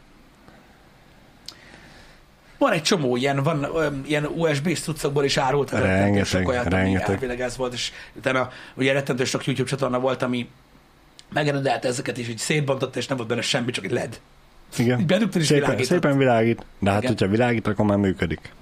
Van 2.58 2.72
egy 2.72 2.82
csomó 2.82 3.16
ilyen, 3.16 3.42
van 3.42 3.64
olyan, 3.64 4.02
ilyen 4.06 4.24
USB-s 4.24 4.80
cuccokból 4.80 5.24
is 5.24 5.36
rettentő 5.36 5.78
Rengeteg, 5.78 6.24
sok 6.26 6.48
olyat, 6.48 6.66
ami 6.66 6.74
rengeteg. 6.74 7.10
elvileg 7.10 7.40
ez 7.40 7.56
volt, 7.56 7.72
és 7.72 7.92
utána 8.14 8.50
ugye 8.74 8.92
rettentő 8.92 9.24
sok 9.24 9.44
YouTube 9.46 9.68
csatorna 9.68 9.98
volt, 10.00 10.22
ami 10.22 10.48
megrendelte 11.32 11.88
ezeket 11.88 12.18
is, 12.18 12.26
hogy 12.26 12.38
szétbontotta, 12.38 12.98
és 12.98 13.06
nem 13.06 13.16
volt 13.16 13.28
benne 13.28 13.40
semmi, 13.40 13.70
csak 13.70 13.84
egy 13.84 13.90
LED. 13.90 14.20
Igen. 14.78 15.00
Így 15.00 15.06
bedugtad, 15.06 15.40
és 15.40 15.46
Szépen, 15.46 15.62
világított. 15.62 15.90
szépen 15.90 16.18
világít. 16.18 16.66
De 16.78 16.90
hát, 16.90 17.02
Igen. 17.02 17.12
hogyha 17.12 17.28
világít, 17.28 17.66
akkor 17.66 17.84
már 17.84 17.96
működik. 17.96 18.52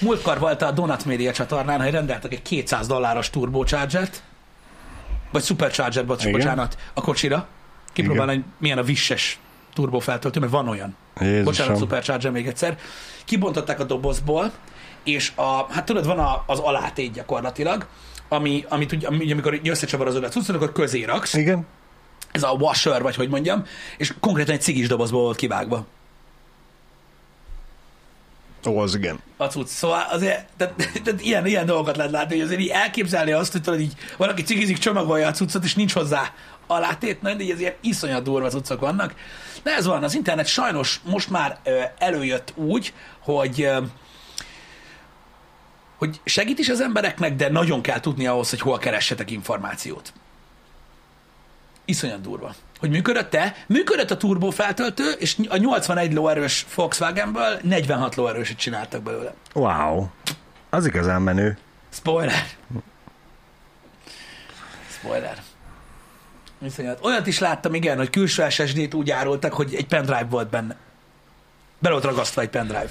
Múltkor 0.00 0.38
volt 0.38 0.62
a 0.62 0.70
Donut 0.70 1.04
Media 1.04 1.32
csatornán, 1.32 1.82
hogy 1.82 1.90
rendeltek 1.90 2.32
egy 2.32 2.42
200 2.42 2.86
dolláros 2.86 3.30
turbochargert, 3.30 4.22
vagy 5.32 5.42
supercharger, 5.42 6.06
bocs, 6.06 6.30
bocsánat, 6.30 6.78
a 6.94 7.00
kocsira. 7.00 7.46
Kipróbálni, 7.92 8.32
hogy 8.34 8.44
milyen 8.58 8.78
a 8.78 8.82
visses 8.82 9.38
turbofeltöltő, 9.74 10.40
mert 10.40 10.52
van 10.52 10.68
olyan. 10.68 10.96
Jézusom. 11.20 11.44
Bocsánat, 11.44 11.78
supercharger 11.78 12.30
még 12.30 12.46
egyszer. 12.46 12.78
Kibontották 13.24 13.80
a 13.80 13.84
dobozból, 13.84 14.52
és 15.04 15.32
a, 15.34 15.72
hát 15.72 15.84
tudod, 15.84 16.06
van 16.06 16.18
a, 16.18 16.42
az 16.46 16.58
alátét 16.58 17.12
gyakorlatilag, 17.12 17.86
ami, 18.28 18.64
amit 18.68 18.92
ugye, 18.92 19.06
ami, 19.06 19.32
amikor 19.32 19.54
így 19.54 19.68
összecsavarozod 19.68 20.24
a 20.24 20.28
cuccot, 20.28 20.56
akkor 20.56 20.72
közé 20.72 21.04
raksz. 21.04 21.34
Igen. 21.34 21.66
Ez 22.38 22.44
a 22.44 22.52
washer, 22.52 23.02
vagy 23.02 23.16
hogy 23.16 23.28
mondjam, 23.28 23.64
és 23.96 24.14
konkrétan 24.20 24.54
egy 24.54 24.60
cigis 24.60 24.88
dobozból 24.88 25.22
volt 25.22 25.36
kivágva. 25.36 25.86
Ó, 28.66 28.78
az 28.78 28.94
igen. 28.94 29.18
a 29.36 29.44
cucc. 29.44 29.66
Szóval 29.66 30.06
azért, 30.10 30.46
tehát, 30.56 30.74
tehát 31.04 31.20
ilyen, 31.22 31.46
ilyen 31.46 31.66
dolgokat 31.66 31.96
lehet 31.96 32.12
látni, 32.12 32.34
hogy 32.34 32.44
azért 32.44 32.60
így 32.60 32.68
elképzelni 32.68 33.32
azt, 33.32 33.52
hogy 33.52 33.62
tudod, 33.62 33.80
így 33.80 33.92
valaki 34.16 34.42
cigizik, 34.42 34.78
csomagolja 34.78 35.28
a 35.28 35.32
cuccot, 35.32 35.64
és 35.64 35.74
nincs 35.74 35.92
hozzá 35.92 36.32
alátét, 36.66 37.20
de 37.20 37.52
ez 37.52 37.60
ilyen 37.60 37.74
iszonyat 37.80 38.22
durva 38.22 38.48
cuccok 38.48 38.80
vannak. 38.80 39.14
De 39.62 39.74
ez 39.74 39.86
van, 39.86 40.04
az 40.04 40.14
internet 40.14 40.46
sajnos 40.46 41.00
most 41.04 41.30
már 41.30 41.58
ö, 41.64 41.80
előjött 41.98 42.52
úgy, 42.56 42.92
hogy 43.18 43.62
ö, 43.62 43.78
hogy 45.98 46.20
segít 46.24 46.58
is 46.58 46.68
az 46.68 46.80
embereknek, 46.80 47.34
de 47.34 47.48
nagyon 47.48 47.80
kell 47.80 48.00
tudni 48.00 48.26
ahhoz, 48.26 48.50
hogy 48.50 48.60
hol 48.60 48.78
keressetek 48.78 49.30
információt. 49.30 50.12
Iszonyat 51.88 52.20
durva. 52.20 52.54
Hogy 52.78 52.90
működött-e? 52.90 53.54
Működött 53.66 54.10
a 54.10 54.16
turbo 54.16 54.50
feltöltő, 54.50 55.10
és 55.10 55.36
a 55.48 55.56
81 55.56 56.12
lóerős 56.12 56.66
Volkswagenből 56.74 57.58
46 57.62 58.14
lóerőset 58.14 58.56
csináltak 58.56 59.02
belőle. 59.02 59.34
Wow. 59.54 60.06
Az 60.70 60.86
igazán 60.86 61.22
menő. 61.22 61.58
Spoiler. 61.92 62.46
Spoiler. 64.90 65.42
Viszonyat. 66.58 67.04
Olyat 67.04 67.26
is 67.26 67.38
láttam, 67.38 67.74
igen, 67.74 67.96
hogy 67.96 68.10
külső 68.10 68.48
SSD-t 68.48 68.94
úgy 68.94 69.10
árultak, 69.10 69.52
hogy 69.52 69.74
egy 69.74 69.86
pendrive 69.86 70.26
volt 70.30 70.48
benne. 70.48 70.76
Be 71.78 71.90
volt 71.90 72.04
ragasztva 72.04 72.40
egy 72.40 72.48
pendrive. 72.50 72.90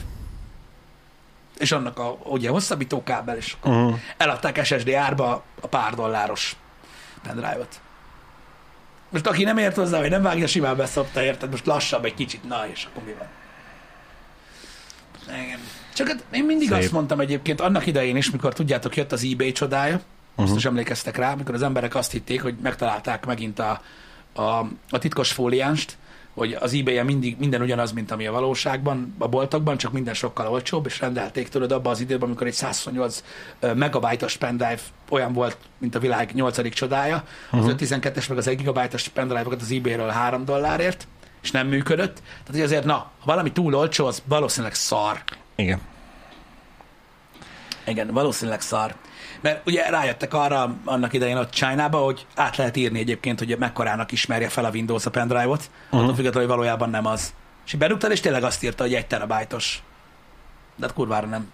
És 1.57 1.71
annak 1.71 1.99
a 1.99 2.17
ugye, 2.23 2.49
hosszabbító 2.49 3.03
kábel, 3.03 3.38
és 3.38 3.55
Uh-huh. 3.63 3.99
eladták 4.17 4.65
SSD 4.65 4.89
árba 4.89 5.43
a 5.62 5.67
pár 5.67 5.93
dolláros 5.93 6.55
pendrive-ot. 7.23 7.79
Most 9.09 9.27
aki 9.27 9.43
nem 9.43 9.57
ért 9.57 9.75
hozzá, 9.75 9.99
vagy 9.99 10.09
nem 10.09 10.21
vágja, 10.21 10.47
simán 10.47 10.77
beszopta, 10.77 11.23
érted? 11.23 11.49
Most 11.49 11.65
lassabb 11.65 12.05
egy 12.05 12.13
kicsit, 12.13 12.47
na, 12.47 12.67
és 12.71 12.87
akkor 12.89 13.03
mi 13.03 13.15
van? 13.17 13.27
Igen. 15.43 15.59
Csak 15.93 16.07
hát 16.07 16.23
én 16.31 16.45
mindig 16.45 16.67
Szép. 16.67 16.77
azt 16.77 16.91
mondtam 16.91 17.19
egyébként, 17.19 17.61
annak 17.61 17.85
idején 17.85 18.15
is, 18.15 18.31
mikor 18.31 18.53
tudjátok, 18.53 18.95
jött 18.95 19.11
az 19.11 19.27
eBay 19.31 19.51
csodája, 19.51 20.01
azt 20.35 20.55
is 20.55 20.65
emlékeztek 20.65 21.17
rá, 21.17 21.31
amikor 21.31 21.55
az 21.55 21.61
emberek 21.61 21.95
azt 21.95 22.11
hitték, 22.11 22.41
hogy 22.41 22.55
megtalálták 22.61 23.25
megint 23.25 23.59
a, 23.59 23.81
a, 24.33 24.41
a 24.89 24.97
titkos 24.99 25.31
fóliánst, 25.31 25.97
hogy 26.38 26.54
az 26.60 26.73
ebay 26.73 27.02
mindig 27.02 27.36
minden 27.39 27.62
ugyanaz, 27.62 27.92
mint 27.92 28.12
ami 28.12 28.27
a 28.27 28.31
valóságban, 28.31 29.15
a 29.17 29.27
boltokban, 29.27 29.77
csak 29.77 29.92
minden 29.92 30.13
sokkal 30.13 30.48
olcsóbb, 30.48 30.85
és 30.85 31.00
rendelték 31.00 31.50
tőled 31.50 31.71
abban 31.71 31.92
az 31.92 32.00
időben, 32.00 32.27
amikor 32.27 32.48
egy 32.48 32.54
128 32.54 33.23
megabajtos 33.60 34.38
pendrive 34.38 34.79
olyan 35.10 35.33
volt, 35.33 35.58
mint 35.77 35.96
a 35.96 36.00
világ 36.00 36.33
8. 36.33 36.73
csodája, 36.73 37.23
az 37.52 37.65
512-es 37.67 38.29
meg 38.29 38.38
az 38.38 38.48
1 38.48 38.58
gigabajtos 38.58 39.08
pendrive-okat 39.08 39.62
az 39.62 39.71
eBay-ről 39.71 40.10
3 40.10 40.46
dollárért, 40.46 41.08
és 41.42 41.52
nem 41.52 41.67
működött. 41.67 42.21
Tehát 42.46 42.63
azért, 42.63 42.85
na, 42.85 42.94
ha 42.94 43.25
valami 43.25 43.52
túl 43.52 43.75
olcsó, 43.75 44.06
az 44.06 44.21
valószínűleg 44.25 44.73
szar. 44.73 45.23
Igen. 45.56 45.81
Igen, 47.85 48.08
valószínűleg 48.08 48.62
szar. 48.62 48.96
Mert 49.42 49.67
ugye 49.67 49.90
rájöttek 49.90 50.33
arra 50.33 50.75
annak 50.85 51.13
idején 51.13 51.38
ott 51.38 51.52
China-ba, 51.52 51.98
hogy 51.98 52.25
át 52.35 52.58
lehet 52.58 52.77
írni 52.77 53.00
egyébként, 53.00 53.40
hogy 53.40 53.56
mekkorának 53.60 54.12
ismerje 54.12 54.50
fel 54.50 54.65
a 54.65 54.69
Windows 54.69 55.06
a 55.06 55.10
pendrive-ot, 55.10 55.69
uh-huh. 55.85 56.02
attól 56.02 56.15
függetlenül, 56.15 56.48
hogy 56.48 56.58
valójában 56.58 56.90
nem 56.90 57.06
az. 57.06 57.33
És 57.65 57.73
berúgtad, 57.73 58.12
és 58.12 58.19
tényleg 58.19 58.44
azt 58.44 58.63
írta, 58.63 58.83
hogy 58.83 58.94
egy 58.94 59.08
terabájtos. 59.08 59.81
De 60.75 60.85
hát 60.85 60.96
kurvára 60.96 61.27
nem. 61.27 61.52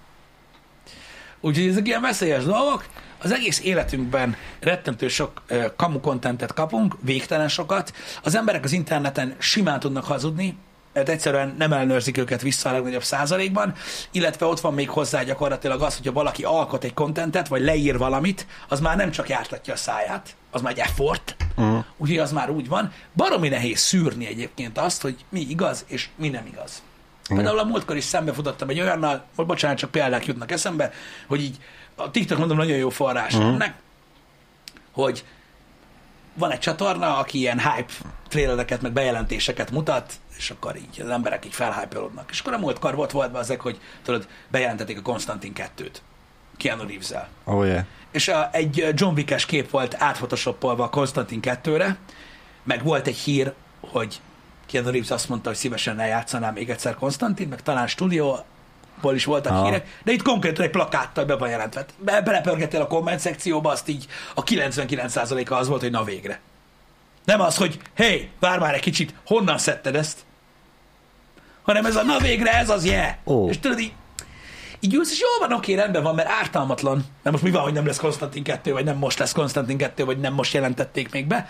Úgyhogy 1.42 1.68
ezek 1.68 1.88
ilyen 1.88 2.02
veszélyes 2.02 2.44
dolgok. 2.44 2.86
Az 3.18 3.32
egész 3.32 3.62
életünkben 3.64 4.36
rettentő 4.60 5.08
sok 5.08 5.42
uh, 5.50 5.66
kamu 5.76 6.00
kontentet 6.00 6.54
kapunk, 6.54 6.96
végtelen 7.02 7.48
sokat. 7.48 7.94
Az 8.24 8.36
emberek 8.36 8.64
az 8.64 8.72
interneten 8.72 9.36
simán 9.38 9.80
tudnak 9.80 10.06
hazudni, 10.06 10.58
mert 10.94 11.10
egyszerűen 11.10 11.56
nem 11.58 11.74
ellenőrzik 11.74 12.18
őket 12.18 12.42
vissza 12.42 12.70
a 12.70 12.72
legnagyobb 12.72 13.04
százalékban, 13.04 13.74
illetve 14.12 14.46
ott 14.46 14.60
van 14.60 14.74
még 14.74 14.90
hozzá 14.90 15.24
gyakorlatilag 15.24 15.82
az, 15.82 15.98
hogyha 15.98 16.12
valaki 16.12 16.44
alkot 16.44 16.84
egy 16.84 16.94
kontentet, 16.94 17.48
vagy 17.48 17.62
leír 17.62 17.98
valamit, 17.98 18.48
az 18.68 18.80
már 18.80 18.96
nem 18.96 19.12
csak 19.12 19.30
jártatja 19.30 19.74
a 19.74 19.78
száját, 19.78 20.36
az 20.52 20.62
már 20.62 20.72
egy 20.72 20.80
effort, 20.80 21.36
uh-huh. 21.56 21.84
úgyhogy 21.98 22.18
az 22.18 22.32
már 22.32 22.50
úgy 22.50 22.68
van. 22.68 22.92
Baromi 23.16 23.50
nehéz 23.50 23.80
szűrni 23.80 24.28
egyébként 24.28 24.78
azt, 24.78 25.02
hogy 25.02 25.16
mi 25.30 25.40
igaz 25.40 25.86
és 25.88 26.10
mi 26.16 26.30
nem 26.30 26.46
igaz. 26.46 26.84
Uh-huh. 27.22 27.38
Például 27.38 27.60
a 27.60 27.64
múltkor 27.64 27.96
is 27.96 28.04
szembefutottam 28.04 28.70
egy 28.70 28.80
olyannal, 28.80 29.26
hogy 29.36 29.46
bocsánat, 29.46 29.78
csak 29.78 29.92
példák 29.92 30.26
jutnak 30.26 30.52
eszembe, 30.52 30.92
hogy 31.28 31.42
így 31.42 31.58
a 31.96 32.12
TikTok 32.12 32.38
mondom 32.38 32.58
nagyon 32.58 32.78
jó 32.78 32.90
forrás 32.90 33.34
uh-huh. 33.34 33.54
ennek, 33.54 33.74
hogy 34.92 35.26
van 36.34 36.52
egy 36.52 36.60
csatorna, 36.60 37.18
aki 37.18 37.38
ilyen 37.38 37.60
hype 37.60 37.94
trailereket, 38.28 38.82
meg 38.82 38.92
bejelentéseket 38.92 39.72
mutat, 39.72 40.14
és 40.38 40.50
akkor 40.50 40.76
így 40.76 41.02
az 41.02 41.10
emberek 41.10 41.46
így 41.46 41.54
felhypelodnak. 41.54 42.30
És 42.32 42.40
akkor 42.40 42.54
a 42.54 42.58
múltkor 42.58 42.96
volt 42.96 43.12
volt 43.12 43.36
ezek, 43.36 43.62
hogy 43.62 43.80
tudod, 44.04 44.28
bejelentették 44.48 44.98
a 44.98 45.02
Konstantin 45.02 45.54
2-t. 45.56 45.96
Keanu 46.58 46.88
reeves 46.88 47.12
-el. 47.12 47.28
Oh, 47.44 47.66
yeah. 47.66 47.86
És 48.12 48.28
a, 48.28 48.50
egy 48.52 48.94
John 48.94 49.16
Wick-es 49.16 49.46
kép 49.46 49.70
volt 49.70 49.96
átphotoshopolva 50.00 50.84
a 50.84 50.90
Konstantin 50.90 51.40
2-re, 51.42 51.98
meg 52.64 52.84
volt 52.84 53.08
egy 53.08 53.18
hír, 53.18 53.54
hogy 53.80 54.22
Keanu 54.66 54.90
Reeves 54.90 55.12
azt 55.12 55.30
mondta, 55.30 55.50
hogy 55.50 55.58
szívesen 55.58 56.00
eljátszanám 56.00 56.54
még 56.54 56.70
egyszer 56.70 56.96
Konstantin, 56.96 57.48
meg 57.48 57.62
talán 57.62 57.88
stúdió 57.88 58.46
ból 59.02 59.16
is 59.16 59.26
voltak 59.26 59.52
Aha. 59.52 59.66
hírek, 59.66 60.00
de 60.04 60.12
itt 60.12 60.22
konkrétan 60.22 60.66
egy 60.66 60.72
plakáttal 60.72 61.26
be 61.26 61.36
van 61.36 61.50
jelentve. 61.50 61.86
Be, 61.98 62.22
belepörgettél 62.22 62.82
a 62.82 62.88
komment 62.88 63.20
szekcióba, 63.20 63.72
azt 63.72 63.88
így 63.88 64.08
a 64.34 64.44
99%-a 64.44 65.54
az 65.54 65.68
volt, 65.68 65.82
hogy 65.82 65.92
na 65.92 66.04
végre. 66.04 66.40
Nem 67.26 67.42
az, 67.42 67.58
hogy 67.58 67.80
hé, 67.96 68.30
vár 68.40 68.60
már 68.60 68.74
egy 68.74 68.82
kicsit, 68.82 69.14
honnan 69.26 69.58
szedted 69.58 69.96
ezt? 69.96 70.20
Hanem 71.64 71.86
ez 71.86 71.96
a 71.96 72.04
na 72.04 72.18
végre, 72.18 72.52
ez 72.52 72.70
az 72.70 72.86
je. 72.86 72.92
Yeah. 72.92 73.16
Ó. 73.26 73.50
És 73.50 73.60
tudod, 73.60 73.80
így, 73.80 73.94
így 74.80 74.94
ülsz, 74.94 75.12
és 75.12 75.20
jó 75.20 75.48
van, 75.48 75.58
oké, 75.58 75.74
rendben 75.74 76.04
van, 76.04 76.16
mert 76.16 76.30
ártalmatlan. 76.30 77.06
Nem 77.24 77.32
most 77.32 77.44
mi 77.44 77.52
van, 77.52 77.62
hogy 77.62 77.74
nem 77.74 77.86
lesz 77.86 77.98
Konstantin 77.98 78.44
2, 78.44 78.72
vagy 78.72 78.86
nem 78.86 78.98
most 78.98 79.20
lesz 79.20 79.32
Konstantin 79.32 79.78
2, 79.78 80.06
vagy 80.06 80.20
nem 80.20 80.34
most 80.34 80.54
jelentették 80.54 81.12
még 81.12 81.28
be. 81.28 81.50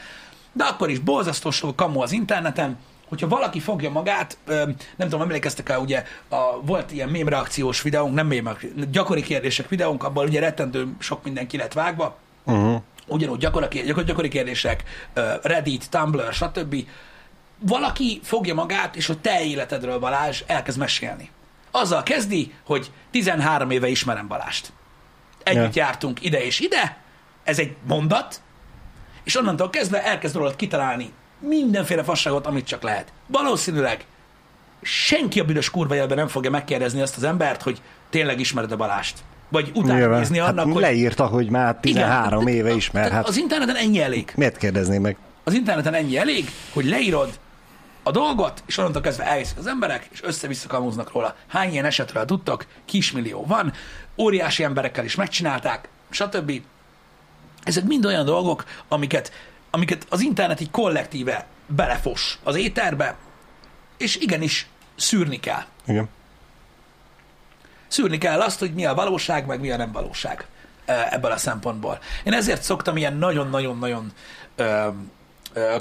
De 0.52 0.64
akkor 0.64 0.90
is 0.90 1.00
borzasztó 1.00 1.76
kamu 1.76 2.02
az 2.02 2.12
interneten, 2.12 2.78
hogyha 3.14 3.36
valaki 3.36 3.60
fogja 3.60 3.90
magát, 3.90 4.38
nem 4.46 4.76
tudom, 4.98 5.22
emlékeztek 5.22 5.70
el, 5.70 5.80
ugye 5.80 6.04
a, 6.30 6.62
volt 6.62 6.92
ilyen 6.92 7.10
mém 7.10 7.28
reakciós 7.28 7.82
videónk, 7.82 8.14
nem 8.14 8.28
mém, 8.28 8.58
gyakori 8.92 9.22
kérdések 9.22 9.70
videónk, 9.70 10.04
abban 10.04 10.28
ugye 10.28 10.40
rettentő 10.40 10.96
sok 11.00 11.24
mindenki 11.24 11.58
lett 11.58 11.74
vágva, 11.74 12.18
uh-huh. 12.44 12.82
ugyanúgy 13.08 13.40
gyakori, 13.40 13.82
gyakori, 13.82 14.06
gyakori 14.06 14.28
kérdések, 14.28 14.84
Reddit, 15.42 15.90
Tumblr, 15.90 16.34
stb. 16.34 16.76
Valaki 17.60 18.20
fogja 18.24 18.54
magát, 18.54 18.96
és 18.96 19.10
a 19.10 19.20
te 19.22 19.44
életedről 19.44 20.00
Balázs 20.00 20.44
elkezd 20.48 20.78
mesélni. 20.78 21.30
Azzal 21.72 22.04
kezdi, 22.04 22.54
hogy 22.66 22.92
13 23.12 23.70
éve 23.70 23.88
ismerem 23.88 24.28
Balást. 24.28 24.74
Együtt 25.44 25.74
ja. 25.74 25.84
jártunk 25.84 26.24
ide 26.24 26.46
és 26.46 26.60
ide, 26.60 26.98
ez 27.44 27.60
egy 27.60 27.76
mondat, 27.88 28.42
és 29.24 29.36
onnantól 29.36 29.70
kezdve 29.70 30.04
elkezd 30.04 30.36
rólad 30.36 30.56
kitalálni 30.56 31.14
mindenféle 31.48 32.04
fasságot, 32.04 32.46
amit 32.48 32.66
csak 32.66 32.82
lehet. 32.82 33.14
Valószínűleg 33.28 34.06
senki 34.82 35.40
a 35.40 35.44
büdös 35.44 35.70
kurva 35.70 35.94
jelben 35.94 36.18
nem 36.18 36.28
fogja 36.28 36.50
megkérdezni 36.50 37.02
azt 37.02 37.18
az 37.18 37.24
embert, 37.24 37.62
hogy 37.62 37.82
tényleg 38.10 38.40
ismered 38.40 38.72
a 38.72 38.76
Balást. 38.76 39.18
Vagy 39.50 39.72
utána 39.74 40.18
nézni 40.18 40.38
hát 40.38 40.50
annak, 40.50 40.66
hát 40.66 40.74
hogy... 40.74 40.82
Leírta, 40.82 41.26
hogy 41.26 41.50
már 41.50 41.78
13 41.82 42.42
igen, 42.42 42.54
éve 42.54 42.76
ismer. 42.76 43.12
Hát 43.12 43.28
az 43.28 43.38
interneten 43.38 43.76
ennyi 43.76 44.02
elég. 44.02 44.32
Miért 44.36 44.58
kérdezni 44.58 44.98
meg? 44.98 45.18
Az 45.44 45.54
interneten 45.54 45.94
ennyi 45.94 46.18
elég, 46.18 46.50
hogy 46.74 46.86
leírod 46.86 47.40
a 48.04 48.12
dolgot, 48.12 48.64
és 48.66 48.78
onnantól 48.78 49.02
kezdve 49.02 49.26
elhiszik 49.26 49.58
az 49.58 49.68
emberek, 49.68 50.08
és 50.12 50.24
össze-vissza 50.24 50.68
kamúznak 50.68 51.12
róla. 51.12 51.36
Hány 51.48 51.72
ilyen 51.72 51.86
esetről 51.86 52.26
tudtak? 52.26 52.68
Kismillió 52.86 53.46
van, 53.46 53.74
óriási 54.18 54.64
emberekkel 54.64 55.06
is 55.06 55.16
megcsinálták, 55.16 55.90
stb. 56.10 56.62
Ezek 57.64 57.84
mind 57.84 58.06
olyan 58.06 58.26
dolgok, 58.26 58.66
amiket 58.88 59.32
amiket 59.76 60.06
az 60.10 60.22
internet 60.22 60.60
így 60.60 60.72
kollektíve 60.72 61.46
belefos 61.68 62.40
az 62.44 62.56
éterbe, 62.56 63.16
és 63.98 64.16
igenis 64.16 64.68
szűrni 64.96 65.40
kell. 65.40 65.64
Igen. 65.88 66.10
Szűrni 67.88 68.18
kell 68.18 68.42
azt, 68.42 68.60
hogy 68.60 68.74
mi 68.74 68.86
a 68.86 68.94
valóság, 68.94 69.46
meg 69.46 69.60
mi 69.60 69.72
a 69.72 69.78
nem 69.78 69.92
valóság 69.92 70.48
e, 70.86 71.08
ebből 71.12 71.32
a 71.32 71.38
szempontból. 71.38 72.00
Én 72.24 72.34
ezért 72.34 72.64
szoktam 72.64 72.98
ilyen 72.98 73.16
nagyon-nagyon-nagyon 73.16 74.14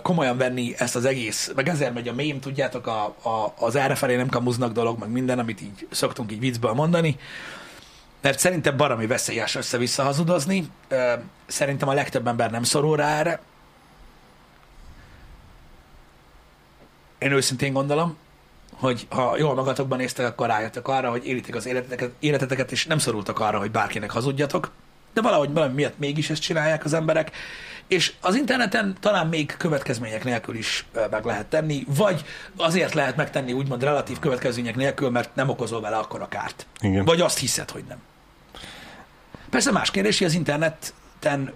komolyan 0.03 0.37
venni 0.37 0.75
ezt 0.77 0.97
az 0.97 1.05
egész, 1.05 1.53
meg 1.55 1.69
ezért 1.69 1.95
megy 1.95 2.09
a 2.09 2.13
mém, 2.13 2.41
tudjátok, 2.41 2.87
a, 2.87 3.05
a, 3.05 3.55
az 3.59 3.75
errefelé 3.75 4.17
nem 4.17 4.29
kamuznak 4.29 4.73
dolog, 4.73 4.99
meg 4.99 5.09
minden, 5.09 5.39
amit 5.39 5.61
így 5.61 5.87
szoktunk 5.91 6.33
így 6.33 6.39
viccből 6.39 6.73
mondani, 6.73 7.17
mert 8.21 8.39
szerintem 8.39 8.77
barami 8.77 9.07
veszélyes 9.07 9.55
össze-vissza 9.55 10.03
hazudozni. 10.03 10.71
Szerintem 11.47 11.89
a 11.89 11.93
legtöbb 11.93 12.27
ember 12.27 12.51
nem 12.51 12.63
szorul 12.63 12.97
rá 12.97 13.19
erre, 13.19 13.41
én 17.23 17.33
őszintén 17.33 17.73
gondolom, 17.73 18.17
hogy 18.73 19.07
ha 19.11 19.37
jól 19.39 19.55
magatokban 19.55 19.99
néztek, 19.99 20.27
akkor 20.27 20.47
rájöttek 20.47 20.89
arra, 20.89 21.11
hogy 21.11 21.27
élitek 21.27 21.55
az 21.55 21.67
életeteket, 21.67 22.11
életeteket, 22.19 22.73
és 22.73 22.87
nem 22.87 22.99
szorultak 22.99 23.41
arra, 23.41 23.59
hogy 23.59 23.71
bárkinek 23.71 24.11
hazudjatok, 24.11 24.71
de 25.15 25.21
valahogy 25.21 25.53
valami 25.53 25.75
miatt 25.75 25.99
mégis 25.99 26.31
ezt 26.31 26.43
csinálják 26.43 26.85
az 26.85 26.93
emberek, 26.93 27.31
és 27.87 28.13
az 28.21 28.35
interneten 28.35 28.97
talán 29.01 29.27
még 29.27 29.55
következmények 29.59 30.25
nélkül 30.25 30.55
is 30.55 30.87
meg 31.11 31.25
lehet 31.25 31.47
tenni, 31.47 31.85
vagy 31.97 32.25
azért 32.57 32.95
lehet 32.95 33.17
megtenni 33.17 33.53
úgymond 33.53 33.83
relatív 33.83 34.19
következmények 34.19 34.77
nélkül, 34.77 35.11
mert 35.11 35.35
nem 35.35 35.49
okozol 35.49 35.81
vele 35.81 35.97
akkor 35.97 36.21
a 36.21 36.29
kárt. 36.29 36.67
Igen. 36.81 37.05
Vagy 37.05 37.21
azt 37.21 37.39
hiszed, 37.39 37.71
hogy 37.71 37.85
nem. 37.89 37.99
Persze 39.51 39.71
más 39.71 39.91
kérdés, 39.91 40.19
hogy 40.19 40.27
az 40.27 40.35
interneten 40.35 41.53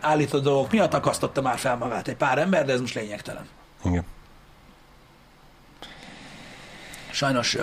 állított 0.00 0.42
dolgok 0.42 0.70
miatt 0.70 0.94
akasztotta 0.94 1.42
már 1.42 1.58
fel 1.58 1.76
magát 1.76 2.08
egy 2.08 2.16
pár 2.16 2.38
ember, 2.38 2.64
de 2.64 2.72
ez 2.72 2.80
most 2.80 2.94
lényegtelen. 2.94 3.48
Igen. 3.84 4.04
Sajnos 7.14 7.56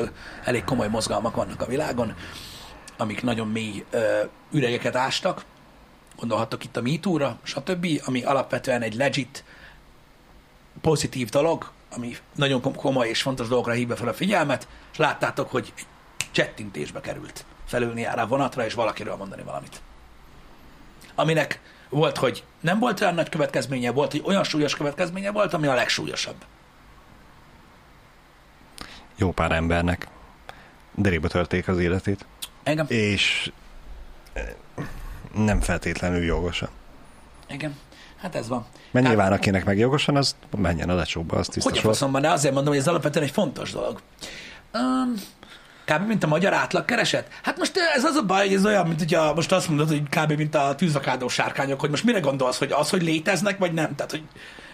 elég 0.44 0.64
komoly 0.64 0.88
mozgalmak 0.88 1.36
vannak 1.36 1.62
a 1.62 1.66
világon, 1.66 2.16
amik 2.98 3.24
nagyon 3.24 3.48
mély 3.48 3.86
üregeket 4.52 4.96
ástak, 4.96 5.46
gondolhattok 6.16 6.64
itt 6.64 6.78
a 6.78 6.82
MeToo-ra, 6.82 7.40
stb., 7.44 7.88
ami 8.06 8.24
alapvetően 8.24 8.82
egy 8.82 8.94
legit 8.94 9.44
pozitív 10.82 11.30
dolog, 11.30 11.72
ami 11.96 12.16
nagyon 12.36 12.76
komoly 12.76 13.10
és 13.10 13.22
fontos 13.22 13.48
dolgokra 13.48 13.74
hívja 13.74 13.96
fel 13.96 14.08
a 14.08 14.14
figyelmet, 14.14 14.68
és 14.92 14.98
láttátok, 14.98 15.50
hogy 15.52 15.74
csettintésbe 16.32 17.00
került 17.00 17.46
felülni 17.66 18.06
a 18.06 18.28
vonatra, 18.28 18.66
és 18.66 18.74
valakiről 18.74 19.16
mondani 19.16 19.44
valamit. 19.44 19.82
Aminek 21.16 21.60
volt, 21.90 22.18
hogy 22.18 22.44
nem 22.60 22.80
volt 22.80 23.02
olyan 23.02 23.14
nagy 23.14 23.30
következménye, 23.30 23.92
volt, 23.92 24.12
hogy 24.12 24.24
olyan 24.26 24.44
súlyos 24.44 24.76
következménye 24.76 25.32
volt, 25.32 25.54
ami 25.54 25.68
a 25.68 25.74
legsúlyosabb 25.74 26.46
jó 29.22 29.32
pár 29.32 29.52
embernek 29.52 30.08
deréba 30.96 31.28
törték 31.28 31.68
az 31.68 31.80
életét. 31.80 32.26
Engem. 32.64 32.86
És 32.90 33.52
eh, 34.34 34.48
nem 35.36 35.60
feltétlenül 35.60 36.24
jogosan. 36.24 36.70
Igen. 37.50 37.76
Hát 38.22 38.36
ez 38.36 38.48
van. 38.48 38.66
Mert 38.92 39.06
nyilván 39.06 39.32
akinek 39.32 39.66
meg 39.66 39.78
jogosan, 39.78 40.16
az 40.16 40.36
menjen 40.58 40.90
a 40.90 40.96
lecsóba, 40.96 41.38
az 41.38 41.48
tisztos 41.48 41.72
Hogy 41.72 41.80
a 41.80 41.82
faszomban, 41.82 42.22
de 42.22 42.30
azért 42.30 42.54
mondom, 42.54 42.74
hogy 42.74 42.82
ez 42.82 42.88
alapvetően 42.88 43.26
egy 43.26 43.32
fontos 43.32 43.72
dolog. 43.72 44.02
Um, 44.74 45.14
kb. 45.86 46.08
mint 46.08 46.24
a 46.24 46.28
magyar 46.28 46.54
átlag 46.54 46.86
kereset. 46.86 47.28
Hát 47.42 47.58
most 47.58 47.78
eh, 47.78 47.96
ez 47.96 48.04
az 48.04 48.16
a 48.16 48.26
baj, 48.26 48.46
hogy 48.46 48.56
ez 48.56 48.66
olyan, 48.66 48.88
mint 48.88 49.00
hogyha 49.00 49.34
most 49.34 49.52
azt 49.52 49.68
mondod, 49.68 49.88
hogy 49.88 50.04
kb. 50.10 50.32
mint 50.32 50.56
a 50.56 50.76
tűzakádó 50.76 51.28
sárkányok, 51.28 51.80
hogy 51.80 51.90
most 51.90 52.04
mire 52.04 52.20
gondolsz, 52.20 52.58
hogy 52.58 52.72
az, 52.72 52.90
hogy 52.90 53.02
léteznek, 53.02 53.58
vagy 53.58 53.74
nem? 53.74 53.96
Tehát, 53.96 54.12
hogy 54.12 54.24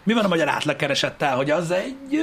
mi 0.03 0.13
van 0.13 0.25
a 0.25 0.27
magyar 0.27 0.49
átlag 0.49 0.75
keresettel, 0.75 1.35
hogy 1.35 1.49
az 1.49 1.71
egy 1.71 2.21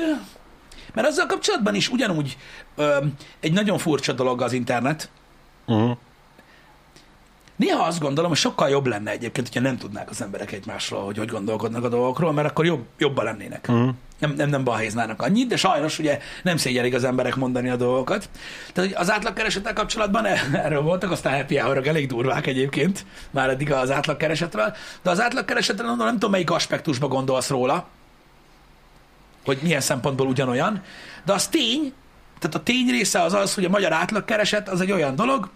mert 0.92 1.06
azzal 1.08 1.26
kapcsolatban 1.26 1.74
is 1.74 1.88
ugyanúgy 1.88 2.36
ö, 2.76 2.96
egy 3.40 3.52
nagyon 3.52 3.78
furcsa 3.78 4.12
dolog 4.12 4.42
az 4.42 4.52
internet. 4.52 5.10
Uh-huh. 5.66 5.96
Néha 7.56 7.84
azt 7.84 8.00
gondolom, 8.00 8.30
hogy 8.30 8.38
sokkal 8.38 8.68
jobb 8.68 8.86
lenne 8.86 9.10
egyébként, 9.10 9.46
hogyha 9.46 9.62
nem 9.62 9.78
tudnák 9.78 10.10
az 10.10 10.22
emberek 10.22 10.52
egymásról, 10.52 11.04
hogy 11.04 11.18
hogy 11.18 11.28
gondolkodnak 11.28 11.84
a 11.84 11.88
dolgokról, 11.88 12.32
mert 12.32 12.48
akkor 12.48 12.64
jobb, 12.64 12.84
jobban 12.98 13.24
lennének. 13.24 13.66
Uh-huh. 13.68 13.94
Nem, 14.18 14.32
nem, 14.36 14.48
nem 14.48 14.64
balhéznának 14.64 15.22
annyit, 15.22 15.48
de 15.48 15.56
sajnos 15.56 15.98
ugye 15.98 16.18
nem 16.42 16.56
szégyelik 16.56 16.94
az 16.94 17.04
emberek 17.04 17.36
mondani 17.36 17.68
a 17.68 17.76
dolgokat. 17.76 18.28
Tehát 18.72 18.94
az 18.94 19.10
átlagkeresettel 19.10 19.72
kapcsolatban 19.72 20.26
erről 20.52 20.82
voltak, 20.82 21.10
aztán 21.10 21.36
happy 21.36 21.56
hour 21.56 21.88
elég 21.88 22.06
durvák 22.06 22.46
egyébként, 22.46 23.06
már 23.30 23.50
eddig 23.50 23.72
az 23.72 23.90
átlagkeresetről, 23.90 24.74
de 25.02 25.10
az 25.10 25.20
átlagkeresetről 25.20 25.94
nem 25.94 26.12
tudom, 26.12 26.30
melyik 26.30 26.50
aspektusba 26.50 27.08
gondolsz 27.08 27.48
róla, 27.48 27.86
hogy 29.44 29.58
milyen 29.62 29.80
szempontból 29.80 30.26
ugyanolyan, 30.26 30.82
de 31.24 31.32
az 31.32 31.48
tény, 31.48 31.92
tehát 32.38 32.54
a 32.54 32.62
tény 32.62 32.86
része 32.90 33.22
az 33.22 33.32
az, 33.32 33.54
hogy 33.54 33.64
a 33.64 33.68
magyar 33.68 33.92
átlagkereset 33.92 34.68
az 34.68 34.80
egy 34.80 34.92
olyan 34.92 35.14
dolog, 35.14 35.50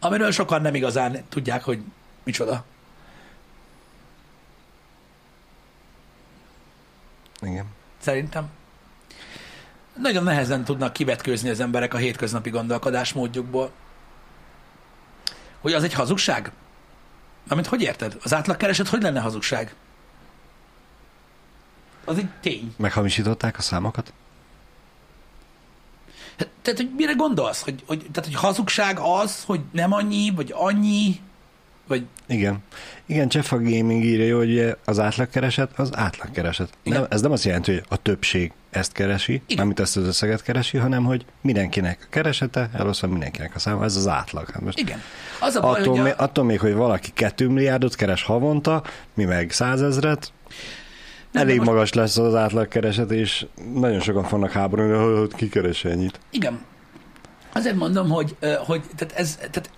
amiről 0.00 0.30
sokan 0.30 0.62
nem 0.62 0.74
igazán 0.74 1.24
tudják, 1.28 1.64
hogy 1.64 1.80
micsoda. 2.22 2.64
Igen. 7.42 7.66
Szerintem. 7.98 8.48
nagyon 9.96 10.22
nehezen 10.22 10.64
tudnak 10.64 10.92
kivetkőzni 10.92 11.48
az 11.48 11.60
emberek 11.60 11.94
a 11.94 11.96
hétköznapi 11.96 12.50
gondolkodásmódjukból. 12.50 13.70
Hogy 15.60 15.72
az 15.72 15.82
egy 15.82 15.94
hazugság? 15.94 16.52
Amit 17.48 17.66
hogy 17.66 17.82
érted? 17.82 18.16
Az 18.22 18.34
átlagkereset 18.34 18.88
hogy 18.88 19.02
lenne 19.02 19.20
hazugság? 19.20 19.74
Az 22.04 22.18
egy 22.18 22.28
tény. 22.40 22.74
Meghamisították 22.76 23.58
a 23.58 23.62
számokat? 23.62 24.12
Hát, 26.38 26.48
Tehát, 26.62 26.78
hogy 26.78 26.90
mire 26.96 27.12
gondolsz? 27.12 27.62
Hogy, 27.62 27.82
hogy, 27.86 28.06
tehát, 28.12 28.30
hogy 28.30 28.40
hazugság 28.40 28.98
az, 28.98 29.44
hogy 29.44 29.60
nem 29.72 29.92
annyi, 29.92 30.30
vagy 30.30 30.52
annyi, 30.56 31.20
vagy 31.90 32.04
Igen. 32.26 32.58
Igen, 33.06 33.28
Jeff 33.30 33.52
a 33.52 33.56
Gaming 33.56 34.04
írja, 34.04 34.36
hogy 34.36 34.76
az 34.84 34.98
átlagkereset 34.98 35.78
az 35.78 35.96
átlagkereset. 35.96 36.68
Igen. 36.82 37.00
Nem, 37.00 37.08
ez 37.10 37.20
nem 37.20 37.32
azt 37.32 37.44
jelenti, 37.44 37.72
hogy 37.72 37.84
a 37.88 37.96
többség 37.96 38.52
ezt 38.70 38.92
keresi, 38.92 39.42
Igen. 39.46 39.64
amit 39.64 39.80
ezt 39.80 39.96
az 39.96 40.06
összeget 40.06 40.42
keresi, 40.42 40.76
hanem 40.76 41.04
hogy 41.04 41.24
mindenkinek 41.40 41.98
a 42.02 42.06
keresete, 42.10 42.70
elosztva 42.72 43.06
mindenkinek 43.06 43.54
a 43.54 43.58
száma, 43.58 43.84
ez 43.84 43.96
az 43.96 44.06
átlag. 44.08 44.50
Hát 44.50 44.62
most 44.62 44.78
igen. 44.78 45.02
Az 45.40 45.54
a 45.54 45.60
baj, 45.60 45.80
attól, 45.80 46.06
a, 46.06 46.14
attól 46.16 46.44
még, 46.44 46.60
hogy 46.60 46.74
valaki 46.74 47.10
2 47.14 47.48
milliárdot 47.48 47.94
keres 47.94 48.22
havonta, 48.22 48.82
mi 49.14 49.24
meg 49.24 49.50
százezret, 49.50 50.32
Nem, 51.32 51.42
elég 51.42 51.56
most- 51.56 51.70
magas 51.70 51.92
lesz 51.92 52.16
az 52.16 52.34
átlagkereset, 52.34 53.10
és 53.10 53.46
nagyon 53.74 54.00
sokan 54.00 54.24
fognak 54.24 54.50
háborúni, 54.50 55.18
hogy 55.18 55.34
ki 55.34 55.48
keres 55.48 55.84
ennyit. 55.84 56.20
Igen. 56.30 56.60
Azért 57.52 57.76
mondom, 57.76 58.08
hogy, 58.08 58.36
hogy 58.66 58.82
tehát 58.96 59.14
ez, 59.16 59.36
tehát, 59.36 59.70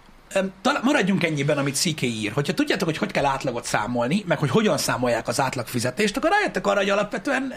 talán 0.63 0.81
maradjunk 0.85 1.25
ennyiben, 1.25 1.59
amit 1.59 1.77
CK 1.77 2.03
ír. 2.03 2.33
Hogyha 2.33 2.55
tudjátok, 2.55 2.89
hogy 2.89 2.97
hogy 2.97 3.11
kell 3.11 3.25
átlagot 3.25 3.65
számolni, 3.65 4.25
meg 4.27 4.39
hogy 4.39 4.51
hogyan 4.51 4.79
számolják 4.79 5.29
az 5.29 5.41
átlagfizetést, 5.41 6.17
akkor 6.17 6.31
rájöttek 6.31 6.67
arra, 6.67 6.79
hogy 6.79 6.91
alapvetően 6.91 7.53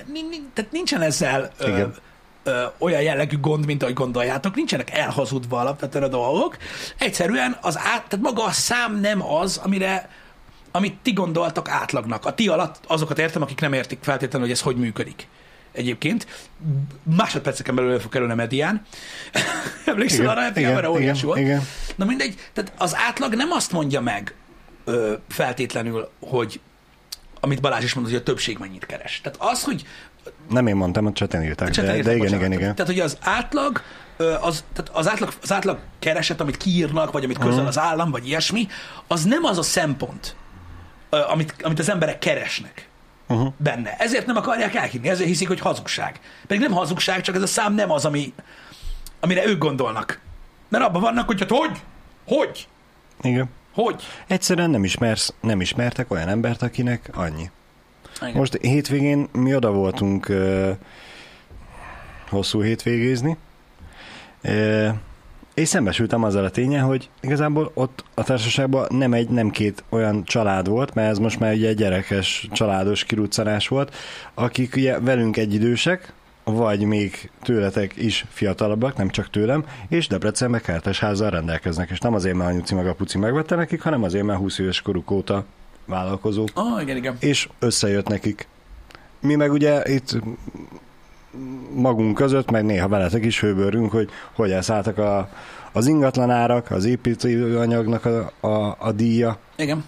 tehát 0.54 0.72
nincsen 0.72 1.02
ezzel 1.02 1.52
ö, 1.58 1.84
ö, 2.44 2.64
olyan 2.78 3.02
jellegű 3.02 3.40
gond, 3.40 3.66
mint 3.66 3.82
ahogy 3.82 3.94
gondoljátok, 3.94 4.56
nincsenek 4.56 4.92
elhazudva 4.92 5.60
alapvetően 5.60 6.04
a 6.04 6.08
dolgok. 6.08 6.58
Egyszerűen 6.98 7.58
az 7.62 7.78
át, 7.78 8.08
tehát 8.08 8.22
maga 8.22 8.44
a 8.44 8.52
szám 8.52 9.00
nem 9.00 9.24
az, 9.24 9.58
amire 9.64 10.10
amit 10.76 10.98
ti 11.02 11.14
gondoltak 11.14 11.70
átlagnak. 11.70 12.26
A 12.26 12.34
ti 12.34 12.48
alatt 12.48 12.80
azokat 12.88 13.20
értem, 13.20 13.42
akik 13.42 13.60
nem 13.62 13.74
értik 13.74 14.00
feltétlenül, 14.02 14.48
hogy 14.48 14.56
ez 14.56 14.62
hogy 14.64 14.76
működik. 14.76 15.28
Egyébként 15.72 16.28
másodperceken 17.04 17.76
belül 17.76 17.92
el 17.92 18.00
fog 18.00 18.12
kerülni 18.12 18.34
a 18.34 18.36
medián. 18.36 18.86
Emlékszel 19.86 20.20
Igen, 20.20 20.32
arra, 20.32 20.42
hogy 20.44 20.58
igen, 20.58 20.86
óriási 20.86 21.18
igen, 21.18 21.26
volt? 21.26 21.40
igen. 21.40 21.62
Na 21.96 22.06
mindegy, 22.06 22.36
tehát 22.54 22.74
az 22.78 22.96
átlag 23.08 23.34
nem 23.34 23.52
azt 23.52 23.72
mondja 23.72 24.02
meg 24.02 24.34
ö, 24.86 25.14
feltétlenül, 25.30 26.10
hogy 26.20 26.60
amit 27.40 27.62
Balázs 27.62 27.84
is 27.84 27.94
mondott, 27.94 28.14
hogy 28.14 28.22
a 28.22 28.26
többség 28.26 28.58
mennyit 28.58 28.86
keres. 28.86 29.22
Tehát 29.24 29.38
az, 29.42 29.64
hogy 29.64 29.84
Nem 30.50 30.68
én 30.68 30.76
mondtam, 30.76 31.06
a 31.06 31.12
cseten 31.12 31.44
írták, 31.44 31.70
de, 31.70 31.82
de 31.82 31.98
igen, 31.98 32.18
bocsánat. 32.18 32.40
igen, 32.40 32.52
igen. 32.52 32.76
Tehát, 32.76 32.92
hogy 32.92 33.00
az 33.02 33.18
átlag, 33.22 33.82
az, 34.42 34.64
tehát 34.74 34.92
az, 34.94 35.10
átlag, 35.10 35.34
az 35.42 35.52
átlag 35.52 35.80
kereset, 36.00 36.42
amit 36.42 36.58
kiírnak, 36.58 37.12
vagy 37.12 37.24
amit 37.24 37.38
Mhm. 37.38 37.48
közöl 37.48 37.66
az 37.68 37.78
állam, 37.80 38.12
vagy 38.12 38.28
ilyesmi, 38.28 38.68
az 39.08 39.24
nem 39.24 39.44
az 39.44 39.58
a 39.58 39.62
szempont, 39.64 40.36
amit, 41.10 41.56
amit 41.62 41.80
az 41.80 41.90
emberek 41.90 42.20
keresnek 42.20 42.88
Uh-huh. 43.28 43.54
benne. 43.58 43.96
Ezért 43.98 44.26
nem 44.26 44.36
akarják 44.36 44.76
elhinni, 44.76 45.10
ezért 45.10 45.30
hiszik, 45.30 45.48
hogy 45.48 45.60
hazugság. 45.60 46.20
Pedig 46.48 46.64
nem 46.64 46.72
hazugság, 46.72 47.22
csak 47.22 47.36
ez 47.36 47.42
a 47.42 47.48
szám 47.48 47.74
nem 47.74 47.92
az, 47.92 48.06
ami, 48.06 48.34
amire 49.20 49.46
ők 49.48 49.58
gondolnak. 49.58 50.20
Mert 50.70 50.84
abban 50.84 51.02
vannak, 51.02 51.26
hogy 51.26 51.40
hát 51.40 51.50
hogy? 51.50 51.82
Hogy? 52.28 52.68
igen. 53.22 53.50
Hogy? 53.74 54.04
Egyszerűen 54.28 54.70
nem 54.70 54.84
ismersz, 54.84 55.34
nem 55.42 55.62
ismertek 55.62 56.12
olyan 56.12 56.28
embert, 56.28 56.62
akinek 56.62 57.10
annyi. 57.14 57.50
Igen. 58.22 58.34
Most 58.34 58.58
hétvégén 58.62 59.28
mi 59.32 59.56
oda 59.56 59.72
voltunk 59.72 60.30
uh, 60.30 60.70
hosszú 62.30 62.62
hétvégézni, 62.62 63.38
uh, 64.44 64.90
és 65.56 65.68
szembesültem 65.68 66.24
azzal 66.24 66.46
a 66.46 66.50
ténye, 66.50 66.80
hogy 66.80 67.10
igazából 67.22 67.72
ott 67.74 68.04
a 68.14 68.24
társaságban 68.24 68.88
nem 68.90 69.14
egy, 69.14 69.30
nem 69.30 69.50
két 69.50 69.84
olyan 69.90 70.24
család 70.24 70.68
volt, 70.68 70.94
mert 70.94 71.10
ez 71.10 71.18
most 71.18 71.40
már 71.40 71.54
ugye 71.54 71.68
egy 71.68 71.76
gyerekes, 71.76 72.48
családos 72.52 73.04
kiruccanás 73.04 73.68
volt, 73.68 73.96
akik 74.34 74.76
ugye 74.76 75.00
velünk 75.00 75.38
egyidősek, 75.38 76.14
vagy 76.44 76.82
még 76.82 77.32
tőletek 77.42 77.96
is 77.96 78.26
fiatalabbak, 78.30 78.98
nem 78.98 79.10
csak 79.10 79.30
tőlem, 79.30 79.66
és 79.88 80.08
Debrecenbe 80.08 80.60
kertesházzal 80.60 81.30
rendelkeznek, 81.30 81.90
és 81.90 82.00
nem 82.00 82.14
azért, 82.14 82.36
mert 82.36 82.50
anyuci 82.50 82.76
meg 82.76 82.88
apuci 82.88 83.18
megvette 83.18 83.56
nekik, 83.56 83.82
hanem 83.82 84.04
azért, 84.04 84.26
mert 84.26 84.40
20 84.40 84.60
éves 84.60 84.82
koruk 84.82 85.12
óta 85.12 85.46
vállalkozók 85.86 86.48
Ah, 86.54 86.82
igen, 86.82 86.98
igen. 86.98 87.16
és 87.20 87.50
összejött 87.60 88.08
nekik. 88.08 88.48
Mi 89.20 89.36
meg 89.36 89.52
ugye 89.52 89.82
itt 89.86 90.18
magunk 91.74 92.16
között, 92.16 92.52
meg 92.52 92.66
néha 92.66 92.88
veletek 92.88 93.26
is 93.26 93.40
hőbörünk, 93.40 93.92
hogy 93.92 94.10
hogy 94.34 94.52
elszálltak 94.52 94.98
a, 94.98 95.30
az 95.72 95.88
ingatlanárak, 95.88 96.72
az 96.72 96.86
építőanyagnak 96.86 98.06
a, 98.06 98.32
a, 98.48 98.76
a 98.80 98.92
díja, 98.92 99.38
Igen. 99.56 99.86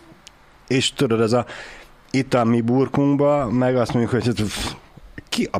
és 0.67 0.93
tudod, 0.93 1.21
ez 1.21 1.33
a 1.33 1.45
itt 2.11 2.33
a 2.33 2.43
mi 2.43 2.61
burkunkba, 2.61 3.49
meg 3.49 3.75
azt 3.75 3.93
mondjuk, 3.93 4.23
hogy 4.23 4.33
pff, 4.33 4.73
ki 5.29 5.49
a 5.51 5.57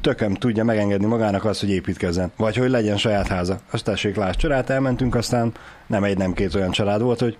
tököm 0.00 0.34
tudja 0.34 0.64
megengedni 0.64 1.06
magának 1.06 1.44
azt, 1.44 1.60
hogy 1.60 1.70
építkezzen, 1.70 2.32
vagy 2.36 2.56
hogy 2.56 2.70
legyen 2.70 2.96
saját 2.96 3.26
háza. 3.26 3.58
Azt 3.70 3.84
tessék, 3.84 4.16
láss 4.16 4.36
család, 4.36 4.70
elmentünk, 4.70 5.14
aztán 5.14 5.52
nem 5.86 6.04
egy, 6.04 6.16
nem 6.16 6.32
két 6.32 6.54
olyan 6.54 6.70
család 6.70 7.02
volt, 7.02 7.20
hogy 7.20 7.36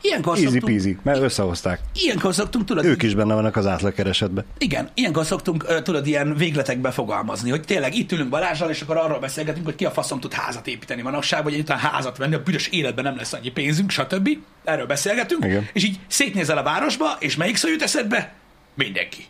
Ilyenkor 0.00 0.32
easy 0.32 0.44
szoktunk, 0.44 0.64
peasy, 0.64 0.96
mert 1.02 1.20
összehozták. 1.20 1.80
ilyenkor 1.94 2.34
szoktunk, 2.34 2.64
tudod, 2.64 2.84
Ők 2.84 3.02
is 3.02 3.14
benne 3.14 3.34
vannak 3.34 3.56
az 3.56 3.66
átlagkeresetben. 3.66 4.44
Igen, 4.58 4.88
ilyenkor 4.94 5.24
szoktunk, 5.26 5.82
tudod, 5.82 6.06
ilyen 6.06 6.36
végletekbe 6.36 6.90
fogalmazni, 6.90 7.50
hogy 7.50 7.60
tényleg 7.60 7.94
itt 7.94 8.12
ülünk 8.12 8.28
Balázsral, 8.28 8.70
és 8.70 8.80
akkor 8.80 8.96
arról 8.96 9.18
beszélgetünk, 9.18 9.64
hogy 9.64 9.74
ki 9.74 9.84
a 9.84 9.90
faszom 9.90 10.20
tud 10.20 10.32
házat 10.32 10.66
építeni 10.66 11.02
manapság, 11.02 11.42
vagy 11.42 11.52
egyáltalán 11.52 11.82
házat 11.82 12.16
venni, 12.16 12.34
a 12.34 12.42
büdös 12.42 12.66
életben 12.66 13.04
nem 13.04 13.16
lesz 13.16 13.32
annyi 13.32 13.50
pénzünk, 13.50 13.90
stb. 13.90 14.28
Erről 14.64 14.86
beszélgetünk, 14.86 15.44
Igen. 15.44 15.68
és 15.72 15.84
így 15.84 15.98
szétnézel 16.06 16.58
a 16.58 16.62
városba, 16.62 17.16
és 17.18 17.36
melyik 17.36 17.56
szó 17.56 17.68
jut 17.68 17.82
eszedbe? 17.82 18.32
Mindenki. 18.74 19.24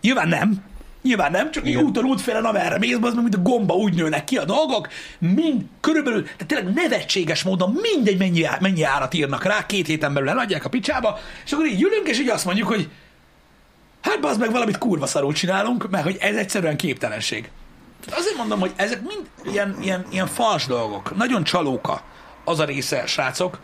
Nyilván 0.00 0.28
nem. 0.28 0.62
Nyilván 1.04 1.30
nem, 1.30 1.50
csak 1.50 1.68
így 1.68 1.76
úton 1.76 2.04
útfélen, 2.04 2.44
amerre 2.44 2.78
mész, 2.78 2.96
az 3.00 3.14
mint 3.14 3.34
a 3.34 3.38
gomba, 3.38 3.74
úgy 3.74 3.94
nőnek 3.94 4.24
ki 4.24 4.36
a 4.36 4.44
dolgok, 4.44 4.88
mind 5.18 5.62
körülbelül, 5.80 6.22
tehát 6.22 6.46
tényleg 6.46 6.74
nevetséges 6.74 7.42
módon 7.42 7.78
mindegy, 7.82 8.18
mennyi, 8.18 8.46
mennyi 8.60 8.82
árat 8.82 9.14
írnak 9.14 9.44
rá, 9.44 9.66
két 9.66 9.86
héten 9.86 10.14
belül 10.14 10.28
eladják 10.28 10.64
a 10.64 10.68
picsába, 10.68 11.18
és 11.44 11.52
akkor 11.52 11.66
így 11.66 11.82
ülünk, 11.82 12.08
és 12.08 12.18
így 12.18 12.28
azt 12.28 12.44
mondjuk, 12.44 12.68
hogy 12.68 12.88
hát 14.00 14.24
az 14.24 14.36
meg 14.36 14.50
valamit 14.50 14.78
kurva 14.78 15.06
szarul 15.06 15.32
csinálunk, 15.32 15.90
mert 15.90 16.04
hogy 16.04 16.16
ez 16.20 16.36
egyszerűen 16.36 16.76
képtelenség. 16.76 17.50
Tehát 18.04 18.20
azért 18.20 18.36
mondom, 18.36 18.60
hogy 18.60 18.72
ezek 18.76 19.00
mind 19.02 19.52
ilyen, 19.52 19.76
ilyen, 19.82 20.06
ilyen 20.10 20.26
fals 20.26 20.66
dolgok, 20.66 21.16
nagyon 21.16 21.44
csalóka 21.44 22.02
az 22.44 22.58
a 22.58 22.64
része, 22.64 23.06
srácok, 23.06 23.58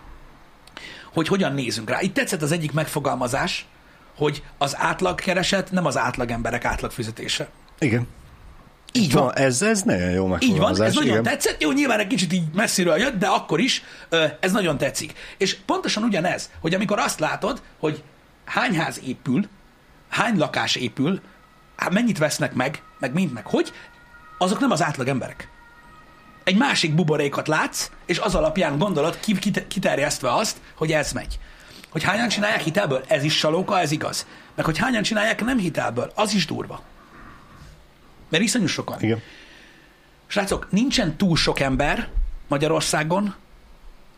hogy 1.12 1.28
hogyan 1.28 1.52
nézünk 1.52 1.90
rá. 1.90 2.00
Itt 2.00 2.14
tetszett 2.14 2.42
az 2.42 2.52
egyik 2.52 2.72
megfogalmazás, 2.72 3.66
hogy 4.20 4.42
az 4.58 4.74
átlagkereset 4.78 5.70
nem 5.70 5.86
az 5.86 5.96
átlag 5.96 6.30
emberek 6.30 6.64
átlagfizetése. 6.64 7.48
Igen. 7.78 8.06
Így 8.92 9.12
van. 9.12 9.24
Na, 9.24 9.32
ez, 9.32 9.62
ez 9.62 9.82
nagyon 9.82 10.10
jó 10.10 10.10
Így 10.10 10.18
van, 10.18 10.28
megfogalmazás. 10.28 10.86
ez 10.88 10.94
nagyon 10.94 11.10
igen. 11.10 11.22
tetszett. 11.22 11.62
Jó, 11.62 11.72
nyilván 11.72 11.98
egy 11.98 12.06
kicsit 12.06 12.32
így 12.32 12.42
messziről 12.54 12.96
jött, 12.96 13.18
de 13.18 13.26
akkor 13.26 13.60
is 13.60 13.82
ez 14.40 14.52
nagyon 14.52 14.78
tetszik. 14.78 15.12
És 15.38 15.56
pontosan 15.66 16.02
ugyanez, 16.02 16.50
hogy 16.60 16.74
amikor 16.74 16.98
azt 16.98 17.20
látod, 17.20 17.62
hogy 17.78 18.02
hány 18.44 18.76
ház 18.78 19.00
épül, 19.04 19.48
hány 20.08 20.36
lakás 20.36 20.74
épül, 20.74 21.20
hát 21.76 21.92
mennyit 21.92 22.18
vesznek 22.18 22.52
meg, 22.54 22.82
meg 22.98 23.12
mind 23.12 23.32
meg 23.32 23.46
hogy, 23.46 23.72
azok 24.38 24.60
nem 24.60 24.70
az 24.70 24.82
átlag 24.82 25.08
emberek. 25.08 25.48
Egy 26.44 26.56
másik 26.56 26.94
buborékot 26.94 27.48
látsz, 27.48 27.90
és 28.06 28.18
az 28.18 28.34
alapján 28.34 28.78
gondolod, 28.78 29.20
ki- 29.20 29.38
kit- 29.38 29.66
kiterjesztve 29.68 30.34
azt, 30.34 30.56
hogy 30.74 30.92
ez 30.92 31.12
megy. 31.12 31.38
Hogy 31.90 32.02
hányan 32.02 32.28
csinálják 32.28 32.60
hitelből, 32.60 33.04
ez 33.06 33.22
is 33.22 33.36
salóka, 33.36 33.80
ez 33.80 33.90
igaz. 33.90 34.26
Meg 34.54 34.64
hogy 34.64 34.78
hányan 34.78 35.02
csinálják 35.02 35.44
nem 35.44 35.58
hitelből, 35.58 36.12
az 36.14 36.34
is 36.34 36.46
durva. 36.46 36.82
Mert 38.28 38.42
iszonyú 38.42 38.66
sokan. 38.66 39.02
Igen. 39.02 39.22
Srácok, 40.26 40.70
nincsen 40.70 41.16
túl 41.16 41.36
sok 41.36 41.60
ember 41.60 42.08
Magyarországon, 42.48 43.34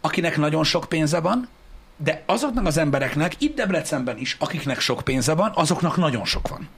akinek 0.00 0.36
nagyon 0.36 0.64
sok 0.64 0.88
pénze 0.88 1.20
van, 1.20 1.48
de 1.96 2.22
azoknak 2.26 2.66
az 2.66 2.76
embereknek, 2.76 3.34
itt 3.38 3.56
Debrecenben 3.56 4.18
is, 4.18 4.36
akiknek 4.38 4.80
sok 4.80 5.02
pénze 5.04 5.34
van, 5.34 5.52
azoknak 5.54 5.96
nagyon 5.96 6.24
sok 6.24 6.48
van. 6.48 6.68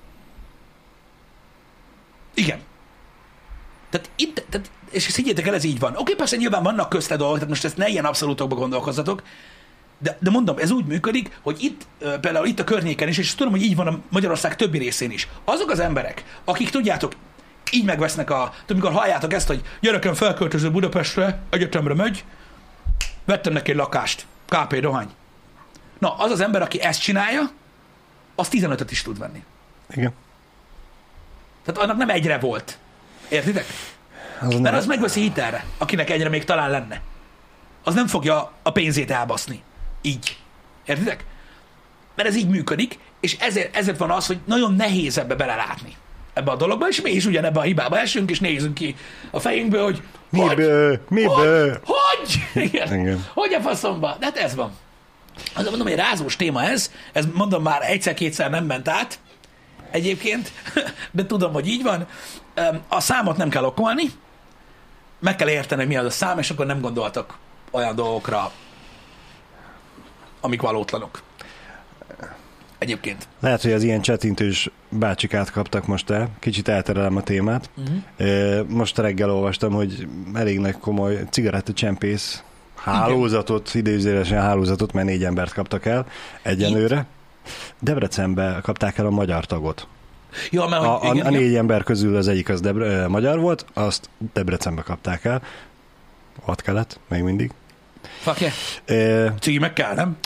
Igen. 2.34 2.60
Tehát 3.90 4.10
itt, 4.16 4.44
tehát, 4.48 4.70
és 4.90 5.06
ezt 5.06 5.16
higgyétek 5.16 5.46
el, 5.46 5.54
ez 5.54 5.64
így 5.64 5.78
van. 5.78 5.96
Oké, 5.96 6.14
persze 6.14 6.36
nyilván 6.36 6.62
vannak 6.62 6.88
közte 6.88 7.16
dolgok, 7.16 7.34
tehát 7.34 7.50
most 7.50 7.64
ezt 7.64 7.76
ne 7.76 7.88
ilyen 7.88 8.04
abszolútokba 8.04 8.54
gondolkozzatok, 8.54 9.22
de, 9.98 10.16
de 10.20 10.30
mondom, 10.30 10.58
ez 10.58 10.70
úgy 10.70 10.84
működik, 10.84 11.38
hogy 11.42 11.62
itt, 11.62 11.86
például 12.20 12.46
itt 12.46 12.60
a 12.60 12.64
környéken 12.64 13.08
is, 13.08 13.18
és 13.18 13.34
tudom, 13.34 13.52
hogy 13.52 13.62
így 13.62 13.76
van 13.76 13.86
a 13.86 13.98
Magyarország 14.08 14.56
többi 14.56 14.78
részén 14.78 15.10
is. 15.10 15.28
Azok 15.44 15.70
az 15.70 15.78
emberek, 15.78 16.24
akik 16.44 16.70
tudjátok, 16.70 17.12
így 17.70 17.84
megvesznek 17.84 18.30
a, 18.30 18.52
tudom, 18.66 18.82
amikor 18.82 19.00
halljátok 19.00 19.32
ezt, 19.32 19.46
hogy 19.46 19.62
gyerekem 19.80 20.14
felköltöző 20.14 20.70
Budapestre, 20.70 21.40
egyetemre 21.50 21.94
megy, 21.94 22.24
vettem 23.24 23.52
neki 23.52 23.70
egy 23.70 23.76
lakást, 23.76 24.26
KP 24.48 24.80
dohány. 24.80 25.08
Na, 25.98 26.14
az 26.16 26.30
az 26.30 26.40
ember, 26.40 26.62
aki 26.62 26.80
ezt 26.80 27.00
csinálja, 27.00 27.50
az 28.34 28.48
15-öt 28.50 28.90
is 28.90 29.02
tud 29.02 29.18
venni. 29.18 29.42
Igen. 29.90 30.12
Tehát 31.64 31.80
annak 31.80 31.96
nem 31.96 32.10
egyre 32.10 32.38
volt. 32.38 32.78
Értitek? 33.28 33.64
Az 34.40 34.48
Mert 34.48 34.62
nem, 34.62 34.74
az 34.74 34.86
megveszi 34.86 35.20
hitelre, 35.20 35.64
akinek 35.78 36.10
egyre 36.10 36.28
még 36.28 36.44
talán 36.44 36.70
lenne. 36.70 37.00
Az 37.84 37.94
nem 37.94 38.06
fogja 38.06 38.52
a 38.62 38.72
pénzét 38.72 39.10
elbaszni. 39.10 39.62
Így. 40.04 40.36
Értitek? 40.86 41.24
Mert 42.14 42.28
ez 42.28 42.36
így 42.36 42.48
működik, 42.48 42.98
és 43.20 43.36
ezért, 43.40 43.76
ezért 43.76 43.98
van 43.98 44.10
az, 44.10 44.26
hogy 44.26 44.38
nagyon 44.44 44.74
nehéz 44.74 45.18
ebbe 45.18 45.34
belelátni. 45.34 45.96
Ebbe 46.32 46.50
a 46.50 46.56
dologba, 46.56 46.88
és 46.88 47.00
mi 47.00 47.10
is 47.10 47.26
ugyanebbe 47.26 47.60
a 47.60 47.62
hibába 47.62 47.98
esünk, 47.98 48.30
és 48.30 48.40
nézünk 48.40 48.74
ki 48.74 48.96
a 49.30 49.40
fejünkből, 49.40 49.84
hogy 49.84 50.02
hogy, 50.30 50.48
miből, 50.48 51.00
miből? 51.08 51.80
hogy, 51.84 52.42
hogy, 52.52 52.62
igen, 52.64 53.00
Igen. 53.00 53.26
hogy 53.34 53.52
a 53.52 53.60
faszomba, 53.60 54.16
de 54.18 54.24
hát 54.24 54.36
ez 54.36 54.54
van. 54.54 54.72
Azért 55.52 55.68
mondom, 55.68 55.86
hogy 55.86 55.96
rázós 55.96 56.36
téma 56.36 56.62
ez, 56.62 56.90
ez 57.12 57.26
mondom 57.32 57.62
már 57.62 57.82
egyszer-kétszer 57.82 58.50
nem 58.50 58.64
ment 58.64 58.88
át, 58.88 59.18
egyébként, 59.90 60.52
de 61.12 61.26
tudom, 61.26 61.52
hogy 61.52 61.68
így 61.68 61.82
van. 61.82 62.06
A 62.88 63.00
számot 63.00 63.36
nem 63.36 63.48
kell 63.48 63.64
okolni, 63.64 64.10
meg 65.20 65.36
kell 65.36 65.48
érteni, 65.48 65.80
hogy 65.80 65.90
mi 65.90 65.96
az 65.96 66.04
a 66.04 66.10
szám, 66.10 66.38
és 66.38 66.50
akkor 66.50 66.66
nem 66.66 66.80
gondoltak 66.80 67.38
olyan 67.70 67.94
dolgokra, 67.94 68.52
amik 70.44 70.60
valótlanok. 70.60 71.22
Egyébként. 72.78 73.28
Lehet, 73.40 73.62
hogy 73.62 73.72
az 73.72 73.82
ilyen 73.82 74.00
csetintős 74.00 74.70
bácsikát 74.88 75.50
kaptak 75.50 75.86
most 75.86 76.10
el. 76.10 76.28
Kicsit 76.38 76.68
elterelem 76.68 77.16
a 77.16 77.22
témát. 77.22 77.70
Uh-huh. 77.76 78.68
Most 78.68 78.98
reggel 78.98 79.30
olvastam, 79.30 79.72
hogy 79.72 80.08
elég 80.34 80.58
nagy 80.58 80.78
komoly 80.78 81.24
cigarettacsempész 81.30 82.42
hálózatot, 82.74 83.74
idézőjelesen 83.74 84.40
hálózatot, 84.40 84.92
mert 84.92 85.06
négy 85.06 85.24
embert 85.24 85.52
kaptak 85.52 85.86
el 85.86 86.06
egyenlőre. 86.42 87.06
Debrecenbe 87.78 88.58
kapták 88.62 88.98
el 88.98 89.06
a 89.06 89.10
magyar 89.10 89.46
tagot. 89.46 89.86
Jó, 90.50 90.68
mert 90.68 90.82
A, 90.82 91.02
a, 91.02 91.10
a 91.10 91.14
igen. 91.14 91.32
négy 91.32 91.54
ember 91.54 91.82
közül 91.82 92.16
az 92.16 92.28
egyik 92.28 92.48
az 92.48 92.60
Debre, 92.60 93.08
magyar 93.08 93.40
volt, 93.40 93.66
azt 93.72 94.08
Debrecenbe 94.32 94.82
kapták 94.82 95.24
el. 95.24 95.42
Ott 96.44 96.62
kellett, 96.62 97.00
még 97.08 97.22
mindig. 97.22 97.52
Fuck 98.24 98.40
yeah. 98.40 98.52
Ö, 98.86 99.26
Cigi 99.40 99.58
meg 99.58 99.72
kell, 99.72 99.94
nem? 99.94 100.16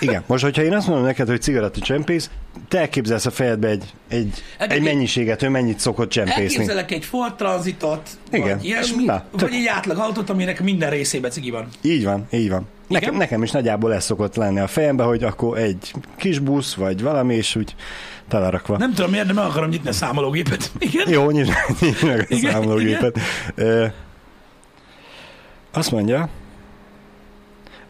igen, 0.00 0.22
most, 0.26 0.42
hogyha 0.44 0.62
én 0.62 0.74
azt 0.74 0.86
mondom 0.86 1.04
neked, 1.04 1.28
hogy 1.28 1.42
cigarettacsempész, 1.42 2.30
te 2.68 2.78
elképzelsz 2.78 3.26
a 3.26 3.30
fejedbe 3.30 3.68
egy, 3.68 3.84
egy, 4.08 4.42
egy 4.58 4.70
igen. 4.70 4.82
mennyiséget, 4.82 5.42
ő 5.42 5.48
mennyit 5.48 5.78
szokott 5.78 6.08
csempészni. 6.08 6.42
Elképzelek 6.42 6.90
egy 6.90 7.04
Ford 7.04 7.34
Transitot, 7.34 8.08
Igen. 8.32 8.56
vagy 8.56 8.64
ilyesmi, 8.66 9.04
Na, 9.04 9.24
vagy 9.30 9.54
egy 9.54 9.66
átlag 9.66 9.98
autót, 9.98 10.30
aminek 10.30 10.62
minden 10.62 10.90
részében 10.90 11.30
cigi 11.30 11.50
van. 11.50 11.68
Így 11.82 12.04
van, 12.04 12.26
így 12.30 12.50
van. 12.50 12.66
Nekem, 12.88 13.08
Igen? 13.08 13.20
nekem 13.20 13.42
is 13.42 13.50
nagyjából 13.50 13.94
ez 13.94 14.04
szokott 14.04 14.36
lenni 14.36 14.60
a 14.60 14.66
fejembe, 14.66 15.02
hogy 15.02 15.24
akkor 15.24 15.58
egy 15.58 15.92
kis 16.16 16.38
busz, 16.38 16.74
vagy 16.74 17.02
valami, 17.02 17.34
és 17.34 17.56
úgy 17.56 17.74
telerakva. 18.28 18.76
Nem 18.76 18.94
tudom 18.94 19.10
miért, 19.10 19.26
de 19.26 19.32
meg 19.32 19.44
akarom 19.44 19.68
nyitni 19.68 19.88
a 19.88 19.92
számológépet. 19.92 20.70
Igen? 20.78 21.08
Jó, 21.08 21.30
nyisd 21.30 21.52
meg 22.02 22.18
a 22.18 22.24
Igen, 22.28 22.52
számológépet. 22.52 23.18
Ö, 23.54 23.86
Azt 25.72 25.90
mondja, 25.90 26.28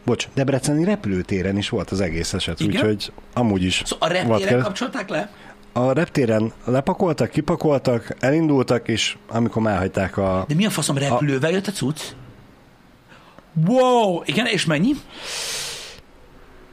bocs, 0.07 0.27
Debreceni 0.33 0.83
repülőtéren 0.83 1.57
is 1.57 1.69
volt 1.69 1.89
az 1.91 2.01
egész 2.01 2.33
eset, 2.33 2.59
Igen? 2.59 2.75
úgyhogy 2.75 3.11
amúgy 3.33 3.63
is 3.63 3.81
Szóval 3.85 4.09
a 4.09 4.13
vad 4.13 4.27
reptére 4.27 4.49
kell. 4.49 4.61
kapcsolták 4.61 5.09
le? 5.09 5.31
A 5.71 5.91
reptéren 5.91 6.53
lepakoltak, 6.65 7.29
kipakoltak, 7.29 8.15
elindultak, 8.19 8.87
és 8.87 9.17
amikor 9.27 9.67
elhagyták 9.67 10.17
a... 10.17 10.45
De 10.47 10.55
mi 10.55 10.65
a 10.65 10.69
faszom 10.69 10.97
repülővel 10.97 11.51
jött 11.51 11.67
a 11.67 11.71
cucc? 11.71 12.01
Wow! 13.65 14.21
Igen, 14.25 14.45
és 14.45 14.65
mennyi? 14.65 14.91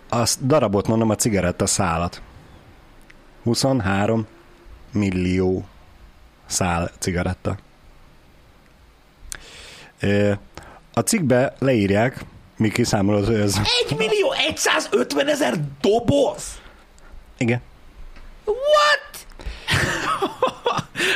Azt 0.08 0.46
darabot 0.46 0.86
mondom, 0.86 1.10
a 1.10 1.14
cigaretta 1.14 1.66
szálat. 1.66 2.22
23 3.42 4.26
millió 4.92 5.64
szál 6.46 6.90
cigaretta. 6.98 7.56
A 10.92 11.00
cikkbe 11.00 11.54
leírják, 11.58 12.24
mi 12.64 12.70
kiszámolod, 12.70 13.26
hogy 13.26 13.34
ez... 13.34 13.60
1 13.88 13.96
millió 13.96 14.34
150 14.54 15.28
ezer 15.28 15.54
doboz! 15.80 16.42
Igen. 17.38 17.60
What? 18.44 19.26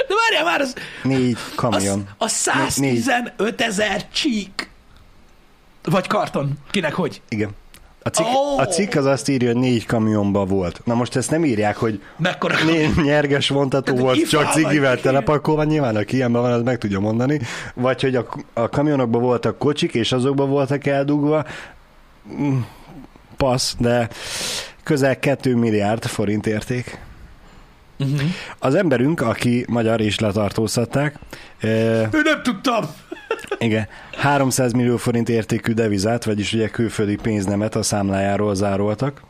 De 0.09 0.15
várjál 0.15 0.45
már, 0.45 0.61
az, 0.61 0.75
Négy 1.03 1.39
kamion. 1.55 2.09
a 2.19 2.29
115 2.29 3.61
ezer 3.61 4.09
csík. 4.09 4.71
Vagy 5.83 6.07
karton. 6.07 6.53
Kinek 6.71 6.95
hogy? 6.95 7.23
Igen. 7.29 7.51
A 8.09 8.11
cikk, 8.11 8.27
Ó! 8.27 8.59
a 8.59 8.67
cikk 8.67 8.95
az 8.95 9.05
azt 9.05 9.29
írja, 9.29 9.49
hogy 9.53 9.61
négy 9.61 9.87
kamionba 9.87 10.45
volt. 10.45 10.81
Na 10.85 10.95
most 10.95 11.17
ezt 11.17 11.31
nem 11.31 11.45
írják, 11.45 11.77
hogy 11.77 12.03
Mekkora? 12.17 12.55
né- 12.65 13.03
nyerges 13.05 13.49
vontató 13.49 13.85
Tehát 13.85 14.01
volt, 14.01 14.29
csak 14.29 14.53
cigivel 14.53 15.01
telepakolva, 15.01 15.65
nyilván 15.65 15.97
aki 15.97 16.17
ilyenben 16.17 16.43
van, 16.43 16.53
az 16.53 16.63
meg 16.63 16.79
tudja 16.79 17.01
mondani. 17.01 17.41
Vagy 17.75 18.01
hogy 18.01 18.17
a, 18.17 18.27
a 18.53 18.69
kamionokban 18.69 19.23
voltak 19.23 19.59
kocsik, 19.59 19.95
és 19.95 20.13
azokban 20.13 20.49
voltak 20.49 20.87
eldugva. 20.87 21.45
Mm, 22.41 22.59
Passz, 23.37 23.75
de 23.79 24.09
közel 24.83 25.19
2 25.19 25.57
milliárd 25.57 26.05
forint 26.05 26.47
érték. 26.47 26.99
Uh-huh. 27.99 28.21
Az 28.59 28.75
emberünk, 28.75 29.21
aki 29.21 29.65
magyar 29.69 30.01
és 30.01 30.19
letartóztatták, 30.19 31.19
Ő 31.63 32.09
nem 32.11 32.43
tudtam. 32.43 32.85
Igen, 33.59 33.89
300 34.17 34.73
millió 34.73 34.97
forint 34.97 35.29
értékű 35.29 35.73
devizát, 35.73 36.25
vagyis 36.25 36.53
ugye 36.53 36.69
külföldi 36.69 37.17
pénznemet 37.17 37.75
a 37.75 37.83
számlájáról 37.83 38.55
zároltak. 38.55 39.23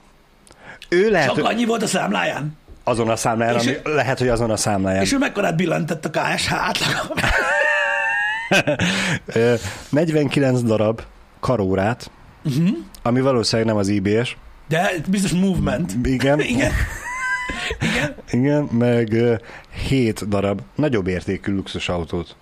Ő 0.89 1.11
lehet, 1.11 1.35
Csak 1.35 1.45
annyi 1.45 1.65
volt 1.65 1.83
a 1.83 1.87
számláján. 1.87 2.57
azon 2.85 3.09
a 3.09 3.17
számláján, 3.17 3.55
És 3.55 3.67
ami, 3.67 3.95
lehet, 3.95 4.19
hogy 4.19 4.29
azon 4.29 4.51
a 4.51 4.57
számláján. 4.57 5.03
És 5.03 5.13
ő 5.13 5.19
mekkorát 5.19 5.57
billantett 5.57 6.05
a 6.05 6.11
KSH 6.11 6.53
átlag. 6.53 7.15
Ö, 9.27 9.55
49 9.89 10.63
darab 10.63 11.03
karórát, 11.41 12.11
uh-huh. 12.45 12.69
ami 13.03 13.21
valószínűleg 13.21 13.71
nem 13.71 13.81
az 13.81 13.89
IBS. 13.89 14.37
De 14.69 14.91
biztos 15.09 15.33
movement. 15.33 15.93
Igen, 16.03 16.41
Igen. 16.41 16.73
Igen. 17.81 18.15
igen, 18.31 18.63
meg 18.63 19.13
ö, 19.13 19.35
7 19.87 20.29
darab 20.29 20.61
nagyobb 20.75 21.07
értékű 21.07 21.55
luxusautót 21.55 22.37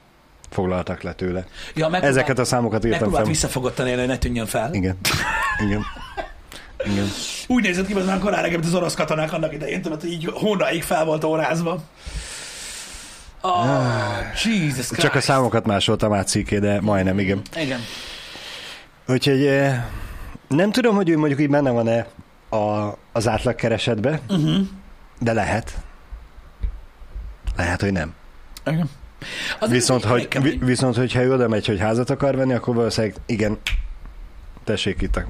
foglaltak 0.50 1.02
le 1.02 1.12
tőle. 1.12 1.44
Ja, 1.74 1.90
Ezeket 2.00 2.38
a 2.38 2.44
számokat 2.44 2.84
írtam 2.84 3.10
fel. 3.12 3.24
visszafogottan 3.24 3.86
élni, 3.86 3.98
hogy 4.00 4.08
ne 4.08 4.18
tűnjön 4.18 4.46
fel. 4.46 4.74
Igen, 4.74 4.96
igen, 5.64 5.82
igen. 6.90 7.06
Úgy 7.46 7.62
nézett 7.62 7.86
ki, 7.86 7.92
hogy 7.92 8.04
már 8.04 8.18
korán 8.18 8.50
mint 8.50 8.64
az 8.64 8.74
orosz 8.74 8.94
katonák 8.94 9.32
annak 9.32 9.52
idején, 9.52 9.82
tudod, 9.82 10.00
hogy 10.00 10.10
így 10.12 10.30
hónaig 10.34 10.82
fel 10.82 11.04
volt 11.04 11.24
órázva. 11.24 11.82
Oh, 13.40 13.76
Jesus 14.44 14.86
Christ. 14.86 14.96
Csak 15.00 15.14
a 15.14 15.20
számokat 15.20 15.66
másoltam 15.66 16.12
át 16.12 16.28
cikké, 16.28 16.58
de 16.58 16.80
majdnem, 16.80 17.18
igen. 17.18 17.40
Igen. 17.56 17.80
Úgyhogy 19.08 19.46
eh, 19.46 19.84
nem 20.48 20.70
tudom, 20.72 20.94
hogy 20.94 21.08
ő 21.08 21.18
mondjuk 21.18 21.40
így 21.40 21.50
benne 21.50 21.70
van-e 21.70 22.06
a, 22.56 22.92
az 23.12 23.28
átlagkeresetbe, 23.28 24.20
Uh-huh. 24.28 24.56
de 25.20 25.32
lehet. 25.32 25.76
Lehet, 27.56 27.80
hogy 27.80 27.92
nem. 27.92 28.14
Igen. 28.66 28.90
Az 29.58 29.70
Viszont, 29.70 30.04
hogy, 30.04 30.28
vi- 30.40 30.58
viszont, 30.64 30.96
hogyha 30.96 31.22
ő 31.22 31.32
oda 31.32 31.48
megy, 31.48 31.66
hogy 31.66 31.78
házat 31.78 32.10
akar 32.10 32.36
venni, 32.36 32.52
akkor 32.52 32.74
valószínűleg 32.74 33.16
igen, 33.26 33.58
tessék 34.64 35.02
itt 35.02 35.16
a 35.16 35.24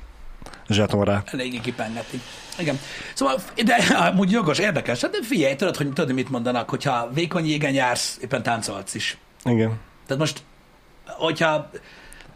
zseton 0.68 1.05
rá. 1.05 1.22
Eléggé 1.32 1.61
kipengeti. 1.61 2.20
Igen. 2.59 2.78
Szóval, 3.14 3.43
de 3.64 3.74
amúgy 3.97 4.30
jogos, 4.30 4.59
érdekes. 4.59 5.01
Hát 5.01 5.11
de 5.11 5.18
figyelj, 5.22 5.55
tudod, 5.55 5.76
hogy 5.76 5.93
tudod, 5.93 6.14
mit 6.14 6.30
mondanak, 6.30 6.70
hogyha 6.70 7.11
vékony 7.14 7.47
jégen 7.47 7.72
jársz, 7.72 8.18
éppen 8.22 8.43
táncolhatsz 8.43 8.95
is. 8.95 9.18
Igen. 9.45 9.72
Tehát 10.07 10.22
most, 10.22 10.43
hogyha 11.07 11.70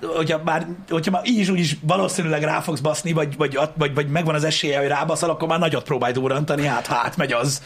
hogyha 0.01 0.41
már, 0.45 0.67
hogyha 0.89 1.11
már 1.11 1.23
így 1.25 1.39
is 1.39 1.49
úgy 1.49 1.59
is 1.59 1.77
valószínűleg 1.83 2.43
rá 2.43 2.61
fogsz 2.61 2.81
baszni, 2.81 3.13
vagy, 3.13 3.37
vagy, 3.37 3.59
vagy, 3.75 3.95
vagy 3.95 4.09
megvan 4.09 4.35
az 4.35 4.45
esélye, 4.45 4.79
hogy 4.79 4.89
rábaszol, 4.89 5.31
akkor 5.31 5.49
már 5.49 5.59
nagyot 5.59 5.85
próbálj 5.85 6.13
durrantani, 6.13 6.67
hát 6.67 6.87
ha 6.87 6.95
átmegy 6.95 7.33
az. 7.33 7.63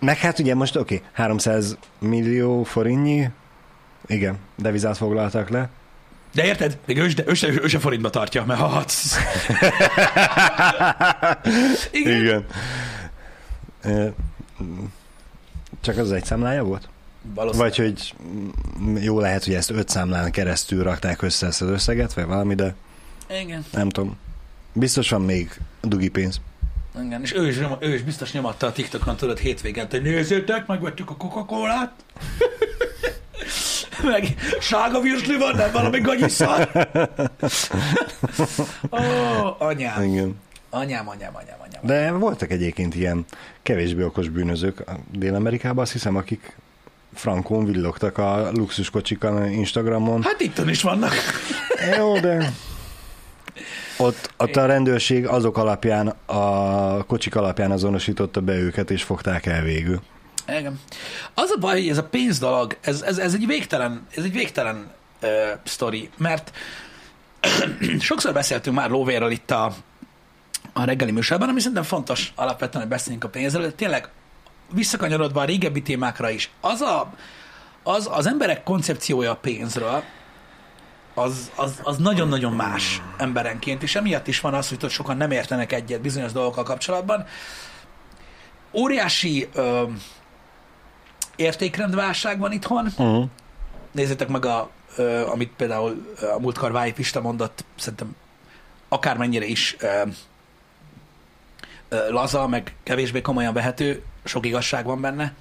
Meg 0.00 0.18
hát 0.18 0.38
ugye 0.38 0.54
most 0.54 0.76
oké, 0.76 0.94
okay, 0.94 1.08
300 1.12 1.76
millió 1.98 2.62
forintnyi, 2.62 3.30
igen, 4.06 4.38
devizát 4.56 4.96
foglaltak 4.96 5.48
le. 5.48 5.68
De 6.34 6.44
érted? 6.44 6.78
Még 6.86 6.98
ő, 6.98 7.08
se- 7.08 7.24
ő, 7.26 7.34
se, 7.34 7.48
ő 7.48 7.66
se 7.66 7.78
forintba 7.78 8.10
tartja, 8.10 8.44
mert 8.44 8.60
ha. 8.60 8.84
Igen. 11.92 12.44
Igen. 13.84 14.14
Csak 15.80 15.96
az 15.96 16.12
egy 16.12 16.24
számlája 16.24 16.64
volt? 16.64 16.88
Valószínűleg. 17.34 17.72
Vagy 17.72 17.86
hogy 17.86 18.14
jó 19.04 19.20
lehet, 19.20 19.44
hogy 19.44 19.54
ezt 19.54 19.70
öt 19.70 19.88
számlán 19.88 20.30
keresztül 20.30 20.82
rakták 20.82 21.22
össze 21.22 21.46
ezt 21.46 21.62
az 21.62 21.68
összeget, 21.68 22.14
vagy 22.14 22.24
valami, 22.24 22.54
de 22.54 22.74
Igen. 23.42 23.64
nem 23.72 23.88
tudom. 23.88 24.16
Biztos 24.72 25.10
van 25.10 25.22
még 25.22 25.60
dugi 25.82 26.08
pénz. 26.08 26.40
Igen. 27.04 27.22
És 27.22 27.34
ő 27.34 27.48
is, 27.48 27.56
ő 27.78 27.94
is 27.94 28.02
biztos 28.02 28.32
nyomatta 28.32 28.66
a 28.66 28.72
TikTokon, 28.72 29.16
tudod, 29.16 29.38
hétvégén, 29.38 29.86
hogy 29.90 30.02
nézzétek, 30.02 30.66
megvettük 30.66 31.10
a 31.10 31.16
Coca-Colát. 31.16 31.92
meg 34.02 34.34
sárga 34.60 35.00
virsli 35.00 35.36
van, 35.36 35.54
nem 35.54 35.72
valami 35.72 36.00
gagyiszar. 36.00 36.70
Ó, 38.90 38.96
anyám. 39.58 40.02
Igen. 40.02 40.40
Anyám, 40.70 41.08
anyám, 41.08 41.36
anyám, 41.36 41.56
anyám. 41.58 41.80
De 41.82 42.12
voltak 42.12 42.50
egyébként 42.50 42.94
ilyen 42.94 43.24
kevésbé 43.62 44.02
okos 44.02 44.28
bűnözők 44.28 44.84
Dél-Amerikában, 45.12 45.82
azt 45.82 45.92
hiszem, 45.92 46.16
akik 46.16 46.56
frankón 47.14 47.64
villogtak 47.64 48.18
a 48.18 48.50
luxuskocsik 48.52 49.24
a 49.24 49.46
Instagramon. 49.46 50.22
Hát 50.22 50.40
itt 50.40 50.58
is 50.66 50.82
vannak. 50.82 51.12
Jó, 51.96 52.18
de 52.18 52.38
ott, 53.98 54.30
ott 54.36 54.56
a 54.56 54.66
rendőrség 54.66 55.26
azok 55.26 55.56
alapján, 55.56 56.14
a 56.26 57.04
kocsik 57.04 57.36
alapján 57.36 57.70
azonosította 57.70 58.40
be 58.40 58.54
őket, 58.54 58.90
és 58.90 59.02
fogták 59.02 59.46
el 59.46 59.62
végül. 59.62 60.00
Igen. 60.48 60.80
Az 61.34 61.50
a 61.50 61.58
baj, 61.58 61.80
hogy 61.80 61.88
ez 61.88 61.98
a 61.98 62.04
pénz 62.04 62.38
dolog, 62.38 62.76
ez, 62.80 63.02
ez, 63.02 63.18
ez 63.18 63.34
egy 63.34 63.46
végtelen, 63.46 64.06
ez 64.14 64.24
egy 64.24 64.32
végtelen 64.32 64.90
uh, 65.22 65.28
sztori, 65.64 66.10
mert 66.16 66.52
sokszor 68.00 68.32
beszéltünk 68.32 68.76
már 68.76 68.90
lóvérről 68.90 69.30
itt 69.30 69.50
a, 69.50 69.74
a 70.72 70.84
reggeli 70.84 71.10
műsorban, 71.10 71.48
ami 71.48 71.58
szerintem 71.58 71.82
fontos 71.82 72.32
alapvetően, 72.34 72.82
hogy 72.82 72.92
beszéljünk 72.92 73.24
a 73.24 73.28
pénzről, 73.28 73.62
de 73.62 73.70
tényleg 73.70 74.08
visszakanyarodva 74.72 75.40
a 75.40 75.44
régebbi 75.44 75.82
témákra 75.82 76.30
is, 76.30 76.50
az, 76.60 76.80
a, 76.80 77.12
az, 77.82 78.08
az 78.12 78.26
emberek 78.26 78.62
koncepciója 78.62 79.30
a 79.30 79.36
pénzről, 79.36 80.02
az, 81.18 81.50
az, 81.54 81.80
az 81.82 81.96
nagyon-nagyon 81.96 82.52
más 82.52 83.02
emberenként, 83.16 83.82
és 83.82 83.94
emiatt 83.94 84.26
is 84.26 84.40
van 84.40 84.54
az, 84.54 84.68
hogy 84.68 84.78
ott 84.82 84.90
sokan 84.90 85.16
nem 85.16 85.30
értenek 85.30 85.72
egyet 85.72 86.00
bizonyos 86.00 86.32
dolgokkal 86.32 86.64
kapcsolatban. 86.64 87.26
Óriási 88.72 89.48
ö, 89.54 89.82
értékrendválság 91.36 92.38
van 92.38 92.52
itthon. 92.52 92.86
Uh-huh. 92.86 93.24
Nézzétek 93.92 94.28
meg, 94.28 94.44
a, 94.44 94.70
ö, 94.96 95.26
amit 95.26 95.52
például 95.56 96.14
a 96.36 96.40
múltkor 96.40 96.72
Váj 96.72 96.92
Pista 96.92 97.20
mondott, 97.20 97.64
szerintem 97.76 98.16
akármennyire 98.88 99.44
is 99.44 99.76
ö, 99.78 100.02
ö, 101.88 102.10
laza, 102.10 102.46
meg 102.46 102.74
kevésbé 102.82 103.20
komolyan 103.20 103.52
vehető, 103.52 104.02
sok 104.24 104.46
igazság 104.46 104.84
van 104.84 105.00
benne. 105.00 105.34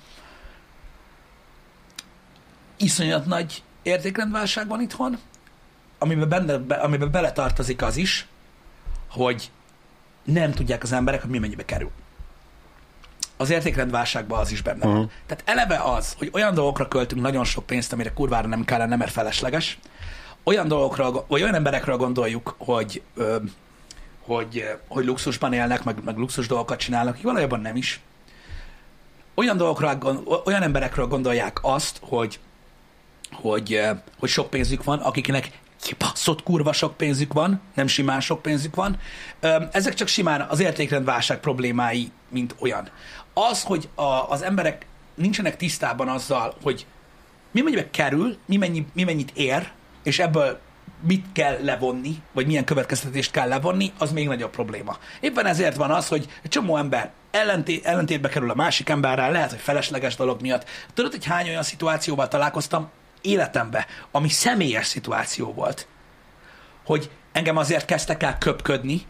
Iszonyat 2.78 3.26
nagy 3.26 3.64
értékrendválság 3.82 4.68
van 4.68 4.82
itthon, 4.82 5.18
amiben, 6.00 6.30
benne, 6.30 6.58
be, 6.58 6.76
amiben 6.76 7.12
beletartozik 7.12 7.82
az 7.82 7.98
is, 7.98 8.28
hogy 9.10 9.52
nem 10.24 10.52
tudják 10.52 10.84
az 10.84 10.92
emberek, 10.92 11.22
hogy 11.22 11.30
mi 11.30 11.38
mennyibe 11.38 11.66
kerül. 11.66 11.92
Az 13.38 13.50
értékrendválságban 13.50 14.40
az 14.40 14.52
is 14.52 14.62
benne 14.62 14.86
van. 14.86 14.96
Uh-huh. 14.96 15.12
Tehát 15.26 15.44
eleve 15.46 15.78
az, 15.78 16.14
hogy 16.18 16.30
olyan 16.34 16.54
dolgokra 16.54 16.88
költünk 16.88 17.22
nagyon 17.22 17.44
sok 17.44 17.66
pénzt, 17.66 17.94
amire 17.94 18.14
kurvára 18.14 18.48
nem 18.48 18.66
kellene, 18.66 18.96
mert 18.96 19.12
felesleges, 19.12 19.80
olyan 20.44 20.68
dolgokra, 20.68 21.12
vagy 21.28 21.42
olyan 21.42 21.56
emberekről 21.56 21.98
gondoljuk, 21.98 22.56
hogy, 22.58 23.02
ö, 23.16 23.38
hogy, 24.22 24.58
ö, 24.58 24.74
hogy 24.88 25.06
luxusban 25.06 25.54
élnek, 25.54 25.84
meg, 25.84 26.04
meg 26.04 26.18
luxus 26.18 26.48
dolgokat 26.48 26.80
csinálnak, 26.80 27.14
akik 27.14 27.26
valójában 27.26 27.60
nem 27.60 27.76
is. 27.76 28.02
Olyan, 29.34 29.58
dolgokra, 29.58 29.98
olyan 30.46 30.62
emberekről 30.62 31.08
gondolják 31.08 31.60
azt, 31.62 32.00
hogy, 32.02 32.40
hogy, 33.32 33.82
hogy 34.20 34.30
sok 34.30 34.50
pénzük 34.50 34.84
van, 34.84 35.00
akiknek 35.00 35.60
kibaszott 35.82 36.44
kurva 36.44 36.74
sok 36.74 36.98
pénzük 36.98 37.34
van, 37.34 37.62
nem 37.74 37.88
simán 37.88 38.20
sok 38.20 38.42
pénzük 38.42 38.76
van. 38.76 39.00
Ezek 39.72 39.94
csak 39.94 40.08
simán 40.08 40.42
az 40.42 40.60
értékrendválság 40.60 41.40
problémái, 41.40 42.12
mint 42.30 42.56
olyan. 42.60 42.90
Az, 43.34 43.64
hogy 43.64 43.90
a, 43.96 44.02
az 44.04 44.42
emberek 44.42 44.86
nincsenek 45.16 45.58
tisztában 45.58 46.08
azzal, 46.08 46.56
hogy 46.64 46.86
mi 47.52 47.62
mennyibe 47.62 47.90
kerül, 47.90 48.38
mi, 48.46 48.58
mennyi, 48.58 48.86
mi 48.94 49.04
mennyit 49.04 49.32
ér, 49.34 49.72
és 50.04 50.20
ebből 50.20 50.60
mit 51.08 51.26
kell 51.34 51.58
levonni, 51.64 52.22
vagy 52.32 52.46
milyen 52.46 52.64
következtetést 52.64 53.32
kell 53.32 53.48
levonni, 53.48 53.92
az 53.98 54.12
még 54.12 54.28
nagyobb 54.28 54.52
probléma. 54.52 54.98
Éppen 55.20 55.46
ezért 55.46 55.76
van 55.76 55.92
az, 55.92 56.08
hogy 56.08 56.28
egy 56.44 56.50
csomó 56.50 56.78
ember 56.78 57.12
ellenté, 57.32 57.82
ellentétbe 57.84 58.30
kerül 58.30 58.50
a 58.50 58.56
másik 58.56 58.90
emberrel, 58.90 59.32
lehet, 59.32 59.50
hogy 59.50 59.60
felesleges 59.60 60.16
dolog 60.16 60.42
miatt. 60.42 60.70
Tudod, 60.94 61.12
hogy 61.12 61.26
hány 61.26 61.48
olyan 61.48 61.64
szituációval 61.64 62.28
találkoztam 62.28 62.90
életembe, 63.22 63.88
ami 64.12 64.30
személyes 64.30 64.88
szituáció 64.88 65.54
volt, 65.54 65.88
hogy 66.86 67.10
engem 67.32 67.58
azért 67.58 67.86
kezdtek 67.86 68.24
el 68.24 68.38
köpködni, 68.38 69.06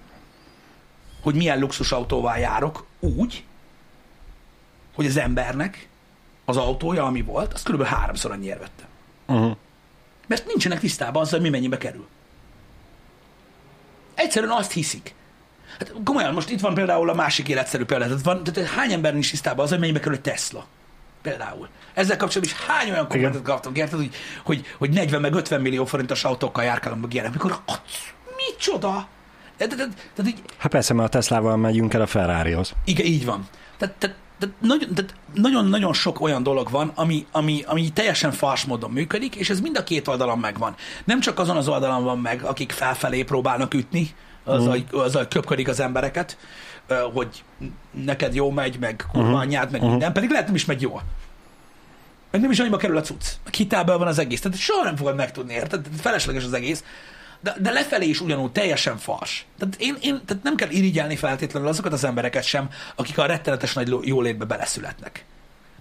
hogy 1.21 1.35
milyen 1.35 1.59
luxusautóval 1.59 2.37
járok, 2.37 2.85
úgy, 2.99 3.43
hogy 4.95 5.05
az 5.05 5.17
embernek 5.17 5.87
az 6.45 6.57
autója, 6.57 7.05
ami 7.05 7.21
volt, 7.21 7.53
az 7.53 7.63
kb. 7.63 7.83
háromszor 7.83 8.31
annyiért 8.31 8.59
vette. 8.59 8.87
Uh-huh. 9.27 9.57
Mert 10.27 10.45
nincsenek 10.45 10.79
tisztában 10.79 11.21
azzal, 11.21 11.39
hogy 11.39 11.49
mi 11.49 11.55
mennyibe 11.55 11.77
kerül. 11.77 12.07
Egyszerűen 14.15 14.51
azt 14.51 14.71
hiszik. 14.71 15.15
Hát 15.79 15.93
komolyan, 16.03 16.33
most 16.33 16.49
itt 16.49 16.59
van 16.59 16.73
például 16.73 17.09
a 17.09 17.13
másik 17.13 17.47
életszerű 17.47 17.85
példa. 17.85 18.05
Tehát, 18.05 18.23
van, 18.23 18.43
tehát 18.43 18.69
hány 18.69 18.91
ember 18.91 19.13
nincs 19.13 19.29
tisztában 19.29 19.65
azzal, 19.65 19.77
hogy 19.77 19.79
mennyibe 19.79 19.99
kerül 19.99 20.15
egy 20.15 20.21
Tesla? 20.31 20.65
Például. 21.21 21.69
Ezzel 21.97 22.17
kapcsolatban 22.17 22.57
is 22.57 22.65
hány 22.67 22.91
olyan 22.91 23.07
kommentet 23.07 23.41
kaptam, 23.41 23.75
érted, 23.75 23.99
hogy, 23.99 24.15
hogy, 24.43 24.65
hogy 24.77 24.89
40 24.89 25.21
meg 25.21 25.33
50 25.33 25.61
millió 25.61 25.85
forintos 25.85 26.23
autókkal 26.23 26.63
járkálom 26.63 26.99
meg 26.99 27.13
ilyenek, 27.13 27.31
mikor 27.31 27.59
az, 27.65 27.79
micsoda? 28.35 29.07
Tehát, 29.57 29.75
tehát, 29.75 30.11
tehát 30.15 30.31
így, 30.31 30.41
Hát 30.57 30.71
persze, 30.71 30.93
mert 30.93 31.07
a 31.07 31.11
Teslával 31.11 31.57
megyünk 31.57 31.93
el 31.93 32.01
a 32.01 32.07
Ferrarihoz. 32.07 32.73
igen, 32.85 33.05
így 33.05 33.25
van. 33.25 33.47
Tehát, 33.77 34.15
nagyon, 34.59 34.89
nagyon-nagyon 35.33 35.93
sok 35.93 36.21
olyan 36.21 36.43
dolog 36.43 36.69
van, 36.69 36.91
ami, 36.95 37.25
ami, 37.31 37.63
ami 37.65 37.89
teljesen 37.89 38.31
fals 38.31 38.65
módon 38.65 38.91
működik, 38.91 39.35
és 39.35 39.49
ez 39.49 39.59
mind 39.59 39.77
a 39.77 39.83
két 39.83 40.07
oldalon 40.07 40.39
megvan. 40.39 40.75
Nem 41.03 41.19
csak 41.19 41.39
azon 41.39 41.57
az 41.57 41.67
oldalon 41.67 42.03
van 42.03 42.19
meg, 42.19 42.43
akik 42.43 42.71
felfelé 42.71 43.23
próbálnak 43.23 43.73
ütni, 43.73 44.09
azzal, 44.43 44.77
uh-huh. 44.77 45.03
azzal 45.03 45.27
köpködik 45.27 45.67
az 45.67 45.79
embereket, 45.79 46.37
hogy 47.13 47.43
neked 47.91 48.35
jó 48.35 48.51
megy, 48.51 48.79
meg 48.79 49.05
kurva 49.11 49.27
uh-huh. 49.27 49.41
anyád, 49.41 49.71
meg 49.71 49.73
uh-huh. 49.73 49.89
minden, 49.89 50.13
pedig 50.13 50.29
lehet 50.29 50.45
nem 50.45 50.55
is 50.55 50.65
megy 50.65 50.81
jól. 50.81 51.03
Nem 52.41 52.51
is 52.51 52.59
annyiba 52.59 52.77
kerül 52.77 52.97
a 52.97 53.01
cucc. 53.01 53.25
Meg 53.43 53.53
hitelből 53.53 53.97
van 53.97 54.07
az 54.07 54.19
egész. 54.19 54.41
Tehát 54.41 54.57
soha 54.57 54.83
nem 54.83 54.95
fogod 54.95 55.15
megtudni, 55.15 55.53
érted? 55.53 55.87
Felesleges 56.01 56.43
az 56.43 56.53
egész. 56.53 56.83
De, 57.39 57.55
de 57.59 57.71
lefelé 57.71 58.05
is 58.07 58.21
ugyanúgy 58.21 58.51
teljesen 58.51 58.97
fals. 58.97 59.45
Tehát, 59.57 59.75
én, 59.75 59.97
én, 60.01 60.21
tehát 60.25 60.43
nem 60.43 60.55
kell 60.55 60.69
irigyelni 60.69 61.15
feltétlenül 61.15 61.67
azokat 61.67 61.93
az 61.93 62.03
embereket 62.03 62.43
sem, 62.43 62.69
akik 62.95 63.17
a 63.17 63.25
rettenetes 63.25 63.73
nagy 63.73 63.95
jólétbe 64.01 64.45
beleszületnek. 64.45 65.25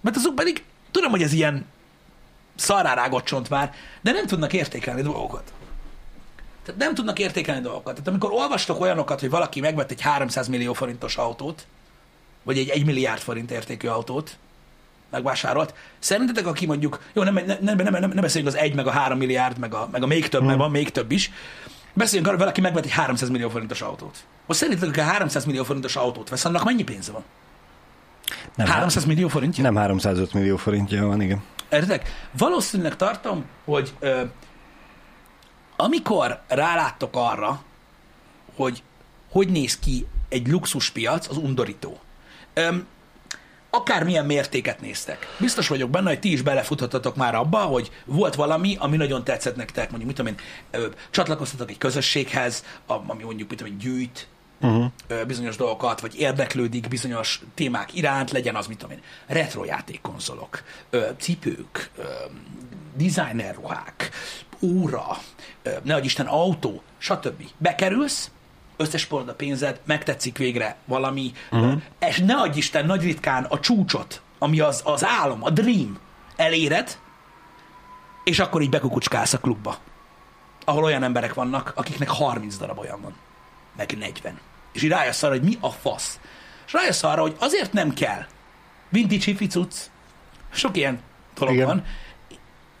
Mert 0.01 0.15
azok 0.15 0.35
pedig, 0.35 0.63
tudom, 0.91 1.11
hogy 1.11 1.21
ez 1.21 1.33
ilyen 1.33 1.65
szarárágott 2.55 3.25
csont 3.25 3.49
már, 3.49 3.73
de 4.01 4.11
nem 4.11 4.25
tudnak 4.25 4.53
értékelni 4.53 5.01
dolgokat. 5.01 5.53
Tehát 6.63 6.79
nem 6.79 6.93
tudnak 6.93 7.19
értékelni 7.19 7.61
dolgokat. 7.61 7.93
Tehát 7.93 8.07
amikor 8.07 8.31
olvastok 8.31 8.79
olyanokat, 8.79 9.19
hogy 9.19 9.29
valaki 9.29 9.59
megvett 9.59 9.91
egy 9.91 10.01
300 10.01 10.47
millió 10.47 10.73
forintos 10.73 11.17
autót, 11.17 11.65
vagy 12.43 12.57
egy 12.57 12.69
1 12.69 12.85
milliárd 12.85 13.21
forint 13.21 13.51
értékű 13.51 13.87
autót, 13.87 14.37
megvásárolt. 15.11 15.73
Szerintetek, 15.99 16.47
aki 16.47 16.65
mondjuk, 16.65 17.01
jó, 17.13 17.23
nem, 17.23 17.33
nem, 17.33 17.57
nem, 17.61 17.77
nem, 17.77 17.99
nem, 17.99 18.09
beszéljünk 18.09 18.53
az 18.53 18.59
1, 18.59 18.75
meg 18.75 18.87
a 18.87 18.91
3 18.91 19.17
milliárd, 19.17 19.57
meg 19.57 19.73
a, 19.73 19.87
meg 19.91 20.03
a 20.03 20.07
még 20.07 20.27
több, 20.27 20.39
hmm. 20.39 20.49
mert 20.49 20.59
van 20.59 20.71
még 20.71 20.91
több 20.91 21.11
is. 21.11 21.31
Beszéljünk 21.93 22.27
arról, 22.27 22.39
valaki 22.39 22.61
megvett 22.61 22.85
egy 22.85 22.91
300 22.91 23.29
millió 23.29 23.49
forintos 23.49 23.81
autót. 23.81 24.17
Most 24.45 24.59
szerintetek, 24.59 24.89
aki 24.89 24.99
300 24.99 25.45
millió 25.45 25.63
forintos 25.63 25.95
autót 25.95 26.29
vesz, 26.29 26.45
annak 26.45 26.63
mennyi 26.63 26.83
pénze 26.83 27.11
van? 27.11 27.23
Nem, 28.55 28.67
300 28.67 29.05
millió 29.05 29.27
forintja? 29.27 29.63
Nem 29.63 29.75
305 29.75 30.33
millió 30.33 30.57
forintja 30.57 31.05
van, 31.05 31.21
igen. 31.21 31.43
Értek? 31.69 32.27
Valószínűleg 32.37 32.95
tartom, 32.95 33.45
hogy 33.65 33.93
ö, 33.99 34.21
amikor 35.75 36.41
ráláttok 36.47 37.15
arra, 37.15 37.61
hogy 38.55 38.83
hogy 39.31 39.49
néz 39.49 39.79
ki 39.79 40.07
egy 40.29 40.47
luxuspiac, 40.47 41.29
az 41.29 41.37
undorító. 41.37 41.99
Öm, 42.53 42.85
akármilyen 43.69 44.25
mértéket 44.25 44.81
néztek. 44.81 45.35
Biztos 45.39 45.67
vagyok 45.67 45.89
benne, 45.89 46.09
hogy 46.09 46.19
ti 46.19 46.31
is 46.31 46.41
belefuthatatok 46.41 47.15
már 47.15 47.35
abba, 47.35 47.57
hogy 47.57 47.91
volt 48.05 48.35
valami, 48.35 48.75
ami 48.79 48.97
nagyon 48.97 49.23
tetszett 49.23 49.55
nektek, 49.55 49.89
mondjuk, 49.89 50.05
mit 50.05 50.15
tudom 50.15 50.33
én, 50.33 50.39
ö, 50.81 50.87
csatlakoztatok 51.09 51.69
egy 51.69 51.77
közösséghez, 51.77 52.63
ami 52.87 53.23
mondjuk, 53.23 53.49
mit 53.49 53.57
tudom 53.57 53.73
én, 53.73 53.79
gyűjt, 53.79 54.27
Uh-huh. 54.61 54.85
ö, 55.07 55.25
bizonyos 55.25 55.55
dolgokat, 55.55 55.99
vagy 56.01 56.19
érdeklődik 56.19 56.87
bizonyos 56.87 57.41
témák 57.55 57.93
iránt, 57.95 58.31
legyen 58.31 58.55
az, 58.55 58.67
mit 58.67 58.77
tudom 58.77 58.95
én, 58.95 59.01
retrojátékkonzolok, 59.27 60.63
ö, 60.89 61.05
cipők, 61.19 61.89
ö, 61.97 62.03
designer 62.95 63.55
ruhák, 63.55 64.09
óra, 64.61 65.05
ö, 65.63 65.69
nehogy 65.83 66.05
Isten 66.05 66.25
autó, 66.25 66.81
stb. 66.97 67.43
Bekerülsz, 67.57 68.31
összespolod 68.77 69.29
a 69.29 69.35
pénzed, 69.35 69.79
megtetszik 69.85 70.37
végre 70.37 70.75
valami, 70.85 71.31
uh-huh. 71.51 71.81
és 71.99 72.19
ne 72.19 72.35
adj 72.35 72.57
Isten 72.57 72.85
nagy 72.85 73.03
ritkán 73.03 73.43
a 73.43 73.59
csúcsot, 73.59 74.21
ami 74.39 74.59
az, 74.59 74.81
az 74.85 75.05
álom, 75.05 75.43
a 75.43 75.49
dream, 75.49 75.99
eléred, 76.35 76.97
és 78.23 78.39
akkor 78.39 78.61
így 78.61 78.69
bekukucskálsz 78.69 79.33
a 79.33 79.39
klubba, 79.39 79.77
ahol 80.65 80.83
olyan 80.83 81.03
emberek 81.03 81.33
vannak, 81.33 81.71
akiknek 81.75 82.09
30 82.09 82.57
darab 82.57 82.79
olyan 82.79 83.01
van, 83.01 83.15
meg 83.75 83.97
40. 83.97 84.39
És 84.71 84.83
így 84.83 84.89
rájössz 84.89 85.23
arra, 85.23 85.33
hogy 85.33 85.43
mi 85.43 85.57
a 85.59 85.69
fasz. 85.69 86.19
És 86.65 86.73
rájössz 86.73 87.03
arra, 87.03 87.21
hogy 87.21 87.35
azért 87.39 87.73
nem 87.73 87.93
kell 87.93 88.25
vintage 88.89 89.23
hifi 89.23 89.47
cucc, 89.47 89.75
sok 90.49 90.77
ilyen 90.77 90.99
dolog 91.35 91.53
Igen. 91.53 91.65
van, 91.65 91.83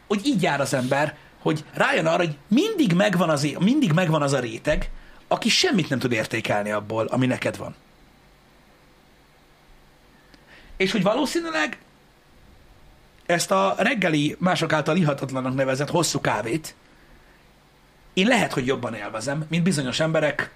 hogy 0.07 0.25
így 0.25 0.41
jár 0.41 0.61
az 0.61 0.73
ember, 0.73 1.15
hogy 1.41 1.65
rájön 1.73 2.05
arra, 2.05 2.17
hogy 2.17 2.37
mindig 2.47 2.93
megvan 2.93 3.29
az, 3.29 3.47
mindig 3.59 3.91
megvan 3.91 4.21
az 4.21 4.33
a 4.33 4.39
réteg, 4.39 4.89
aki 5.27 5.49
semmit 5.49 5.89
nem 5.89 5.99
tud 5.99 6.11
értékelni 6.11 6.71
abból, 6.71 7.05
ami 7.05 7.25
neked 7.25 7.57
van. 7.57 7.75
És 10.77 10.91
hogy 10.91 11.03
valószínűleg 11.03 11.77
ezt 13.25 13.51
a 13.51 13.75
reggeli 13.77 14.35
mások 14.39 14.73
által 14.73 14.97
ihatatlanak 14.97 15.55
nevezett 15.55 15.89
hosszú 15.89 16.21
kávét 16.21 16.75
én 18.17 18.27
lehet, 18.27 18.53
hogy 18.53 18.65
jobban 18.65 18.93
élvezem, 18.93 19.45
mint 19.49 19.63
bizonyos 19.63 19.99
emberek 19.99 20.51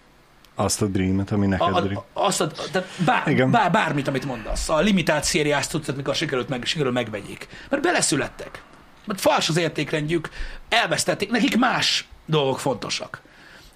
Azt 0.55 0.81
a 0.81 0.85
dreamet, 0.85 1.31
ami 1.31 1.45
a, 1.45 1.49
neked 1.49 1.75
a, 1.75 1.81
dream. 1.81 2.03
azt 2.13 2.41
a, 2.41 2.47
tehát 2.47 2.87
bár, 3.05 3.27
Igen. 3.27 3.51
bár, 3.51 3.71
bármit, 3.71 4.07
amit 4.07 4.25
mondasz. 4.25 4.69
A 4.69 4.79
limitált 4.79 5.23
szériás 5.23 5.67
tudsz, 5.67 5.91
mikor 5.95 6.15
sikerült 6.15 6.49
meg, 6.49 6.65
sikerül 6.65 6.91
megvegyék. 6.91 7.47
Mert 7.69 7.83
beleszülettek. 7.83 8.63
Mert 9.05 9.21
fals 9.21 9.49
az 9.49 9.57
értékrendjük, 9.57 10.29
elvesztették, 10.69 11.29
nekik 11.29 11.57
más 11.57 12.07
dolgok 12.25 12.59
fontosak. 12.59 13.21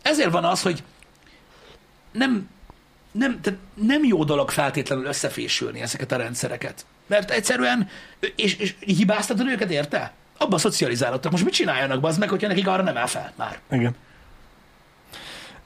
Ezért 0.06 0.32
van 0.32 0.45
az, 0.45 0.62
hogy 0.62 0.84
nem, 2.12 2.49
nem, 3.12 3.41
tehát 3.41 3.60
nem 3.74 4.03
jó 4.03 4.24
dolog 4.24 4.49
feltétlenül 4.49 5.06
összefésülni 5.06 5.82
ezeket 5.82 6.12
a 6.12 6.16
rendszereket. 6.16 6.86
Mert 7.08 7.32
egyszerűen, 7.32 7.89
és, 8.36 8.56
és 8.56 8.76
hibáztatod 8.80 9.47
őket, 9.47 9.70
érte? 9.72 10.14
Abban 10.38 10.60
szocializálódtak. 10.60 11.32
Most 11.32 11.43
mit 11.43 11.53
csináljanak, 11.53 12.03
az 12.03 12.18
meg, 12.18 12.30
hogyha 12.30 12.47
nekik 12.47 12.68
arra 12.68 12.84
nem 12.84 12.97
áll 12.97 13.06
fel 13.06 13.34
már? 13.36 13.60
Igen. 13.72 13.95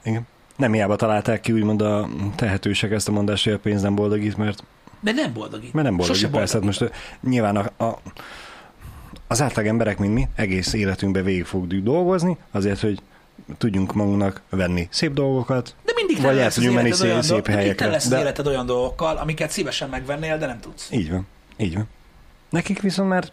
Igen. 0.04 0.26
Nem 0.56 0.72
hiába 0.72 0.96
találták 0.96 1.40
ki 1.40 1.52
úgymond 1.52 1.82
a 1.82 2.08
tehetősek 2.36 2.90
ezt 2.90 3.08
a 3.08 3.12
mondást, 3.12 3.44
hogy 3.44 3.52
a 3.52 3.58
pénz 3.58 3.82
nem 3.82 3.94
boldogít, 3.94 4.36
mert, 4.36 4.64
De 5.00 5.12
nem 5.12 5.32
boldogít. 5.32 5.72
mert 5.72 5.86
nem 5.86 5.96
boldogít, 5.96 6.22
Sose 6.22 6.32
persze. 6.32 6.54
Hát 6.54 6.64
most 6.64 6.80
ö, 6.80 6.86
nyilván 7.22 7.56
a, 7.56 7.84
a, 7.84 7.98
az 9.26 9.42
átlag 9.42 9.66
emberek, 9.66 9.98
mint 9.98 10.14
mi, 10.14 10.28
egész 10.34 10.72
életünkben 10.72 11.24
végig 11.24 11.44
fogjuk 11.44 11.84
dolgozni, 11.84 12.36
azért, 12.50 12.80
hogy 12.80 13.02
tudjunk 13.58 13.94
magunknak 13.94 14.42
venni 14.50 14.88
szép 14.90 15.12
dolgokat, 15.12 15.74
De 15.84 15.92
mindig 15.94 16.20
Vagy 16.20 16.38
el 16.38 16.52
tudjunk 16.52 16.76
menni 16.76 16.92
szép- 16.92 17.22
szép 17.22 17.30
mindig 17.46 17.54
helyekre. 17.54 17.94
az 17.94 18.08
De- 18.08 18.18
életed 18.18 18.46
olyan 18.46 18.66
dolgokkal, 18.66 19.16
amiket 19.16 19.50
szívesen 19.50 19.88
megvennél, 19.88 20.38
de 20.38 20.46
nem 20.46 20.60
tudsz. 20.60 20.88
így 20.92 21.10
van, 21.10 21.26
így 21.56 21.74
van. 21.74 21.88
Nekik 22.50 22.80
viszont 22.80 23.08
már 23.08 23.24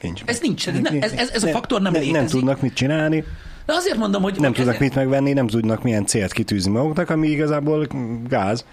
nincs. 0.00 0.22
Ez 0.24 0.40
nincs, 0.40 0.68
ez, 0.68 0.78
nem, 0.78 0.96
ez, 1.00 1.12
ez, 1.12 1.28
ez 1.30 1.42
a 1.42 1.48
faktor 1.48 1.80
nem, 1.80 1.92
nem, 1.92 2.00
létezik. 2.02 2.20
nem 2.22 2.30
tudnak 2.30 2.60
mit 2.60 2.74
csinálni, 2.74 3.24
De 3.66 3.72
azért 3.72 3.96
mondom, 3.96 4.22
hogy... 4.22 4.32
nem 4.40 4.52
tudnak 4.52 4.74
ezért- 4.74 4.80
mit 4.80 4.94
megvenni, 4.94 5.32
nem 5.32 5.46
tudnak 5.46 5.82
milyen 5.82 6.06
célt 6.06 6.32
kitűzni 6.32 6.70
maguknak, 6.72 7.10
ami 7.10 7.28
igazából 7.28 7.86
gáz, 8.28 8.64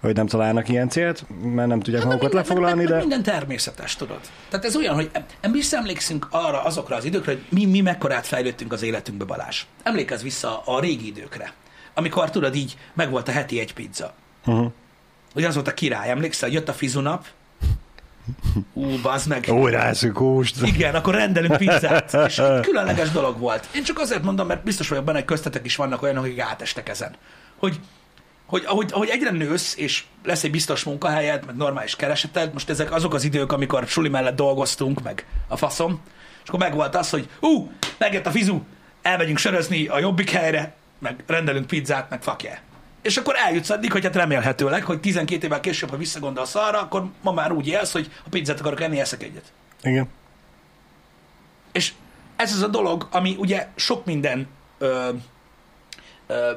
hogy 0.00 0.14
nem 0.14 0.26
találnak 0.26 0.68
ilyen 0.68 0.88
célt, 0.88 1.24
mert 1.42 1.68
nem 1.68 1.80
tudják 1.80 2.02
Hát, 2.02 2.12
magukat 2.12 2.32
minden- 2.32 2.48
lefoglalni, 2.48 2.84
de 2.84 2.98
Minden 2.98 3.22
természetes, 3.22 3.96
tudod. 3.96 4.20
Tehát 4.48 4.64
ez 4.64 4.76
olyan, 4.76 4.94
hogy 4.94 5.10
em- 5.12 5.52
visszaemlékszünk 5.52 6.26
arra 6.30 6.62
azokra 6.62 6.96
az 6.96 7.04
időkre, 7.04 7.32
hogy 7.32 7.42
mi, 7.48 7.64
mi 7.66 7.80
mekkorát 7.80 8.26
fejlődtünk 8.26 8.72
az 8.72 8.82
életünkbe, 8.82 9.24
Balázs. 9.24 9.62
Emlékezz 9.82 10.22
vissza 10.22 10.62
a 10.64 10.80
régi 10.80 11.06
időkre, 11.06 11.52
amikor 11.94 12.30
tudod 12.30 12.54
így, 12.54 12.76
meg 12.94 13.10
volt 13.10 13.28
a 13.28 13.32
heti 13.32 13.60
egy 13.60 13.74
pizza. 13.74 14.12
uh-huh. 14.46 14.72
Ugye 15.34 15.46
az 15.46 15.54
volt 15.54 15.68
a 15.68 15.74
király, 15.74 16.10
emlékszel, 16.10 16.48
jött 16.48 16.68
a 16.68 16.72
fizunap, 16.72 17.26
ú, 18.72 19.00
bazd 19.02 19.28
meg. 19.28 19.48
eszünk 19.74 20.18
húst. 20.18 20.62
Igen, 20.66 20.94
akkor 20.94 21.14
rendelünk 21.14 21.56
pizzát. 21.56 22.14
És 22.26 22.38
egy 22.38 22.60
különleges 22.60 23.10
dolog 23.10 23.38
volt. 23.38 23.68
Én 23.74 23.82
csak 23.82 23.98
azért 23.98 24.22
mondom, 24.22 24.46
mert 24.46 24.62
biztos 24.64 24.88
vagyok 24.88 25.04
benne, 25.04 25.18
hogy 25.18 25.26
köztetek 25.26 25.64
is 25.64 25.76
vannak 25.76 26.02
olyanok, 26.02 26.24
akik 26.24 26.40
átestek 26.40 26.88
ezen. 26.88 27.14
Hogy, 27.56 27.80
hogy 28.48 28.62
ahogy, 28.66 28.90
ahogy 28.92 29.08
egyre 29.08 29.30
nősz, 29.30 29.76
és 29.76 30.04
lesz 30.24 30.44
egy 30.44 30.50
biztos 30.50 30.84
munkahelyed, 30.84 31.46
meg 31.46 31.56
normális 31.56 31.96
kereseted, 31.96 32.52
most 32.52 32.70
ezek 32.70 32.92
azok 32.92 33.14
az 33.14 33.24
idők, 33.24 33.52
amikor 33.52 33.86
suli 33.86 34.08
mellett 34.08 34.36
dolgoztunk, 34.36 35.02
meg 35.02 35.26
a 35.48 35.56
faszom, 35.56 36.00
és 36.42 36.48
akkor 36.48 36.60
megvolt 36.60 36.94
az, 36.94 37.10
hogy 37.10 37.28
ú, 37.40 37.70
megjött 37.98 38.26
a 38.26 38.30
fizu, 38.30 38.60
elmegyünk 39.02 39.38
sörözni 39.38 39.86
a 39.86 39.98
jobbik 39.98 40.30
helyre, 40.30 40.74
meg 40.98 41.24
rendelünk 41.26 41.66
pizzát, 41.66 42.10
meg 42.10 42.22
fuck 42.22 42.42
yeah. 42.42 42.56
És 43.02 43.16
akkor 43.16 43.34
eljutsz 43.36 43.70
addig, 43.70 43.92
hogy 43.92 44.04
hát 44.04 44.16
remélhetőleg, 44.16 44.84
hogy 44.84 45.00
12 45.00 45.46
évvel 45.46 45.60
később, 45.60 45.90
ha 45.90 45.96
visszagondolsz 45.96 46.54
arra, 46.54 46.80
akkor 46.80 47.04
ma 47.22 47.32
már 47.32 47.52
úgy 47.52 47.66
élsz, 47.66 47.92
hogy 47.92 48.10
ha 48.22 48.28
pizzát 48.30 48.60
akarok 48.60 48.80
enni, 48.80 49.00
eszek 49.00 49.22
egyet. 49.22 49.52
Igen. 49.82 50.08
És 51.72 51.92
ez 52.36 52.52
az 52.52 52.62
a 52.62 52.68
dolog, 52.68 53.08
ami 53.10 53.36
ugye 53.38 53.68
sok 53.76 54.04
minden, 54.04 54.48
ö, 54.78 55.08
ö, 56.26 56.50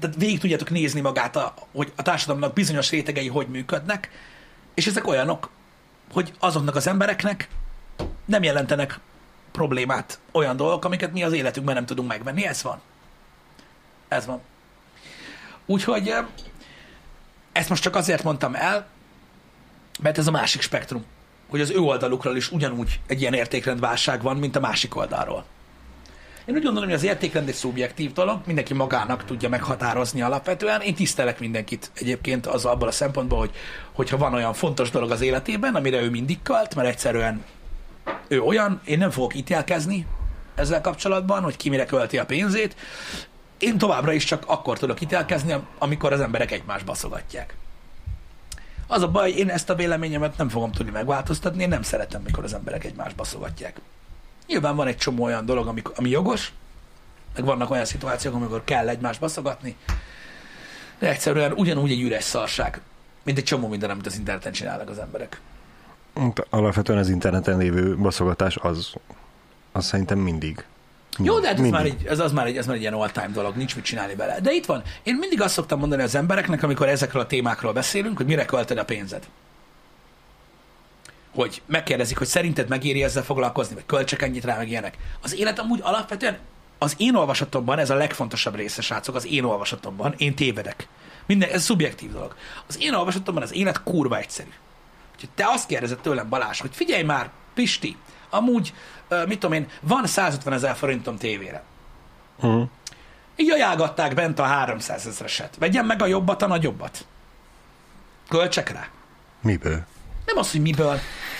tehát 0.00 0.16
végig 0.16 0.38
tudjátok 0.38 0.70
nézni 0.70 1.00
magát, 1.00 1.36
a, 1.36 1.54
hogy 1.72 1.92
a 1.96 2.02
társadalomnak 2.02 2.52
bizonyos 2.52 2.90
rétegei 2.90 3.28
hogy 3.28 3.48
működnek, 3.48 4.10
és 4.74 4.86
ezek 4.86 5.06
olyanok, 5.06 5.50
hogy 6.12 6.32
azoknak 6.38 6.76
az 6.76 6.86
embereknek 6.86 7.48
nem 8.24 8.42
jelentenek 8.42 8.98
problémát 9.50 10.18
olyan 10.32 10.56
dolgok, 10.56 10.84
amiket 10.84 11.12
mi 11.12 11.22
az 11.22 11.32
életünkben 11.32 11.74
nem 11.74 11.86
tudunk 11.86 12.08
megvenni. 12.08 12.46
Ez 12.46 12.62
van. 12.62 12.80
Ez 14.08 14.26
van. 14.26 14.40
Úgyhogy 15.66 16.08
ö, 16.08 16.18
ezt 17.52 17.68
most 17.68 17.82
csak 17.82 17.96
azért 17.96 18.22
mondtam 18.22 18.54
el, 18.54 18.86
mert 20.00 20.18
ez 20.18 20.26
a 20.26 20.30
másik 20.30 20.60
spektrum, 20.60 21.04
hogy 21.48 21.60
az 21.60 21.70
ő 21.70 21.78
oldalukról 21.78 22.36
is 22.36 22.50
ugyanúgy 22.50 23.00
egy 23.06 23.20
ilyen 23.20 23.34
értékrendválság 23.34 24.22
van, 24.22 24.36
mint 24.36 24.56
a 24.56 24.60
másik 24.60 24.96
oldalról. 24.96 25.44
Én 26.50 26.56
úgy 26.56 26.62
gondolom, 26.62 26.88
hogy 26.88 26.98
az 26.98 27.04
értékrend 27.04 27.48
egy 27.48 27.54
szubjektív 27.54 28.12
dolog, 28.12 28.40
mindenki 28.46 28.74
magának 28.74 29.24
tudja 29.24 29.48
meghatározni 29.48 30.22
alapvetően. 30.22 30.80
Én 30.80 30.94
tisztelek 30.94 31.40
mindenkit 31.40 31.90
egyébként 31.94 32.46
az 32.46 32.64
abból 32.64 32.88
a 32.88 32.90
szempontból, 32.90 33.38
hogy 33.38 33.50
hogyha 33.92 34.16
van 34.16 34.34
olyan 34.34 34.52
fontos 34.52 34.90
dolog 34.90 35.10
az 35.10 35.20
életében, 35.20 35.74
amire 35.74 36.00
ő 36.00 36.10
mindig 36.10 36.42
kalt, 36.42 36.74
mert 36.74 36.88
egyszerűen 36.88 37.44
ő 38.28 38.40
olyan, 38.40 38.80
én 38.84 38.98
nem 38.98 39.10
fogok 39.10 39.34
ítélkezni 39.34 40.06
ezzel 40.54 40.80
kapcsolatban, 40.80 41.42
hogy 41.42 41.56
ki 41.56 41.68
mire 41.68 41.84
költi 41.84 42.18
a 42.18 42.24
pénzét. 42.24 42.76
Én 43.58 43.78
továbbra 43.78 44.12
is 44.12 44.24
csak 44.24 44.42
akkor 44.46 44.78
tudok 44.78 45.00
ítélkezni, 45.00 45.54
amikor 45.78 46.12
az 46.12 46.20
emberek 46.20 46.50
egymást 46.50 46.84
baszogatják. 46.84 47.56
Az 48.86 49.02
a 49.02 49.08
baj, 49.08 49.30
én 49.30 49.48
ezt 49.48 49.70
a 49.70 49.74
véleményemet 49.74 50.36
nem 50.36 50.48
fogom 50.48 50.72
tudni 50.72 50.92
megváltoztatni, 50.92 51.62
én 51.62 51.68
nem 51.68 51.82
szeretem, 51.82 52.22
mikor 52.22 52.44
az 52.44 52.54
emberek 52.54 52.84
egymást 52.84 53.16
baszogatják. 53.16 53.80
Nyilván 54.50 54.76
van 54.76 54.86
egy 54.86 54.96
csomó 54.96 55.24
olyan 55.24 55.46
dolog, 55.46 55.66
ami, 55.66 55.82
ami 55.94 56.08
jogos, 56.08 56.52
meg 57.34 57.44
vannak 57.44 57.70
olyan 57.70 57.84
szituációk, 57.84 58.34
amikor 58.34 58.64
kell 58.64 58.88
egymást 58.88 59.20
baszogatni, 59.20 59.76
de 60.98 61.08
egyszerűen 61.08 61.52
ugyanúgy 61.52 61.90
egy 61.90 62.00
üres 62.00 62.24
szarság, 62.24 62.80
mint 63.22 63.38
egy 63.38 63.44
csomó 63.44 63.68
minden, 63.68 63.90
amit 63.90 64.06
az 64.06 64.16
interneten 64.16 64.52
csinálnak 64.52 64.88
az 64.88 64.98
emberek. 64.98 65.40
Alapvetően 66.50 66.98
az 66.98 67.08
interneten 67.08 67.58
lévő 67.58 67.96
baszogatás 67.96 68.56
az, 68.56 68.92
az 69.72 69.86
szerintem 69.86 70.18
mindig. 70.18 70.64
Jó, 71.18 71.40
de 71.40 71.46
hát 71.46 71.54
ez 71.54 71.60
mindig. 71.60 71.80
már, 71.80 71.86
egy, 71.86 72.06
ez, 72.06 72.18
az 72.18 72.32
már 72.32 72.46
egy, 72.46 72.56
ez 72.56 72.66
már 72.66 72.76
egy 72.76 72.80
ilyen 72.80 72.94
all-time 72.94 73.30
dolog, 73.32 73.56
nincs 73.56 73.74
mit 73.74 73.84
csinálni 73.84 74.14
vele. 74.14 74.40
De 74.40 74.52
itt 74.52 74.66
van. 74.66 74.82
Én 75.02 75.14
mindig 75.14 75.40
azt 75.40 75.54
szoktam 75.54 75.78
mondani 75.78 76.02
az 76.02 76.14
embereknek, 76.14 76.62
amikor 76.62 76.88
ezekről 76.88 77.22
a 77.22 77.26
témákról 77.26 77.72
beszélünk, 77.72 78.16
hogy 78.16 78.26
mire 78.26 78.44
költed 78.44 78.78
a 78.78 78.84
pénzed. 78.84 79.28
Hogy 81.34 81.62
megkérdezik, 81.66 82.18
hogy 82.18 82.26
szerinted 82.26 82.68
megéri 82.68 83.02
ezzel 83.02 83.22
foglalkozni, 83.22 83.74
vagy 83.74 83.86
költsek 83.86 84.22
ennyit 84.22 84.44
rá, 84.44 84.56
meg 84.56 84.68
ilyenek. 84.68 84.96
Az 85.22 85.38
élet 85.38 85.58
amúgy 85.58 85.80
alapvetően 85.82 86.38
az 86.78 86.94
én 86.96 87.14
olvasatomban, 87.14 87.78
ez 87.78 87.90
a 87.90 87.94
legfontosabb 87.94 88.54
része, 88.54 88.82
srácok, 88.82 89.14
az 89.14 89.26
én 89.26 89.44
olvasatomban, 89.44 90.14
én 90.16 90.34
tévedek. 90.34 90.88
Minden, 91.26 91.50
ez 91.50 91.62
szubjektív 91.62 92.12
dolog. 92.12 92.34
Az 92.66 92.82
én 92.82 92.94
olvasatomban 92.94 93.42
az 93.42 93.54
élet 93.54 93.82
kurva 93.82 94.18
egyszerű. 94.18 94.50
Úgyhogy 95.14 95.30
te 95.34 95.46
azt 95.46 95.66
kérdezed 95.66 95.98
tőlem, 95.98 96.28
Balázs, 96.28 96.60
hogy 96.60 96.70
figyelj 96.74 97.02
már, 97.02 97.30
Pisti, 97.54 97.96
amúgy, 98.30 98.74
mit 99.26 99.38
tudom 99.38 99.52
én, 99.56 99.66
van 99.80 100.06
150 100.06 100.52
ezer 100.52 100.76
forintom 100.76 101.16
tévére. 101.16 101.62
Uh-huh. 102.36 102.68
Így 103.36 103.50
ajánlgatták 103.50 104.14
bent 104.14 104.38
a 104.38 104.42
300 104.42 105.06
ezereset. 105.06 105.56
Vegyem 105.58 105.86
meg 105.86 106.02
a 106.02 106.06
jobbat, 106.06 106.42
a 106.42 106.46
nagyobbat. 106.46 107.06
Költsek 108.28 108.70
rá. 108.70 108.88
Miből? 109.42 109.86
Nem 110.30 110.38
az, 110.38 110.50
hogy 110.50 110.60
miből. 110.60 110.98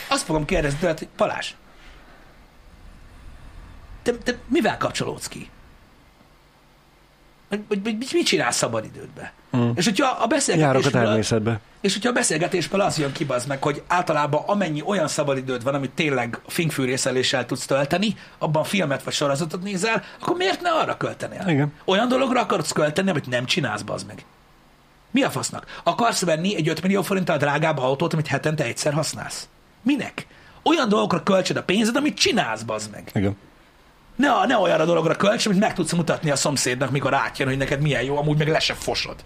Azt 0.09 0.25
fogom 0.25 0.45
kérdezni 0.45 0.79
tőled, 0.79 0.99
hogy 0.99 1.09
Balázs, 1.17 1.55
te, 4.03 4.13
te 4.13 4.37
mivel 4.49 4.77
kapcsolódsz 4.77 5.29
ki? 5.29 5.51
Vagy, 7.49 7.61
vagy, 7.69 7.83
vagy 7.83 7.97
mit 8.13 8.27
csinálsz 8.27 8.57
szabadidődbe? 8.57 9.33
Mm. 9.57 9.71
És 9.75 9.85
hogyha 9.85 10.07
a 10.07 10.09
Járok 10.09 10.25
a 10.25 10.27
beszélgetésből, 10.27 11.03
természetbe. 11.03 11.61
és 11.81 11.93
hogyha 11.93 12.09
a 12.09 12.13
beszélgetésből 12.13 12.81
az 12.81 12.99
jön 12.99 13.13
ki, 13.13 13.25
az 13.29 13.47
meg, 13.47 13.63
hogy 13.63 13.83
általában 13.87 14.43
amennyi 14.47 14.83
olyan 14.83 15.09
szabadidőd 15.09 15.63
van, 15.63 15.75
amit 15.75 15.91
tényleg 15.91 16.41
fingfűrészeléssel 16.47 17.47
tudsz 17.47 17.67
tölteni, 17.67 18.15
abban 18.39 18.65
filmet 18.65 19.03
vagy 19.03 19.13
sorozatot 19.13 19.63
nézel, 19.63 20.03
akkor 20.21 20.37
miért 20.37 20.61
ne 20.61 20.71
arra 20.71 20.97
költenél? 20.97 21.45
Igen. 21.47 21.73
Olyan 21.85 22.09
dologra 22.09 22.41
akarsz 22.41 22.73
költeni, 22.73 23.11
amit 23.11 23.27
nem 23.27 23.45
csinálsz, 23.45 23.83
bazd 23.83 24.07
meg. 24.07 24.25
Mi 25.11 25.23
a 25.23 25.31
fasznak? 25.31 25.81
Akarsz 25.85 26.25
venni 26.25 26.57
egy 26.57 26.69
5 26.69 26.83
millió 26.83 27.03
forinttal 27.03 27.37
drágább 27.37 27.79
autót, 27.79 28.13
amit 28.13 28.27
hetente 28.27 28.65
egyszer 28.65 28.93
használsz? 28.93 29.49
Minek? 29.83 30.27
Olyan 30.63 30.89
dolgokra 30.89 31.23
költsed 31.23 31.57
a 31.57 31.63
pénzed, 31.63 31.97
amit 31.97 32.19
csinálsz, 32.19 32.63
bazd 32.63 32.91
meg. 32.91 33.11
Igen. 33.15 33.37
Ne, 34.17 34.47
ne 34.47 34.57
olyanra 34.57 34.85
dologra 34.85 35.15
költs, 35.15 35.47
amit 35.47 35.59
meg 35.59 35.75
tudsz 35.75 35.93
mutatni 35.93 36.31
a 36.31 36.37
szomszédnak, 36.37 36.91
mikor 36.91 37.15
átjön, 37.15 37.49
hogy 37.49 37.57
neked 37.57 37.81
milyen 37.81 38.03
jó, 38.03 38.17
amúgy 38.17 38.39
meg 38.39 38.49
le 38.49 38.59
se 38.59 38.75
fosod. 38.75 39.17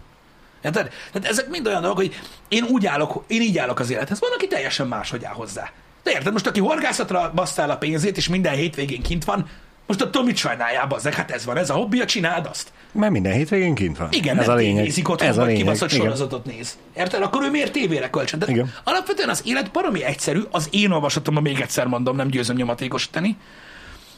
Érted? 0.63 0.91
Tehát 1.13 1.29
ezek 1.29 1.49
mind 1.49 1.67
olyan 1.67 1.81
dolgok, 1.81 1.99
hogy 1.99 2.15
én 2.49 2.65
úgy 2.65 2.87
állok, 2.87 3.25
én 3.27 3.43
így 3.43 3.59
állok 3.59 3.79
az 3.79 3.91
élethez. 3.91 4.21
Van, 4.21 4.31
aki 4.35 4.47
teljesen 4.47 4.87
máshogy 4.87 5.25
áll 5.25 5.33
hozzá. 5.33 5.71
De 6.03 6.11
érted, 6.11 6.33
most 6.33 6.47
aki 6.47 6.61
horgászatra 6.61 7.33
basztál 7.35 7.71
a 7.71 7.77
pénzét, 7.77 8.17
és 8.17 8.29
minden 8.29 8.55
hétvégén 8.55 9.03
kint 9.03 9.25
van, 9.25 9.49
Most 9.87 10.01
attól 10.01 10.25
mit 10.25 10.37
sajnáljál, 10.37 10.87
bazzeg? 10.87 11.15
Hát 11.15 11.31
ez 11.31 11.45
van, 11.45 11.57
ez 11.57 11.71
a 11.71 11.75
hobbija, 11.75 12.05
csináld 12.05 12.47
azt. 12.47 12.73
Mert 12.93 13.13
minden 13.13 13.33
hétvégén 13.33 13.75
kint 13.75 13.99
van. 13.99 14.09
Igen, 14.11 14.39
ez 14.39 14.49
a 14.49 14.55
lényeg. 14.55 14.77
tévézik 14.77 15.09
otthon, 15.09 15.29
ez 15.29 15.39
a 15.39 15.43
lényeg. 15.43 15.57
kibaszott 15.63 15.93
Igen. 15.93 16.05
sorozatot 16.05 16.45
néz. 16.45 16.79
Érted? 16.97 17.23
Akkor 17.23 17.43
ő 17.43 17.51
miért 17.51 17.73
tévére 17.73 18.11
kölcsön? 18.11 18.39
De 18.39 18.47
Igen. 18.49 18.73
alapvetően 18.85 19.29
az 19.29 19.43
élet 19.45 19.71
baromi 19.71 20.05
egyszerű, 20.05 20.41
az 20.51 20.69
én 20.71 20.91
olvasatomban 20.91 21.43
még 21.43 21.61
egyszer 21.61 21.87
mondom, 21.87 22.17
nem 22.17 22.29
győzöm 22.29 22.57
nyomatékosítani, 22.57 23.37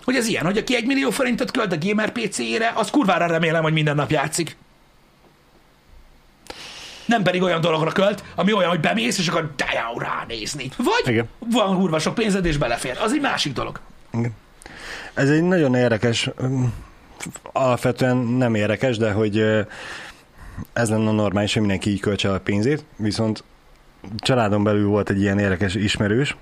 hogy 0.04 0.16
ez 0.16 0.26
ilyen, 0.26 0.44
hogy 0.44 0.56
aki 0.56 0.76
egy 0.76 0.86
millió 0.86 1.10
forintot 1.10 1.50
költ 1.50 1.72
a 1.72 1.76
gamer 1.80 2.12
PC-ére, 2.12 2.72
az 2.74 2.90
kurvára 2.90 3.26
remélem, 3.26 3.62
hogy 3.62 3.72
minden 3.72 3.94
nap 3.94 4.10
játszik. 4.10 4.56
Nem 7.06 7.22
pedig 7.22 7.42
olyan 7.42 7.60
dologra 7.60 7.90
költ, 7.92 8.24
ami 8.34 8.52
olyan, 8.52 8.70
hogy 8.70 8.80
bemész, 8.80 9.18
és 9.18 9.28
akkor 9.28 9.54
ránézni. 9.96 10.70
Vagy 10.76 11.12
Igen. 11.12 11.28
van 11.38 11.76
kurva 11.76 11.98
sok 11.98 12.14
pénzed, 12.14 12.44
és 12.44 12.56
belefér. 12.56 12.98
Az 13.00 13.12
egy 13.12 13.20
másik 13.20 13.52
dolog. 13.52 13.80
Igen. 14.12 14.32
Ez 15.16 15.30
egy 15.30 15.42
nagyon 15.42 15.74
érdekes, 15.74 16.30
mm, 16.42 16.64
alapvetően 17.52 18.16
nem 18.16 18.54
érdekes, 18.54 18.96
de 18.96 19.12
hogy 19.12 19.38
ez 20.72 20.90
lenne 20.90 21.10
normális, 21.10 21.52
hogy 21.52 21.62
mindenki 21.62 21.90
így 21.90 22.00
költse 22.00 22.32
a 22.32 22.40
pénzét, 22.40 22.84
viszont 22.96 23.44
családon 24.16 24.64
belül 24.64 24.88
volt 24.88 25.10
egy 25.10 25.20
ilyen 25.20 25.38
érdekes 25.38 25.74
ismerős, 25.74 26.36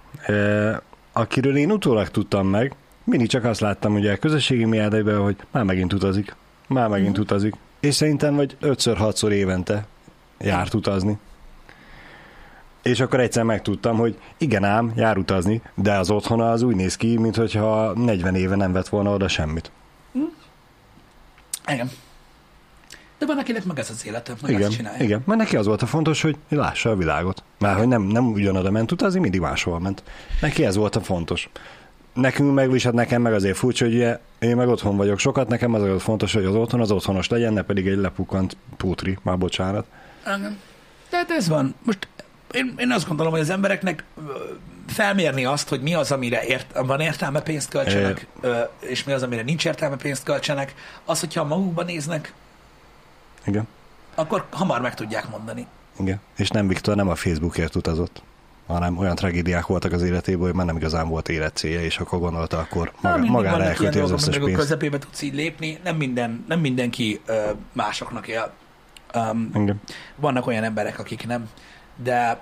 akiről 1.13 1.57
én 1.57 1.71
utólag 1.71 2.09
tudtam 2.09 2.47
meg, 2.47 2.75
mindig 3.05 3.29
csak 3.29 3.45
azt 3.45 3.61
láttam 3.61 3.95
ugye 3.95 4.13
a 4.13 4.17
közösségi 4.17 4.65
médiában, 4.65 5.23
hogy 5.23 5.37
már 5.51 5.65
megint 5.65 5.93
utazik, 5.93 6.37
már 6.67 6.89
megint 6.89 7.19
utazik, 7.19 7.55
és 7.81 7.95
szerintem 7.95 8.35
vagy 8.35 8.57
5-6-szor 8.63 9.31
évente 9.31 9.87
járt 10.39 10.75
utazni. 10.75 11.19
És 12.85 13.01
akkor 13.01 13.21
egyszer 13.21 13.43
megtudtam, 13.43 13.97
hogy 13.97 14.19
igen 14.39 14.65
ám, 14.65 14.93
jár 14.97 15.19
utazni, 15.19 15.63
de 15.75 15.93
az 15.99 16.11
otthona 16.11 16.51
az 16.51 16.63
úgy 16.63 16.75
néz 16.77 16.97
ki, 16.97 17.19
mintha 17.19 17.93
40 17.93 18.35
éve 18.35 18.57
nem 18.57 18.73
vett 18.73 18.89
volna 18.89 19.11
oda 19.11 19.29
semmit. 19.29 19.71
Igen. 21.67 21.91
De 23.19 23.27
van 23.27 23.39
akinek 23.39 23.65
meg 23.65 23.79
ez 23.79 23.91
az 23.91 24.07
élete, 24.07 24.35
meg 24.43 24.51
Igen, 24.51 24.63
ezt 24.63 24.77
csinálja. 24.77 25.05
igen, 25.05 25.23
mert 25.27 25.41
neki 25.41 25.57
az 25.57 25.67
volt 25.67 25.83
a 25.83 25.87
fontos, 25.87 26.23
hogy 26.23 26.37
lássa 26.49 26.91
a 26.91 26.97
világot. 26.97 27.43
Már 27.59 27.77
hogy 27.77 27.89
nem, 27.89 28.03
nem 28.03 28.33
ugyanoda 28.33 28.71
ment 28.71 28.93
utazni, 28.93 29.21
mindig 29.21 29.41
máshol 29.41 29.81
ment. 29.81 30.03
Neki 30.41 30.65
ez 30.65 30.77
volt 30.77 30.97
a 30.97 31.01
fontos. 31.01 31.51
Nekünk 32.13 32.55
meg, 32.55 32.81
hát 32.81 32.93
nekem 32.93 33.23
meg 33.23 33.33
azért 33.33 33.57
furcsa, 33.57 33.85
hogy 33.85 33.95
ugye, 33.95 34.19
én 34.39 34.57
meg 34.57 34.69
otthon 34.69 34.97
vagyok 34.97 35.19
sokat, 35.19 35.49
nekem 35.49 35.75
az 35.75 35.81
volt 35.81 36.03
fontos, 36.03 36.33
hogy 36.33 36.45
az 36.45 36.55
otthon 36.55 36.81
az 36.81 36.91
otthonos 36.91 37.29
legyen, 37.29 37.53
ne 37.53 37.63
pedig 37.63 37.87
egy 37.87 37.97
lepukkant 37.97 38.57
pútri, 38.77 39.19
már 39.23 39.39
bocsánat. 39.39 39.87
Igen. 40.37 40.59
Tehát 41.09 41.31
ez 41.31 41.49
van. 41.49 41.75
Most 41.83 42.09
én, 42.55 42.75
én 42.77 42.91
azt 42.91 43.07
gondolom, 43.09 43.33
hogy 43.33 43.41
az 43.41 43.51
embereknek 43.51 44.05
felmérni 44.87 45.45
azt, 45.45 45.69
hogy 45.69 45.81
mi 45.83 45.95
az, 45.95 46.13
amire 46.13 46.43
ért, 46.45 46.79
van 46.87 47.01
értelme 47.01 47.41
pénzt 47.41 47.69
költsenek, 47.69 48.27
ö, 48.41 48.61
és 48.81 49.05
mi 49.05 49.13
az, 49.13 49.23
amire 49.23 49.43
nincs 49.43 49.65
értelme 49.67 49.97
pénzt 49.97 50.23
költsenek, 50.23 50.75
az, 51.05 51.21
hogyha 51.21 51.45
magukba 51.45 51.83
néznek, 51.83 52.33
Igen, 53.47 53.67
akkor 54.15 54.45
hamar 54.51 54.81
meg 54.81 54.95
tudják 54.95 55.31
mondani. 55.31 55.67
igen. 56.01 56.21
És 56.37 56.49
nem 56.49 56.69
Viktor 56.69 56.97
nem 56.97 57.09
a 57.09 57.15
Facebookért 57.15 57.75
utazott, 57.75 58.23
hanem 58.67 58.99
olyan 58.99 59.15
tragédiák 59.15 59.67
voltak 59.67 59.93
az 59.93 60.03
életében, 60.03 60.41
hogy 60.43 60.55
már 60.55 60.67
nem 60.67 60.77
igazán 60.77 61.09
volt 61.09 61.29
életcélja, 61.29 61.81
és 61.83 61.99
akkor 61.99 62.19
gondolta, 62.19 62.59
akkor 62.59 62.93
Na, 63.01 63.09
maga, 63.09 63.15
mindig 63.17 63.31
magára 63.31 63.63
elkölti 63.65 63.99
az 63.99 64.11
összes 64.11 64.39
pénzt. 64.39 64.55
közepébe 64.55 64.99
tudsz 64.99 65.23
így 65.23 65.35
lépni, 65.35 65.79
nem, 65.85 65.97
minden, 65.97 66.45
nem 66.49 66.61
mindenki 66.61 67.21
ö, 67.27 67.51
másoknak 67.73 68.29
él. 68.29 68.53
Um, 69.15 69.51
Igen. 69.55 69.81
vannak 70.17 70.47
olyan 70.47 70.65
emberek, 70.65 70.99
akik 70.99 71.27
nem, 71.27 71.49
de 71.97 72.41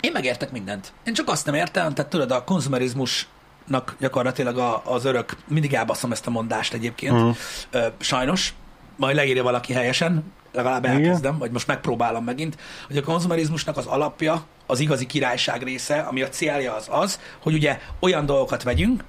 én 0.00 0.12
megértek 0.12 0.50
mindent. 0.50 0.92
Én 1.04 1.14
csak 1.14 1.28
azt 1.28 1.46
nem 1.46 1.54
értem, 1.54 1.94
tehát 1.94 2.10
tudod, 2.10 2.30
a 2.30 2.44
konzumerizmusnak 2.44 3.96
gyakorlatilag 4.00 4.58
a, 4.58 4.82
az 4.84 5.04
örök, 5.04 5.36
mindig 5.48 5.74
elbaszom 5.74 6.12
ezt 6.12 6.26
a 6.26 6.30
mondást 6.30 6.74
egyébként, 6.74 7.12
uh-huh. 7.12 7.36
ö, 7.70 7.86
sajnos, 7.98 8.54
majd 8.96 9.16
leírja 9.16 9.42
valaki 9.42 9.72
helyesen, 9.72 10.32
legalább 10.52 10.84
Igen. 10.84 10.96
elkezdem, 10.96 11.38
vagy 11.38 11.50
most 11.50 11.66
megpróbálom 11.66 12.24
megint, 12.24 12.56
hogy 12.86 12.96
a 12.96 13.02
konzumerizmusnak 13.02 13.76
az 13.76 13.86
alapja, 13.86 14.44
az 14.66 14.80
igazi 14.80 15.06
királyság 15.06 15.62
része, 15.62 15.98
ami 15.98 16.22
a 16.22 16.28
célja 16.28 16.74
az 16.74 16.86
az, 16.90 17.20
hogy 17.42 17.54
ugye 17.54 17.80
olyan 18.00 18.26
dolgokat 18.26 18.62
vegyünk, 18.62 19.04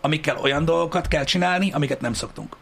amikkel 0.00 0.36
olyan 0.36 0.64
dolgokat 0.64 1.08
kell 1.08 1.24
csinálni, 1.24 1.72
amiket 1.72 2.00
nem 2.00 2.12
szoktunk. 2.12 2.56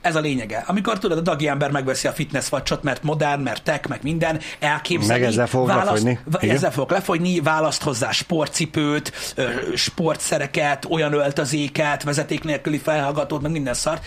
Ez 0.00 0.16
a 0.16 0.20
lényege. 0.20 0.64
Amikor 0.66 0.98
tudod, 0.98 1.18
a 1.18 1.20
dagi 1.20 1.48
ember 1.48 1.70
megveszi 1.70 2.06
a 2.08 2.12
fitness 2.12 2.48
vacsot, 2.48 2.82
mert 2.82 3.02
modern, 3.02 3.40
mert 3.40 3.62
tech, 3.62 3.88
meg 3.88 4.02
minden, 4.02 4.40
elképzeli. 4.58 5.20
Meg 5.20 5.28
ezzel 5.28 5.46
fog 5.46 5.68
lefogyni. 5.68 6.18
va- 6.24 6.42
Igen. 6.42 6.54
Ezzel 6.56 6.72
fog 6.72 6.90
lefogyni, 6.90 7.40
választ 7.40 7.82
hozzá 7.82 8.10
sportcipőt, 8.10 9.34
sportszereket, 9.74 10.84
olyan 10.90 11.12
öltözéket, 11.12 12.02
vezeték 12.02 12.44
nélküli 12.44 12.78
felhallgatót, 12.78 13.42
meg 13.42 13.50
minden 13.50 13.74
szart, 13.74 14.04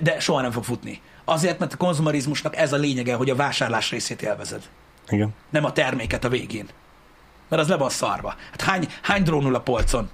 de 0.00 0.20
soha 0.20 0.40
nem 0.40 0.50
fog 0.50 0.64
futni. 0.64 1.00
Azért, 1.24 1.58
mert 1.58 1.72
a 1.72 1.76
konzumarizmusnak 1.76 2.56
ez 2.56 2.72
a 2.72 2.76
lényege, 2.76 3.14
hogy 3.14 3.30
a 3.30 3.34
vásárlás 3.34 3.90
részét 3.90 4.22
élvezed, 4.22 4.62
Igen. 5.08 5.34
nem 5.50 5.64
a 5.64 5.72
terméket 5.72 6.24
a 6.24 6.28
végén. 6.28 6.66
Mert 7.48 7.62
az 7.62 7.68
le 7.68 7.76
van 7.76 7.90
szarva. 7.90 8.34
Hát 8.50 8.62
hány, 8.62 8.86
hány 9.02 9.22
drónul 9.22 9.54
a 9.54 9.60
polcon? 9.60 10.10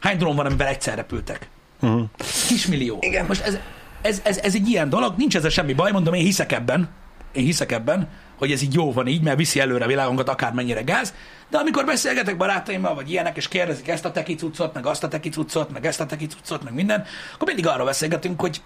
Hány 0.00 0.16
drón 0.16 0.36
van, 0.36 0.46
amivel 0.46 0.66
egyszer 0.66 0.94
repültek? 0.94 1.48
Uh-huh. 1.80 2.02
Kismillió. 2.48 2.96
Igen. 3.00 3.26
Most 3.26 3.40
ez, 3.42 3.58
ez, 4.02 4.20
ez, 4.24 4.38
ez 4.38 4.54
egy 4.54 4.68
ilyen 4.68 4.88
dolog, 4.88 5.14
nincs 5.16 5.36
ezzel 5.36 5.50
semmi 5.50 5.72
baj, 5.72 5.90
mondom, 5.90 6.14
én 6.14 6.24
hiszek 6.24 6.52
ebben, 6.52 6.88
én 7.32 7.44
hiszek 7.44 7.72
ebben, 7.72 8.08
hogy 8.38 8.52
ez 8.52 8.62
így 8.62 8.74
jó 8.74 8.92
van 8.92 9.06
így, 9.06 9.22
mert 9.22 9.36
viszi 9.36 9.60
előre 9.60 9.84
a 9.84 9.88
világunkat 9.88 10.28
akármennyire 10.28 10.82
gáz, 10.82 11.14
de 11.50 11.58
amikor 11.58 11.84
beszélgetek 11.84 12.36
barátaimmal, 12.36 12.94
vagy 12.94 13.10
ilyenek, 13.10 13.36
és 13.36 13.48
kérdezik 13.48 13.88
ezt 13.88 14.04
a 14.04 14.12
teki 14.12 14.34
cuccot, 14.34 14.74
meg 14.74 14.86
azt 14.86 15.04
a 15.04 15.08
teki 15.08 15.28
cuccot, 15.28 15.70
meg 15.70 15.86
ezt 15.86 16.00
a 16.00 16.06
teki 16.06 16.26
cuccot, 16.26 16.64
meg 16.64 16.74
minden, 16.74 17.04
akkor 17.34 17.46
mindig 17.46 17.66
arról 17.66 17.86
beszélgetünk, 17.86 18.40
hogy 18.40 18.62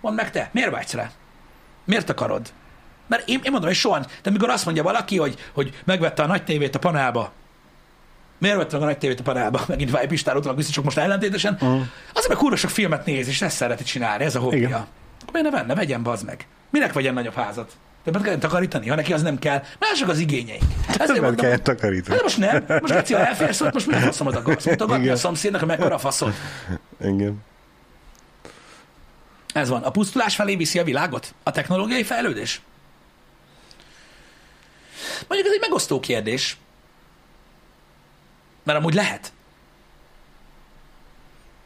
mondd 0.00 0.16
meg 0.16 0.30
te, 0.30 0.50
miért 0.52 0.70
vágysz 0.70 0.92
rá? 0.92 1.10
Miért 1.84 2.10
akarod? 2.10 2.52
Mert 3.06 3.28
én, 3.28 3.40
én 3.42 3.50
mondom, 3.50 3.68
hogy 3.68 3.78
soha, 3.78 3.98
de 3.98 4.06
amikor 4.24 4.48
azt 4.48 4.64
mondja 4.64 4.82
valaki, 4.82 5.18
hogy, 5.18 5.38
hogy 5.52 5.80
megvette 5.84 6.22
a 6.22 6.26
nagy 6.26 6.44
tévét 6.44 6.74
a 6.74 6.78
panelba, 6.78 7.32
Miért 8.44 8.56
vettem 8.58 8.82
a 8.82 8.84
nagy 8.84 8.98
tévét 8.98 9.20
a 9.20 9.22
panelba? 9.22 9.64
Megint 9.68 9.90
Váj 9.90 10.06
Pistára 10.06 10.38
utalak 10.38 10.56
vissza, 10.56 10.70
csak 10.70 10.84
most 10.84 10.98
ellentétesen. 10.98 11.52
Uh-huh. 11.52 11.80
Azért, 12.12 12.28
mert 12.28 12.40
kurva 12.40 12.56
sok 12.56 12.70
filmet 12.70 13.06
néz, 13.06 13.28
és 13.28 13.42
ezt 13.42 13.56
szereti 13.56 13.84
csinálni, 13.84 14.24
ez 14.24 14.34
a 14.34 14.38
hobbija. 14.40 14.68
Igen. 14.68 14.86
Miért 15.32 15.50
ne 15.50 15.56
venne? 15.56 15.74
Vegyen 15.74 16.02
bazd 16.02 16.24
meg. 16.24 16.46
Minek 16.70 16.92
vegyen 16.92 17.14
nagyobb 17.14 17.34
házat? 17.34 17.72
Többet 18.04 18.22
kell 18.22 18.38
takarítani, 18.38 18.88
ha 18.88 18.94
neki 18.94 19.12
az 19.12 19.22
nem 19.22 19.38
kell. 19.38 19.62
Mások 19.78 20.08
az 20.08 20.18
igényei. 20.18 20.58
Ezért 20.86 20.98
Többet 20.98 21.20
mondom, 21.20 21.46
kell 21.46 21.58
takarítani. 21.58 22.14
Hát 22.14 22.22
most 22.22 22.38
nem. 22.38 22.64
Most 22.80 22.92
Geci, 22.92 23.14
ha 23.14 23.26
elférsz 23.26 23.60
ott, 23.60 23.72
most 23.72 23.86
mi 23.86 23.94
a 23.94 23.98
faszomat 24.10 24.36
akarsz? 24.36 24.64
Mutogatni 24.64 25.08
a 25.08 25.16
szomszédnak, 25.16 25.60
hogy 25.60 25.68
mekkora 25.68 25.94
a 25.94 25.98
faszod. 25.98 26.34
Igen. 27.00 27.42
Ez 29.54 29.68
van. 29.68 29.82
A 29.82 29.90
pusztulás 29.90 30.34
felé 30.34 30.56
viszi 30.56 30.78
a 30.78 30.84
világot? 30.84 31.34
A 31.42 31.50
technológiai 31.50 32.02
fejlődés? 32.02 32.60
Mondjuk 35.28 35.48
ez 35.48 35.54
egy 35.54 35.60
megosztó 35.60 36.00
kérdés. 36.00 36.56
Mert 38.64 38.78
amúgy 38.78 38.94
lehet. 38.94 39.32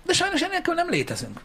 De 0.02 0.12
sajnos 0.12 0.42
enélkül 0.42 0.74
nem 0.74 0.90
létezünk. 0.90 1.40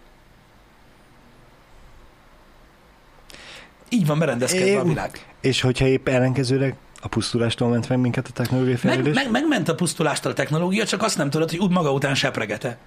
Így 3.90 4.06
van 4.06 4.20
berendezkedve 4.20 4.66
a 4.66 4.82
Én- 4.82 4.88
világ. 4.88 5.26
És 5.42 5.62
hogyha 5.62 5.86
épp 5.86 6.08
ellenkezőleg 6.08 6.76
a 7.02 7.08
pusztulástól 7.08 7.70
ment 7.70 7.90
meg 7.90 7.98
minket 8.00 8.28
a 8.28 8.32
technológiai 8.32 8.74
Meg, 8.74 8.82
fejlődés? 8.82 9.14
meg, 9.16 9.32
megment 9.32 9.70
a 9.70 9.76
pusztulástól 9.76 10.32
a 10.32 10.36
technológia, 10.36 10.86
csak 10.86 11.02
azt 11.04 11.18
nem 11.18 11.30
tudod, 11.30 11.50
hogy 11.50 11.60
úgy 11.60 11.70
maga 11.72 11.92
után 11.92 12.16
sepregete. 12.16 12.78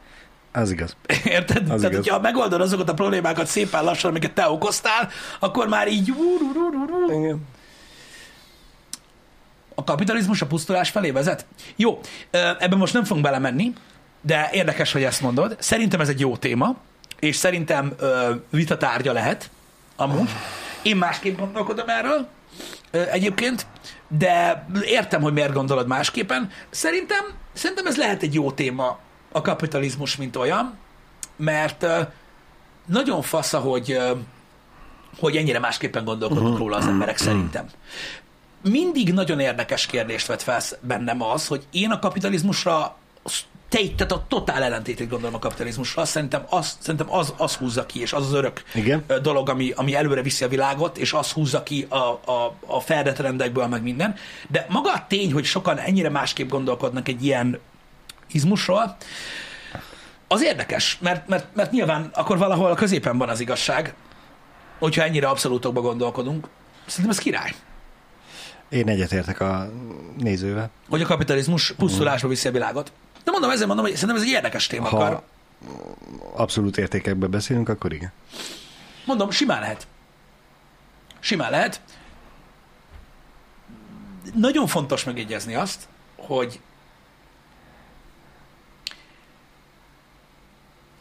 Az 0.52 0.70
igaz. 0.70 0.96
Érted? 1.24 1.56
Az 1.62 1.66
Tehát, 1.66 1.80
igaz. 1.80 1.94
hogyha 1.94 2.20
megoldod 2.20 2.60
azokat 2.60 2.88
a 2.88 2.94
problémákat 2.94 3.46
szépen 3.46 3.84
lassan, 3.84 4.10
amiket 4.10 4.32
te 4.32 4.48
okoztál, 4.48 5.08
akkor 5.40 5.68
már 5.68 5.88
így 5.88 6.12
Igen. 7.08 7.46
A 9.78 9.84
kapitalizmus 9.84 10.42
a 10.42 10.46
pusztulás 10.46 10.90
felé 10.90 11.10
vezet. 11.10 11.46
Jó, 11.76 12.00
ebben 12.30 12.78
most 12.78 12.92
nem 12.92 13.04
fogunk 13.04 13.24
belemenni, 13.24 13.72
de 14.20 14.48
érdekes, 14.52 14.92
hogy 14.92 15.02
ezt 15.02 15.20
mondod. 15.20 15.56
Szerintem 15.58 16.00
ez 16.00 16.08
egy 16.08 16.20
jó 16.20 16.36
téma, 16.36 16.76
és 17.18 17.36
szerintem 17.36 17.92
ö, 17.98 18.34
vitatárgya 18.50 19.12
lehet, 19.12 19.50
amúgy. 19.96 20.30
Én 20.82 20.96
másképp 20.96 21.38
gondolkodom 21.38 21.88
erről 21.88 22.28
ö, 22.90 23.02
egyébként, 23.10 23.66
de 24.08 24.66
értem, 24.84 25.22
hogy 25.22 25.32
miért 25.32 25.52
gondolod 25.52 25.86
másképpen. 25.86 26.50
Szerintem, 26.70 27.24
szerintem 27.52 27.86
ez 27.86 27.96
lehet 27.96 28.22
egy 28.22 28.34
jó 28.34 28.52
téma, 28.52 28.98
a 29.32 29.40
kapitalizmus, 29.40 30.16
mint 30.16 30.36
olyan, 30.36 30.78
mert 31.36 31.82
ö, 31.82 32.00
nagyon 32.86 33.22
fasz, 33.22 33.52
hogy, 33.52 33.90
ö, 33.90 34.10
hogy 35.18 35.36
ennyire 35.36 35.58
másképpen 35.58 36.04
gondolkodnak 36.04 36.58
róla 36.58 36.76
az 36.76 36.86
emberek 36.86 37.16
szerintem 37.16 37.66
mindig 38.70 39.12
nagyon 39.12 39.40
érdekes 39.40 39.86
kérdést 39.86 40.26
vet 40.26 40.42
fel 40.42 40.60
bennem 40.80 41.22
az, 41.22 41.46
hogy 41.46 41.66
én 41.70 41.90
a 41.90 41.98
kapitalizmusra 41.98 42.96
te, 43.68 43.78
tehát 43.96 44.12
a 44.12 44.24
totál 44.28 44.62
ellentétét 44.62 45.08
gondolom 45.08 45.34
a 45.34 45.38
kapitalizmusra. 45.38 46.04
Szerintem 46.04 46.42
az, 46.48 46.76
szerintem 46.80 47.12
az, 47.12 47.34
az 47.36 47.54
húzza 47.54 47.86
ki, 47.86 48.00
és 48.00 48.12
az 48.12 48.26
az 48.26 48.32
örök 48.32 48.62
Igen. 48.74 49.04
dolog, 49.22 49.48
ami, 49.48 49.70
ami 49.70 49.94
előre 49.94 50.22
viszi 50.22 50.44
a 50.44 50.48
világot, 50.48 50.98
és 50.98 51.12
az 51.12 51.32
húzza 51.32 51.62
ki 51.62 51.86
a, 51.88 51.96
a, 51.96 52.56
a 52.66 52.80
feldet 52.80 53.18
rendekből, 53.18 53.66
meg 53.66 53.82
minden. 53.82 54.14
De 54.48 54.66
maga 54.68 54.92
a 54.92 55.04
tény, 55.08 55.32
hogy 55.32 55.44
sokan 55.44 55.78
ennyire 55.78 56.08
másképp 56.08 56.48
gondolkodnak 56.48 57.08
egy 57.08 57.24
ilyen 57.24 57.60
izmusról, 58.32 58.96
az 60.28 60.42
érdekes, 60.42 60.98
mert, 61.00 61.28
mert, 61.28 61.54
mert 61.54 61.70
nyilván 61.70 62.10
akkor 62.14 62.38
valahol 62.38 62.70
a 62.70 62.74
középen 62.74 63.18
van 63.18 63.28
az 63.28 63.40
igazság, 63.40 63.94
hogyha 64.78 65.02
ennyire 65.02 65.28
abszolútokba 65.28 65.80
gondolkodunk. 65.80 66.48
Szerintem 66.86 67.10
ez 67.10 67.18
király. 67.18 67.54
Én 68.68 68.88
egyetértek 68.88 69.40
a 69.40 69.70
nézővel. 70.18 70.70
Hogy 70.88 71.02
a 71.02 71.06
kapitalizmus 71.06 71.72
pusztulásba 71.72 72.28
viszi 72.28 72.48
a 72.48 72.52
világot. 72.52 72.92
De 73.24 73.30
mondom, 73.30 73.50
ezért 73.50 73.66
mondom, 73.66 73.84
hogy 73.84 73.94
szerintem 73.94 74.16
ez 74.16 74.22
egy 74.22 74.34
érdekes 74.34 74.66
témakör. 74.66 75.00
Ha 75.00 75.22
abszolút 76.34 76.76
értékekben 76.76 77.30
beszélünk, 77.30 77.68
akkor 77.68 77.92
igen. 77.92 78.12
Mondom, 79.04 79.30
simán 79.30 79.60
lehet. 79.60 79.86
Simán 81.20 81.50
lehet. 81.50 81.80
Nagyon 84.34 84.66
fontos 84.66 85.04
megjegyezni 85.04 85.54
azt, 85.54 85.88
hogy 86.16 86.60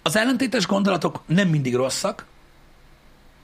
az 0.02 0.16
ellentétes 0.16 0.68
gondolatok 0.68 1.22
nem 1.26 1.48
mindig 1.48 1.76
rosszak, 1.76 2.26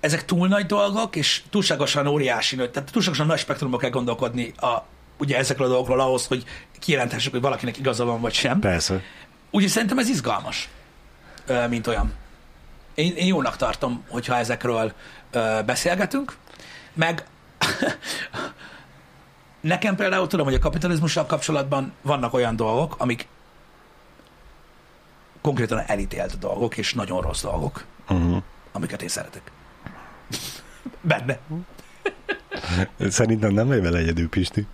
ezek 0.02 0.26
túl 0.26 0.48
nagy 0.48 0.66
dolgok, 0.66 1.16
és 1.16 1.42
túlságosan 1.50 2.08
óriási, 2.08 2.56
tehát 2.56 2.90
túlságosan 2.92 3.26
nagy 3.26 3.40
spektrumban 3.40 3.80
kell 3.80 3.90
gondolkodni 3.90 4.54
a, 4.58 4.84
ugye 5.18 5.38
ezekről 5.38 5.68
a 5.68 5.70
dolgokról 5.70 6.00
ahhoz, 6.00 6.28
hogy 6.28 6.44
kijelenthessük, 6.80 7.32
hogy 7.32 7.42
valakinek 7.42 7.78
igaza 7.78 8.06
van, 8.06 8.22
vagy 8.22 8.34
sem. 8.34 8.60
Persze. 8.60 9.02
Úgyhogy 9.52 9.72
szerintem 9.72 9.98
ez 9.98 10.10
izgalmas, 10.10 10.70
mint 11.70 11.88
olyan. 11.88 12.14
Én, 12.94 13.16
én 13.16 13.26
jónak 13.26 13.58
tartom, 13.58 14.04
hogyha 14.10 14.38
ezekről 14.38 14.94
beszélgetünk, 15.66 16.38
meg 16.94 17.26
nekem 19.62 19.96
például 19.96 20.28
tudom, 20.28 20.46
hogy 20.46 20.56
a 20.56 20.60
kapitalizmussal 20.60 21.26
kapcsolatban 21.26 21.94
vannak 22.02 22.34
olyan 22.34 22.56
dolgok, 22.56 22.96
amik 22.98 23.28
konkrétan 25.42 25.84
elítélt 25.88 26.40
dolgok, 26.40 26.78
és 26.78 26.94
nagyon 26.94 27.22
rossz 27.22 27.42
dolgok, 27.42 27.86
Uh-huh. 28.10 28.44
amiket 28.72 29.02
én 29.02 29.08
szeretek. 29.08 29.52
Benne. 31.02 31.40
Szerintem 33.10 33.54
nem 33.54 33.68
vagy 33.68 33.82
vele 33.82 33.98
egyedül, 33.98 34.30
Pisti. 34.30 34.66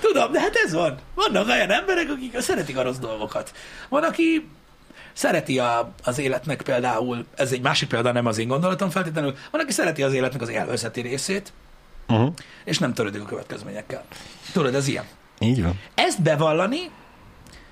Tudom, 0.00 0.32
de 0.32 0.40
hát 0.40 0.54
ez 0.64 0.72
van. 0.72 0.98
Vannak 1.14 1.48
olyan 1.48 1.70
emberek, 1.70 2.10
akik 2.10 2.40
szeretik 2.40 2.76
a 2.76 2.82
rossz 2.82 2.96
dolgokat. 2.98 3.52
Van, 3.88 4.02
aki 4.02 4.48
szereti 5.12 5.58
a, 5.58 5.92
az 6.04 6.18
életnek 6.18 6.62
például, 6.62 7.26
ez 7.36 7.52
egy 7.52 7.60
másik 7.60 7.88
példa, 7.88 8.12
nem 8.12 8.26
az 8.26 8.38
én 8.38 8.48
gondolatom 8.48 8.90
feltétlenül, 8.90 9.34
van, 9.50 9.60
aki 9.60 9.72
szereti 9.72 10.02
az 10.02 10.12
életnek 10.12 10.40
az 10.42 10.48
élvezeti 10.48 11.00
részét, 11.00 11.52
Uh-huh. 12.08 12.34
és 12.64 12.78
nem 12.78 12.94
törődik 12.94 13.22
a 13.22 13.24
következményekkel. 13.24 14.04
Tudod, 14.52 14.74
ez 14.74 14.88
ilyen. 14.88 15.04
Így 15.38 15.62
van. 15.62 15.80
Ezt 15.94 16.22
bevallani, 16.22 16.90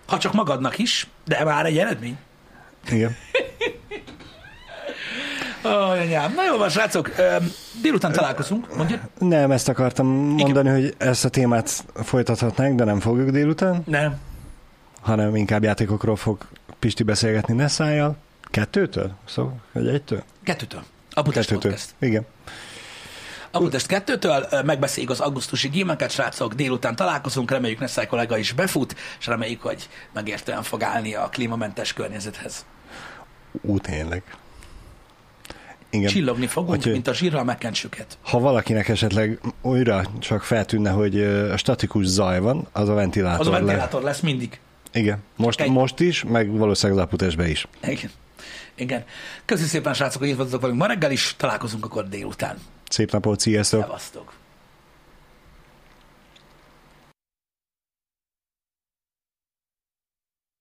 ha 0.07 0.19
csak 0.19 0.33
magadnak 0.33 0.79
is, 0.79 1.07
de 1.25 1.45
már 1.45 1.66
egy 1.66 1.79
eredmény. 1.79 2.19
Igen. 2.91 3.16
Ó, 5.65 5.69
anyám. 5.69 6.33
Na 6.35 6.45
jó 6.45 6.57
van, 6.57 6.69
srácok, 6.69 7.11
délután 7.83 8.13
találkozunk, 8.13 8.77
mondja? 8.77 9.01
Nem, 9.19 9.51
ezt 9.51 9.69
akartam 9.69 10.07
mondani, 10.07 10.69
hogy 10.69 10.95
ezt 10.99 11.25
a 11.25 11.29
témát 11.29 11.85
folytathatnánk, 11.95 12.79
de 12.79 12.85
nem 12.85 13.01
fogjuk 13.01 13.31
délután, 13.31 13.83
Nem. 13.87 14.17
hanem 15.01 15.37
inkább 15.37 15.63
játékokról 15.63 16.17
fog 16.17 16.39
Pisti 16.79 17.03
beszélgetni 17.03 17.55
Nessájjal. 17.55 18.17
Kettőtől? 18.51 19.11
Szóval, 19.25 19.55
vagy 19.73 19.89
egytől? 19.89 20.23
Kettőtől. 20.43 20.83
Aputest 21.11 21.49
Kettőtől. 21.49 21.71
Podcast. 21.71 21.95
Igen. 21.99 22.27
Aputest 23.51 23.87
kettőtől 23.87 24.47
ö, 24.51 24.63
megbeszéljük 24.63 25.11
az 25.11 25.21
augusztusi 25.21 25.69
gémeket, 25.69 26.11
srácok, 26.11 26.55
délután 26.55 26.97
találkozunk, 26.97 27.51
reméljük 27.51 27.79
Nessai 27.81 28.07
kollega 28.07 28.37
is 28.39 28.53
befut, 28.53 28.97
és 29.19 29.27
reméljük, 29.27 29.63
hogy 29.63 29.89
megértően 30.13 30.63
fog 30.63 30.83
állni 30.83 31.15
a 31.15 31.29
klímamentes 31.29 31.93
környezethez. 31.93 32.65
Ú, 33.61 33.79
tényleg. 33.79 34.23
Igen. 35.91 36.09
Csillogni 36.09 36.47
fogunk, 36.47 36.76
Úgyhogy- 36.76 36.93
mint 36.93 37.09
a 37.09 37.14
zsírral 37.14 37.45
megkent 37.45 37.74
süket. 37.74 38.18
Ha 38.22 38.39
valakinek 38.39 38.89
esetleg 38.89 39.41
újra 39.62 40.03
csak 40.18 40.43
feltűnne, 40.43 40.91
hogy 40.91 41.20
a 41.22 41.57
statikus 41.57 42.07
zaj 42.07 42.41
van, 42.41 42.66
az 42.72 42.89
a 42.89 42.95
ventilátor. 42.95 43.41
Az 43.41 43.47
a 43.47 43.51
ventilátor 43.51 44.03
lesz 44.03 44.20
mindig. 44.20 44.61
Igen. 44.93 45.18
Most, 45.36 45.61
Egy- 45.61 45.70
most 45.70 46.01
is, 46.01 46.24
meg 46.24 46.57
valószínűleg 46.57 46.99
az 47.03 47.07
aputesbe 47.07 47.49
is. 47.49 47.66
Igen. 47.82 48.11
Igen. 48.74 49.05
Köszönjük 49.45 49.72
szépen, 49.72 49.95
srácok, 49.95 50.20
hogy 50.20 50.28
itt 50.30 50.36
voltatok 50.36 50.61
velünk 50.61 50.78
ma 50.80 50.86
reggel 50.86 51.11
is, 51.11 51.34
találkozunk 51.36 51.84
akkor 51.84 52.09
délután. 52.09 52.57
Szép 52.89 53.11
napot, 53.12 53.41
sziasztok! 53.41 53.80
Szevasztok. 53.82 54.32